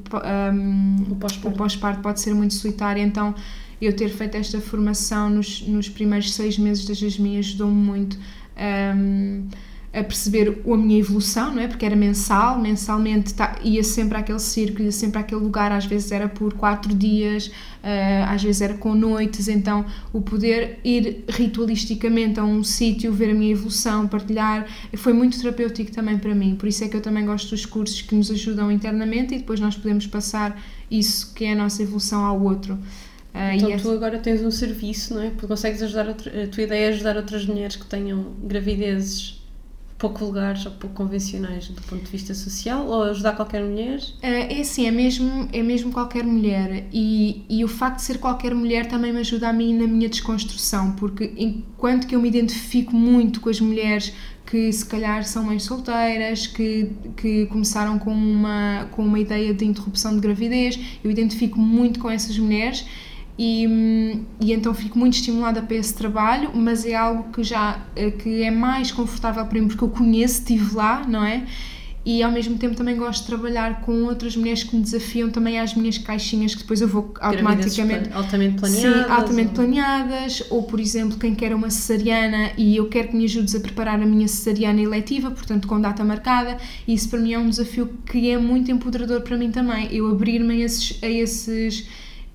um, 0.52 1.12
o 1.12 1.16
pós-parto 1.16 1.56
pós 1.56 1.76
pode 2.02 2.20
ser 2.20 2.34
muito 2.34 2.54
solitário. 2.54 3.00
Então, 3.00 3.34
eu 3.80 3.94
ter 3.94 4.08
feito 4.08 4.36
esta 4.36 4.60
formação 4.60 5.30
nos, 5.30 5.62
nos 5.62 5.88
primeiros 5.88 6.34
seis 6.34 6.58
meses 6.58 6.84
da 6.84 6.92
Jasmine 6.92 7.38
ajudou-me 7.38 7.74
muito 7.74 8.18
um, 8.58 9.46
a 9.92 10.04
perceber 10.04 10.60
a 10.66 10.76
minha 10.76 10.98
evolução, 10.98 11.54
não 11.54 11.62
é? 11.62 11.66
Porque 11.66 11.84
era 11.84 11.96
mensal, 11.96 12.58
mensalmente 12.60 13.32
tá, 13.32 13.58
ia 13.64 13.82
sempre 13.82 14.18
àquele 14.18 14.38
circo, 14.38 14.82
ia 14.82 14.92
sempre 14.92 15.18
àquele 15.18 15.40
lugar, 15.40 15.72
às 15.72 15.86
vezes 15.86 16.12
era 16.12 16.28
por 16.28 16.52
quatro 16.52 16.94
dias, 16.94 17.46
uh, 17.46 18.28
às 18.28 18.42
vezes 18.42 18.60
era 18.60 18.74
com 18.74 18.94
noites, 18.94 19.48
então 19.48 19.86
o 20.12 20.20
poder 20.20 20.78
ir 20.84 21.24
ritualisticamente 21.28 22.38
a 22.38 22.44
um 22.44 22.62
sítio, 22.62 23.10
ver 23.12 23.30
a 23.30 23.34
minha 23.34 23.52
evolução, 23.52 24.06
partilhar, 24.06 24.66
foi 24.96 25.14
muito 25.14 25.40
terapêutico 25.40 25.90
também 25.90 26.18
para 26.18 26.34
mim, 26.34 26.54
por 26.54 26.68
isso 26.68 26.84
é 26.84 26.88
que 26.88 26.96
eu 26.96 27.00
também 27.00 27.24
gosto 27.24 27.50
dos 27.50 27.64
cursos 27.64 28.02
que 28.02 28.14
nos 28.14 28.30
ajudam 28.30 28.70
internamente 28.70 29.34
e 29.34 29.38
depois 29.38 29.58
nós 29.58 29.74
podemos 29.74 30.06
passar 30.06 30.60
isso 30.90 31.32
que 31.34 31.46
é 31.46 31.52
a 31.52 31.56
nossa 31.56 31.82
evolução 31.82 32.24
ao 32.24 32.38
outro. 32.42 32.74
Uh, 32.74 33.54
então 33.54 33.76
tu 33.78 33.90
agora 33.90 34.18
tens 34.18 34.42
um 34.42 34.50
serviço, 34.50 35.14
não 35.14 35.22
é? 35.22 35.30
Porque 35.30 35.46
consegues 35.46 35.82
ajudar, 35.82 36.10
a 36.10 36.14
tua 36.14 36.62
ideia 36.62 36.86
é 36.86 36.88
ajudar 36.88 37.16
outras 37.16 37.46
mulheres 37.46 37.76
que 37.76 37.86
tenham 37.86 38.34
gravidezes 38.42 39.37
pouco 39.98 40.20
vulgares 40.20 40.64
ou 40.64 40.72
pouco 40.72 40.94
convencionais 40.94 41.68
do 41.68 41.82
ponto 41.82 42.04
de 42.04 42.10
vista 42.10 42.32
social 42.32 42.86
ou 42.86 43.02
ajudar 43.02 43.34
qualquer 43.34 43.64
mulher? 43.64 44.00
É 44.22 44.60
assim, 44.60 44.86
é 44.86 44.90
mesmo, 44.92 45.48
é 45.52 45.62
mesmo 45.62 45.92
qualquer 45.92 46.24
mulher 46.24 46.86
e, 46.92 47.44
e 47.48 47.64
o 47.64 47.68
facto 47.68 47.96
de 47.96 48.02
ser 48.02 48.18
qualquer 48.18 48.54
mulher 48.54 48.86
também 48.86 49.12
me 49.12 49.18
ajuda 49.18 49.48
a 49.48 49.52
mim 49.52 49.76
na 49.76 49.88
minha 49.88 50.08
desconstrução, 50.08 50.92
porque 50.92 51.32
enquanto 51.36 52.06
que 52.06 52.14
eu 52.14 52.22
me 52.22 52.28
identifico 52.28 52.94
muito 52.94 53.40
com 53.40 53.48
as 53.48 53.60
mulheres 53.60 54.12
que 54.46 54.72
se 54.72 54.86
calhar 54.86 55.24
são 55.24 55.44
mães 55.44 55.64
solteiras, 55.64 56.46
que, 56.46 56.90
que 57.16 57.46
começaram 57.46 57.98
com 57.98 58.12
uma, 58.12 58.88
com 58.92 59.04
uma 59.04 59.18
ideia 59.18 59.52
de 59.52 59.64
interrupção 59.64 60.14
de 60.14 60.20
gravidez, 60.20 60.78
eu 61.04 61.10
identifico 61.10 61.58
muito 61.58 61.98
com 61.98 62.08
essas 62.08 62.38
mulheres 62.38 62.86
e, 63.38 64.20
e, 64.40 64.52
então 64.52 64.74
fico 64.74 64.98
muito 64.98 65.14
estimulada 65.14 65.62
para 65.62 65.76
esse 65.76 65.94
trabalho, 65.94 66.50
mas 66.54 66.84
é 66.84 66.96
algo 66.96 67.30
que 67.32 67.44
já 67.44 67.78
eh, 67.94 68.10
que 68.10 68.42
é 68.42 68.50
mais 68.50 68.90
confortável 68.90 69.46
para 69.46 69.60
mim 69.60 69.68
porque 69.68 69.84
eu 69.84 69.90
conheço, 69.90 70.40
estive 70.40 70.74
lá, 70.74 71.06
não 71.06 71.24
é? 71.24 71.44
E 72.04 72.22
ao 72.22 72.32
mesmo 72.32 72.56
tempo 72.56 72.74
também 72.74 72.96
gosto 72.96 73.20
de 73.20 73.26
trabalhar 73.26 73.82
com 73.82 74.04
outras 74.04 74.34
mulheres 74.34 74.64
que 74.64 74.74
me 74.74 74.82
desafiam 74.82 75.30
também 75.30 75.60
às 75.60 75.74
minhas 75.74 75.98
caixinhas 75.98 76.54
que 76.54 76.62
depois 76.62 76.80
eu 76.80 76.88
vou 76.88 77.12
automaticamente 77.20 78.10
altamente 78.12 78.58
planeadas, 78.58 79.06
sim, 79.06 79.10
altamente 79.10 79.48
ou... 79.48 79.54
planeadas, 79.54 80.42
ou 80.50 80.62
por 80.62 80.80
exemplo, 80.80 81.16
quem 81.18 81.34
quer 81.34 81.54
uma 81.54 81.70
cesariana 81.70 82.52
e 82.56 82.76
eu 82.76 82.88
quero 82.88 83.08
que 83.08 83.16
me 83.16 83.24
ajudes 83.24 83.54
a 83.54 83.60
preparar 83.60 84.00
a 84.00 84.06
minha 84.06 84.26
cesariana 84.26 84.80
eletiva, 84.80 85.30
portanto 85.30 85.68
com 85.68 85.80
data 85.80 86.02
marcada, 86.02 86.56
e 86.88 86.94
isso 86.94 87.08
para 87.08 87.20
mim 87.20 87.34
é 87.34 87.38
um 87.38 87.50
desafio 87.50 87.88
que 88.10 88.30
é 88.30 88.38
muito 88.38 88.70
empoderador 88.70 89.20
para 89.20 89.36
mim 89.36 89.52
também, 89.52 89.94
eu 89.94 90.10
abrir-me 90.10 90.62
a 90.62 90.64
esses, 90.64 90.98
a 91.02 91.08
esses 91.08 91.86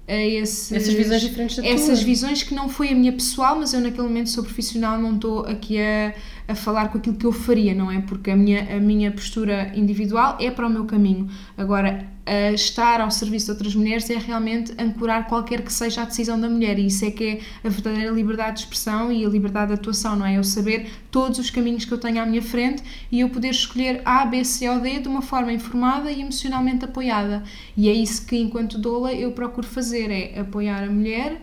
a 0.07 0.15
esses, 0.15 0.71
essas 0.71 0.93
visões 0.93 1.21
diferentes 1.21 1.55
da 1.57 1.65
essas 1.65 1.99
tua. 1.99 2.05
visões 2.05 2.43
que 2.43 2.53
não 2.53 2.67
foi 2.67 2.89
a 2.89 2.95
minha 2.95 3.13
pessoal, 3.13 3.57
mas 3.57 3.73
eu 3.73 3.79
naquele 3.79 4.03
momento 4.03 4.29
sou 4.29 4.43
profissional, 4.43 4.99
não 4.99 5.15
estou 5.15 5.45
aqui 5.45 5.79
a, 5.79 6.13
a 6.47 6.55
falar 6.55 6.89
com 6.89 6.97
aquilo 6.97 7.15
que 7.15 7.25
eu 7.25 7.31
faria, 7.31 7.73
não 7.73 7.89
é? 7.89 8.01
Porque 8.01 8.29
a 8.29 8.35
minha, 8.35 8.75
a 8.75 8.79
minha 8.79 9.11
postura 9.11 9.71
individual 9.75 10.37
é 10.41 10.51
para 10.51 10.67
o 10.67 10.69
meu 10.69 10.85
caminho. 10.85 11.29
Agora, 11.57 12.05
a 12.25 12.51
estar 12.51 13.01
ao 13.01 13.11
serviço 13.11 13.45
de 13.47 13.51
outras 13.51 13.75
mulheres 13.75 14.09
é 14.09 14.17
realmente 14.17 14.73
ancorar 14.77 15.27
qualquer 15.27 15.61
que 15.61 15.71
seja 15.71 16.03
a 16.03 16.05
decisão 16.05 16.39
da 16.39 16.49
mulher 16.49 16.79
e 16.79 16.87
isso 16.87 17.03
é 17.03 17.11
que 17.11 17.23
é 17.23 17.67
a 17.67 17.69
verdadeira 17.69 18.11
liberdade 18.11 18.57
de 18.57 18.59
expressão 18.61 19.11
e 19.11 19.25
a 19.25 19.29
liberdade 19.29 19.67
de 19.67 19.73
atuação, 19.73 20.15
não 20.15 20.25
é? 20.25 20.37
Eu 20.37 20.43
saber 20.43 20.89
todos 21.11 21.37
os 21.37 21.49
caminhos 21.49 21.83
que 21.83 21.91
eu 21.91 21.97
tenho 21.97 22.21
à 22.21 22.25
minha 22.25 22.41
frente 22.41 22.81
e 23.11 23.19
eu 23.19 23.29
poder 23.29 23.49
escolher 23.49 24.01
A, 24.05 24.25
B, 24.25 24.43
C 24.45 24.69
ou 24.69 24.79
D 24.79 24.99
de 24.99 25.07
uma 25.07 25.21
forma 25.21 25.51
informada 25.51 26.11
e 26.11 26.21
emocionalmente 26.21 26.85
apoiada. 26.85 27.43
E 27.75 27.89
é 27.89 27.93
isso 27.93 28.25
que, 28.25 28.37
enquanto 28.37 28.77
doula, 28.77 29.13
eu 29.13 29.31
procuro 29.33 29.67
fazer, 29.67 30.09
é 30.09 30.39
apoiar 30.39 30.83
a 30.83 30.89
mulher 30.89 31.41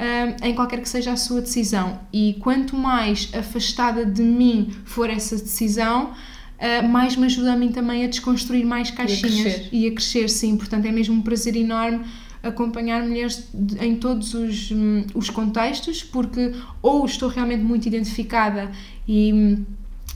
um, 0.00 0.46
em 0.46 0.54
qualquer 0.54 0.80
que 0.80 0.88
seja 0.88 1.12
a 1.12 1.16
sua 1.16 1.40
decisão. 1.40 2.00
E 2.12 2.36
quanto 2.40 2.76
mais 2.76 3.30
afastada 3.34 4.06
de 4.06 4.22
mim 4.22 4.70
for 4.84 5.10
essa 5.10 5.36
decisão, 5.36 6.12
uh, 6.60 6.88
mais 6.88 7.16
me 7.16 7.26
ajuda 7.26 7.52
a 7.52 7.56
mim 7.56 7.72
também 7.72 8.04
a 8.04 8.08
desconstruir 8.08 8.64
mais 8.64 8.90
caixinhas 8.90 9.34
e 9.34 9.40
a 9.40 9.52
crescer, 9.52 9.68
e 9.72 9.86
a 9.86 9.90
crescer 9.92 10.28
sim. 10.28 10.56
Portanto, 10.56 10.86
é 10.86 10.92
mesmo 10.92 11.14
um 11.14 11.22
prazer 11.22 11.56
enorme 11.56 12.04
acompanhar 12.42 13.02
mulheres 13.02 13.48
em 13.80 13.96
todos 13.96 14.34
os, 14.34 14.70
um, 14.70 15.04
os 15.14 15.28
contextos, 15.28 16.02
porque 16.02 16.54
ou 16.80 17.04
estou 17.04 17.28
realmente 17.28 17.62
muito 17.62 17.86
identificada 17.86 18.70
e, 19.06 19.58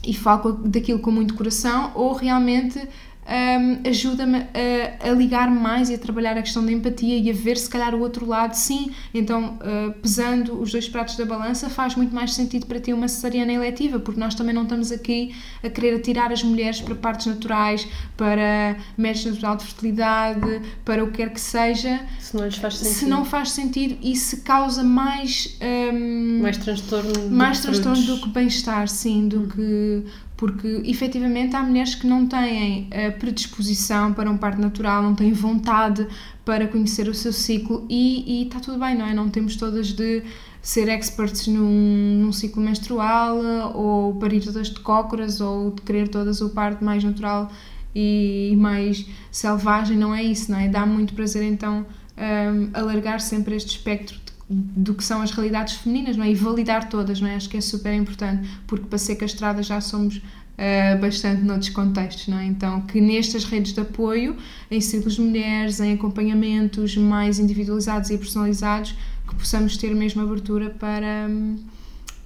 e 0.06 0.14
falo 0.14 0.52
daquilo 0.52 0.98
com 0.98 1.10
muito 1.10 1.34
coração, 1.34 1.92
ou 1.94 2.14
realmente 2.14 2.80
um, 3.26 3.88
ajuda-me 3.88 4.38
a, 4.38 5.08
a, 5.08 5.12
ligar 5.12 5.50
mais 5.50 5.88
e 5.88 5.94
a 5.94 5.98
trabalhar 5.98 6.36
a 6.36 6.42
questão 6.42 6.64
da 6.64 6.70
empatia 6.70 7.16
e 7.16 7.30
a 7.30 7.32
ver 7.32 7.56
se 7.56 7.68
calhar 7.68 7.94
o 7.94 8.00
outro 8.00 8.26
lado, 8.26 8.54
sim, 8.54 8.90
então 9.12 9.58
uh, 9.60 9.92
pesando 10.00 10.60
os 10.60 10.70
dois 10.70 10.88
pratos 10.88 11.16
da 11.16 11.24
balança 11.24 11.70
faz 11.70 11.94
muito 11.94 12.14
mais 12.14 12.34
sentido 12.34 12.66
para 12.66 12.78
ter 12.78 12.92
uma 12.92 13.08
cesariana 13.08 13.52
eletiva, 13.52 13.98
porque 13.98 14.20
nós 14.20 14.34
também 14.34 14.54
não 14.54 14.64
estamos 14.64 14.92
aqui 14.92 15.34
a 15.62 15.70
querer 15.70 15.96
atirar 15.96 16.32
as 16.32 16.42
mulheres 16.42 16.80
para 16.80 16.94
partes 16.94 17.26
naturais, 17.26 17.86
para 18.16 18.76
métodos 18.96 19.24
natural 19.24 19.56
de 19.56 19.64
fertilidade, 19.64 20.62
para 20.84 21.02
o 21.02 21.10
que 21.10 21.14
quer 21.14 21.30
que 21.30 21.40
seja, 21.40 22.00
se 22.18 22.36
não 22.36 22.44
lhes 22.44 22.56
faz 22.56 22.76
sentido, 22.76 22.94
se 22.94 23.06
não 23.06 23.24
faz 23.24 23.50
sentido 23.50 23.96
e 24.02 24.16
se 24.16 24.38
causa 24.38 24.82
mais 24.82 25.58
um, 25.92 26.42
mais 26.42 26.56
transtorno 26.58 27.30
mais 27.30 27.60
transtorno 27.60 28.02
do 28.02 28.20
que 28.20 28.28
bem-estar, 28.28 28.88
sim, 28.88 29.28
do 29.28 29.40
hum. 29.40 29.48
que 29.48 30.04
porque 30.36 30.82
efetivamente 30.84 31.54
há 31.54 31.62
mulheres 31.62 31.94
que 31.94 32.06
não 32.06 32.26
têm 32.26 32.88
a 32.92 33.12
predisposição 33.12 34.12
para 34.12 34.30
um 34.30 34.36
parto 34.36 34.60
natural, 34.60 35.02
não 35.02 35.14
têm 35.14 35.32
vontade 35.32 36.06
para 36.44 36.66
conhecer 36.66 37.08
o 37.08 37.14
seu 37.14 37.32
ciclo 37.32 37.86
e, 37.88 38.42
está 38.44 38.58
tudo 38.60 38.78
bem, 38.78 38.96
não 38.96 39.06
é? 39.06 39.14
Não 39.14 39.30
temos 39.30 39.56
todas 39.56 39.92
de 39.92 40.22
ser 40.60 40.88
experts 40.88 41.46
num, 41.46 42.18
num 42.20 42.32
ciclo 42.32 42.62
menstrual 42.62 43.38
ou 43.74 44.14
parir 44.16 44.42
todas 44.42 44.68
de 44.70 44.80
cócoras 44.80 45.40
ou 45.40 45.70
de 45.70 45.82
querer 45.82 46.08
todas 46.08 46.40
o 46.40 46.50
parto 46.50 46.84
mais 46.84 47.04
natural 47.04 47.50
e 47.94 48.54
mais 48.56 49.06
selvagem, 49.30 49.96
não 49.96 50.14
é 50.14 50.22
isso, 50.22 50.50
não 50.50 50.58
é? 50.58 50.68
Dá 50.68 50.84
muito 50.84 51.14
prazer 51.14 51.44
então 51.44 51.86
um, 52.16 52.70
alargar 52.72 53.20
sempre 53.20 53.54
este 53.54 53.76
espectro 53.76 54.23
do 54.48 54.94
que 54.94 55.02
são 55.02 55.22
as 55.22 55.30
realidades 55.30 55.74
femininas, 55.74 56.16
não 56.16 56.24
é? 56.24 56.30
E 56.30 56.34
validar 56.34 56.88
todas, 56.88 57.20
não 57.20 57.28
é? 57.28 57.36
Acho 57.36 57.48
que 57.48 57.56
é 57.56 57.60
super 57.60 57.94
importante, 57.94 58.48
porque 58.66 58.86
para 58.86 58.98
ser 58.98 59.16
castrada 59.16 59.62
já 59.62 59.80
somos 59.80 60.16
uh, 60.16 61.00
bastante 61.00 61.42
noutros 61.42 61.70
contextos, 61.70 62.28
não 62.28 62.38
é? 62.38 62.46
Então, 62.46 62.82
que 62.82 63.00
nestas 63.00 63.44
redes 63.44 63.72
de 63.72 63.80
apoio, 63.80 64.36
em 64.70 64.80
ciclos 64.80 65.14
de 65.14 65.22
mulheres, 65.22 65.80
em 65.80 65.94
acompanhamentos 65.94 66.96
mais 66.96 67.38
individualizados 67.38 68.10
e 68.10 68.18
personalizados, 68.18 68.94
que 69.26 69.34
possamos 69.34 69.76
ter 69.76 69.94
mesmo 69.94 70.22
abertura 70.22 70.70
para, 70.70 71.28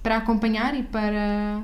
para 0.03 0.17
acompanhar 0.17 0.77
e 0.77 0.83
para 0.83 1.63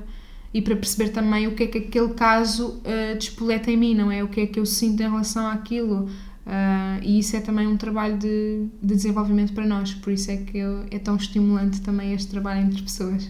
e 0.54 0.62
para 0.62 0.74
perceber 0.74 1.10
também 1.10 1.46
o 1.46 1.54
que 1.54 1.64
é 1.64 1.66
que 1.66 1.76
aquele 1.76 2.14
caso 2.14 2.80
uh, 2.80 3.18
despoleta 3.18 3.70
em 3.70 3.76
mim, 3.76 3.94
não 3.94 4.10
é? 4.10 4.24
O 4.24 4.28
que 4.28 4.40
é 4.40 4.46
que 4.46 4.58
eu 4.58 4.64
sinto 4.64 5.02
em 5.02 5.10
relação 5.10 5.46
àquilo, 5.46 6.08
Uh, 6.46 7.02
e 7.02 7.18
isso 7.18 7.34
é 7.34 7.40
também 7.40 7.66
um 7.66 7.76
trabalho 7.76 8.16
de, 8.18 8.68
de, 8.80 8.94
desenvolvimento 8.94 9.52
para 9.52 9.66
nós, 9.66 9.92
por 9.94 10.12
isso 10.12 10.30
é 10.30 10.36
que 10.36 10.56
eu, 10.58 10.86
é 10.92 10.98
tão 10.98 11.16
estimulante 11.16 11.80
também 11.80 12.14
este 12.14 12.28
trabalho 12.28 12.60
entre 12.60 12.82
pessoas. 12.82 13.28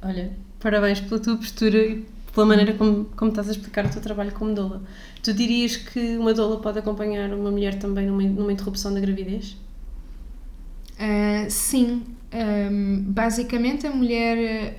Olha, 0.00 0.32
parabéns 0.58 0.98
pela 1.00 1.20
tua 1.20 1.36
postura 1.36 1.76
e 1.76 2.06
pela 2.32 2.46
maneira 2.46 2.72
como, 2.72 3.04
como 3.16 3.30
estás 3.30 3.50
a 3.50 3.52
explicar 3.52 3.84
o 3.84 3.90
teu 3.90 4.00
trabalho 4.00 4.32
como 4.32 4.54
doula. 4.54 4.82
Tu 5.22 5.34
dirias 5.34 5.76
que 5.76 6.16
uma 6.16 6.32
doula 6.32 6.58
pode 6.58 6.78
acompanhar 6.78 7.34
uma 7.34 7.50
mulher 7.50 7.78
também 7.78 8.06
numa, 8.06 8.22
numa 8.22 8.50
interrupção 8.50 8.94
da 8.94 9.00
gravidez? 9.00 9.54
Uh, 10.92 11.50
sim, 11.50 12.02
um, 12.32 13.02
basicamente, 13.08 13.86
a 13.86 13.90
mulher 13.90 14.76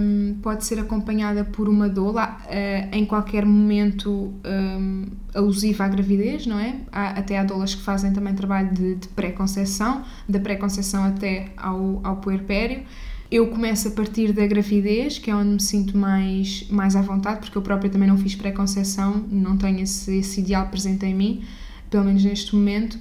um, 0.00 0.38
pode 0.42 0.64
ser 0.64 0.80
acompanhada 0.80 1.44
por 1.44 1.68
uma 1.68 1.88
doula 1.88 2.36
uh, 2.44 2.96
em 2.96 3.04
qualquer 3.04 3.46
momento 3.46 4.34
um, 4.44 5.04
alusivo 5.32 5.84
à 5.84 5.88
gravidez, 5.88 6.46
não 6.46 6.58
é? 6.58 6.80
Há, 6.90 7.10
até 7.10 7.38
há 7.38 7.44
doulas 7.44 7.74
que 7.76 7.82
fazem 7.82 8.12
também 8.12 8.34
trabalho 8.34 8.72
de, 8.74 8.96
de 8.96 9.08
pré-conceição, 9.08 10.02
da 10.28 10.40
pré-conceição 10.40 11.04
até 11.04 11.50
ao, 11.56 12.00
ao 12.02 12.16
puerpério. 12.16 12.82
Eu 13.30 13.48
começo 13.48 13.86
a 13.88 13.90
partir 13.92 14.32
da 14.32 14.44
gravidez, 14.46 15.18
que 15.18 15.30
é 15.30 15.34
onde 15.34 15.50
me 15.50 15.62
sinto 15.62 15.96
mais, 15.96 16.66
mais 16.70 16.96
à 16.96 17.02
vontade, 17.02 17.40
porque 17.40 17.56
eu 17.56 17.62
própria 17.62 17.88
também 17.88 18.08
não 18.08 18.18
fiz 18.18 18.34
pré-conceição, 18.34 19.24
não 19.30 19.56
tenho 19.56 19.80
esse, 19.80 20.18
esse 20.18 20.40
ideal 20.40 20.66
presente 20.68 21.06
em 21.06 21.14
mim, 21.14 21.44
pelo 21.88 22.04
menos 22.04 22.24
neste 22.24 22.54
momento. 22.54 22.98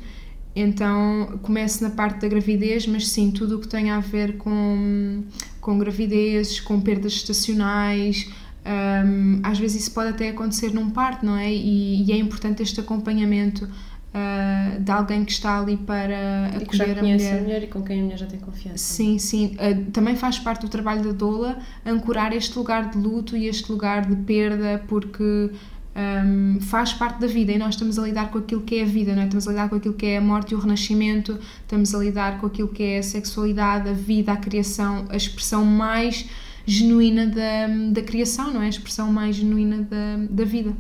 Então 0.56 1.38
começo 1.41 1.84
na 1.84 1.89
parte 1.89 2.22
da 2.22 2.28
gravidez, 2.28 2.88
mas 2.88 3.10
sim, 3.10 3.30
tudo 3.30 3.58
o 3.58 3.60
que 3.60 3.68
tem 3.68 3.91
a 3.91 3.99
ver 3.99 4.38
com, 4.38 5.24
com 5.60 5.78
gravidezes, 5.78 6.62
com 6.62 6.80
perdas 6.80 7.14
estacionais, 7.14 8.30
um, 8.66 9.41
às 9.43 9.60
vezes 9.60 9.84
isso 9.84 9.91
pode 9.91 10.10
até 10.10 10.30
acontecer 10.30 10.74
num 10.74 10.89
parto, 10.89 11.26
não 11.26 11.38
é? 11.38 11.53
E, 11.53 12.03
e 12.03 12.12
é 12.12 12.18
importante 12.18 12.64
este 12.64 12.80
acompanhamento 12.80 13.66
uh, 13.66 14.80
de 14.82 14.91
alguém 14.91 15.24
que 15.24 15.32
está 15.32 15.60
ali 15.60 15.78
para 15.78 16.49
e 16.60 16.66
conhece 16.66 16.99
a 16.99 17.03
mulher. 17.03 17.38
a 17.38 17.41
mulher. 17.41 17.64
e 17.64 17.68
com 17.68 17.84
quem 17.84 17.99
a 17.99 18.03
mulher 18.03 18.18
já 18.18 18.26
tem 18.26 18.39
confiança. 18.39 18.78
Sim, 18.78 19.20
sim. 19.20 19.56
Uh, 19.56 19.91
também 19.91 20.16
faz 20.16 20.39
parte 20.39 20.62
do 20.62 20.70
trabalho 20.70 21.03
da 21.03 21.12
doula 21.12 21.60
ancorar 21.86 22.34
este 22.34 22.58
lugar 22.58 22.89
de 22.89 22.97
luto 22.97 23.38
e 23.38 23.47
este 23.47 23.72
lugar 23.72 24.06
de 24.06 24.16
perda, 24.16 24.84
porque 24.88 25.51
um, 25.96 26.60
faz 26.60 26.93
parte 26.93 27.22
da 27.22 27.28
vida 27.28 27.54
e 27.54 27.58
nós 27.58 27.76
estamos 27.76 27.98
a 27.98 28.04
lidar 28.04 28.30
com 28.30 28.38
aquilo 28.38 28.62
que 28.62 28.76
é 28.76 28.84
a 28.84 28.86
vida, 28.86 29.16
não 29.16 29.22
é? 29.22 29.26
estamos 29.26 29.48
a 29.48 29.52
lidar 29.52 29.70
com 29.70 29.76
aquilo 29.76 29.93
que 29.93 30.06
é 30.06 30.18
a 30.18 30.22
morte 30.22 30.52
e 30.52 30.56
o 30.56 30.60
renascimento, 30.60 31.39
estamos 31.62 31.96
a 31.96 32.00
lidar 32.00 32.39
com 32.39 32.48
aquilo 32.48 32.68
que 32.68 32.84
é 32.84 32.98
a 33.00 33.04
sexualidade, 33.04 33.89
a 33.89 33.93
vida, 33.93 34.34
a 34.34 34.38
criação, 34.38 35.06
a 35.10 35.16
expressão 35.16 35.64
mais 35.64 36.28
genuína 36.66 37.28
da, 37.28 37.68
da 37.91 38.02
criação, 38.02 38.54
não 38.54 38.62
é? 38.62 38.66
A 38.66 38.70
expressão 38.70 39.12
mais 39.12 39.38
genuína 39.38 39.84
da, 39.84 40.18
da 40.30 40.43
vida. 40.43 40.74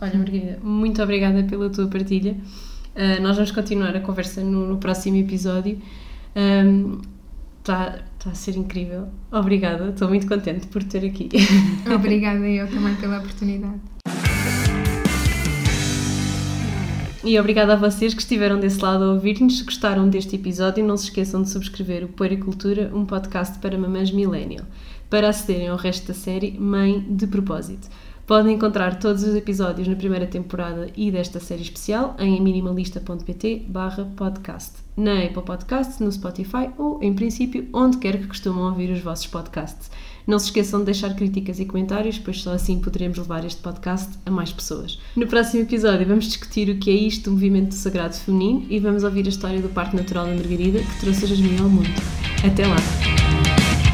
Olha, 0.00 0.16
Margarida, 0.16 0.58
muito 0.62 1.02
obrigada 1.02 1.42
pela 1.44 1.68
tua 1.70 1.88
partilha. 1.88 2.36
Uh, 2.94 3.20
nós 3.20 3.34
vamos 3.34 3.50
continuar 3.50 3.96
a 3.96 4.00
conversa 4.00 4.42
no, 4.42 4.68
no 4.68 4.76
próximo 4.76 5.16
episódio. 5.16 5.80
Está 7.60 7.98
tá 8.18 8.30
a 8.30 8.34
ser 8.34 8.56
incrível. 8.56 9.08
Obrigada, 9.32 9.88
estou 9.88 10.08
muito 10.08 10.28
contente 10.28 10.66
por 10.68 10.84
ter 10.84 11.04
aqui. 11.04 11.28
Obrigada 11.92 12.46
eu 12.46 12.68
também 12.68 12.94
pela 12.96 13.18
oportunidade. 13.18 13.93
E 17.26 17.40
obrigada 17.40 17.72
a 17.72 17.76
vocês 17.76 18.12
que 18.12 18.20
estiveram 18.20 18.60
desse 18.60 18.82
lado 18.82 19.02
a 19.02 19.12
ouvir-nos. 19.14 19.56
Se 19.56 19.64
gostaram 19.64 20.06
deste 20.06 20.36
episódio, 20.36 20.84
não 20.84 20.94
se 20.94 21.04
esqueçam 21.04 21.40
de 21.40 21.48
subscrever 21.48 22.04
o 22.04 22.08
Puericultura, 22.08 22.90
um 22.94 23.06
podcast 23.06 23.58
para 23.60 23.78
mamães 23.78 24.10
millennial, 24.10 24.66
para 25.08 25.30
acederem 25.30 25.68
ao 25.68 25.78
resto 25.78 26.08
da 26.08 26.12
série 26.12 26.50
Mãe 26.58 27.00
de 27.00 27.26
Propósito. 27.26 27.88
Podem 28.26 28.56
encontrar 28.56 28.98
todos 28.98 29.22
os 29.22 29.34
episódios 29.34 29.88
na 29.88 29.96
primeira 29.96 30.26
temporada 30.26 30.90
e 30.94 31.10
desta 31.10 31.40
série 31.40 31.62
especial 31.62 32.14
em 32.18 32.42
minimalista.pt 32.42 33.68
podcast, 34.16 34.72
na 34.94 35.24
Apple 35.24 35.42
Podcasts, 35.42 36.00
no 36.00 36.12
Spotify 36.12 36.70
ou, 36.76 37.02
em 37.02 37.14
princípio, 37.14 37.66
onde 37.72 37.96
quer 37.96 38.18
que 38.18 38.26
costumam 38.26 38.64
ouvir 38.64 38.90
os 38.90 39.00
vossos 39.00 39.26
podcasts. 39.26 39.90
Não 40.26 40.38
se 40.38 40.46
esqueçam 40.46 40.80
de 40.80 40.86
deixar 40.86 41.14
críticas 41.14 41.60
e 41.60 41.66
comentários, 41.66 42.18
pois 42.18 42.42
só 42.42 42.52
assim 42.52 42.78
poderemos 42.80 43.18
levar 43.18 43.44
este 43.44 43.60
podcast 43.60 44.18
a 44.24 44.30
mais 44.30 44.52
pessoas. 44.52 44.98
No 45.14 45.26
próximo 45.26 45.62
episódio 45.62 46.06
vamos 46.06 46.24
discutir 46.24 46.70
o 46.70 46.78
que 46.78 46.90
é 46.90 46.94
isto 46.94 47.24
do 47.24 47.32
movimento 47.32 47.74
sagrado 47.74 48.14
feminino 48.14 48.66
e 48.70 48.78
vamos 48.78 49.04
ouvir 49.04 49.26
a 49.26 49.28
história 49.28 49.60
do 49.60 49.68
parto 49.68 49.96
natural 49.96 50.26
da 50.26 50.34
Margarida 50.34 50.80
que 50.80 51.00
trouxe 51.00 51.24
a 51.24 51.28
Jasmine 51.28 51.60
ao 51.60 51.68
mundo. 51.68 51.90
Até 52.44 52.66
lá! 52.66 53.93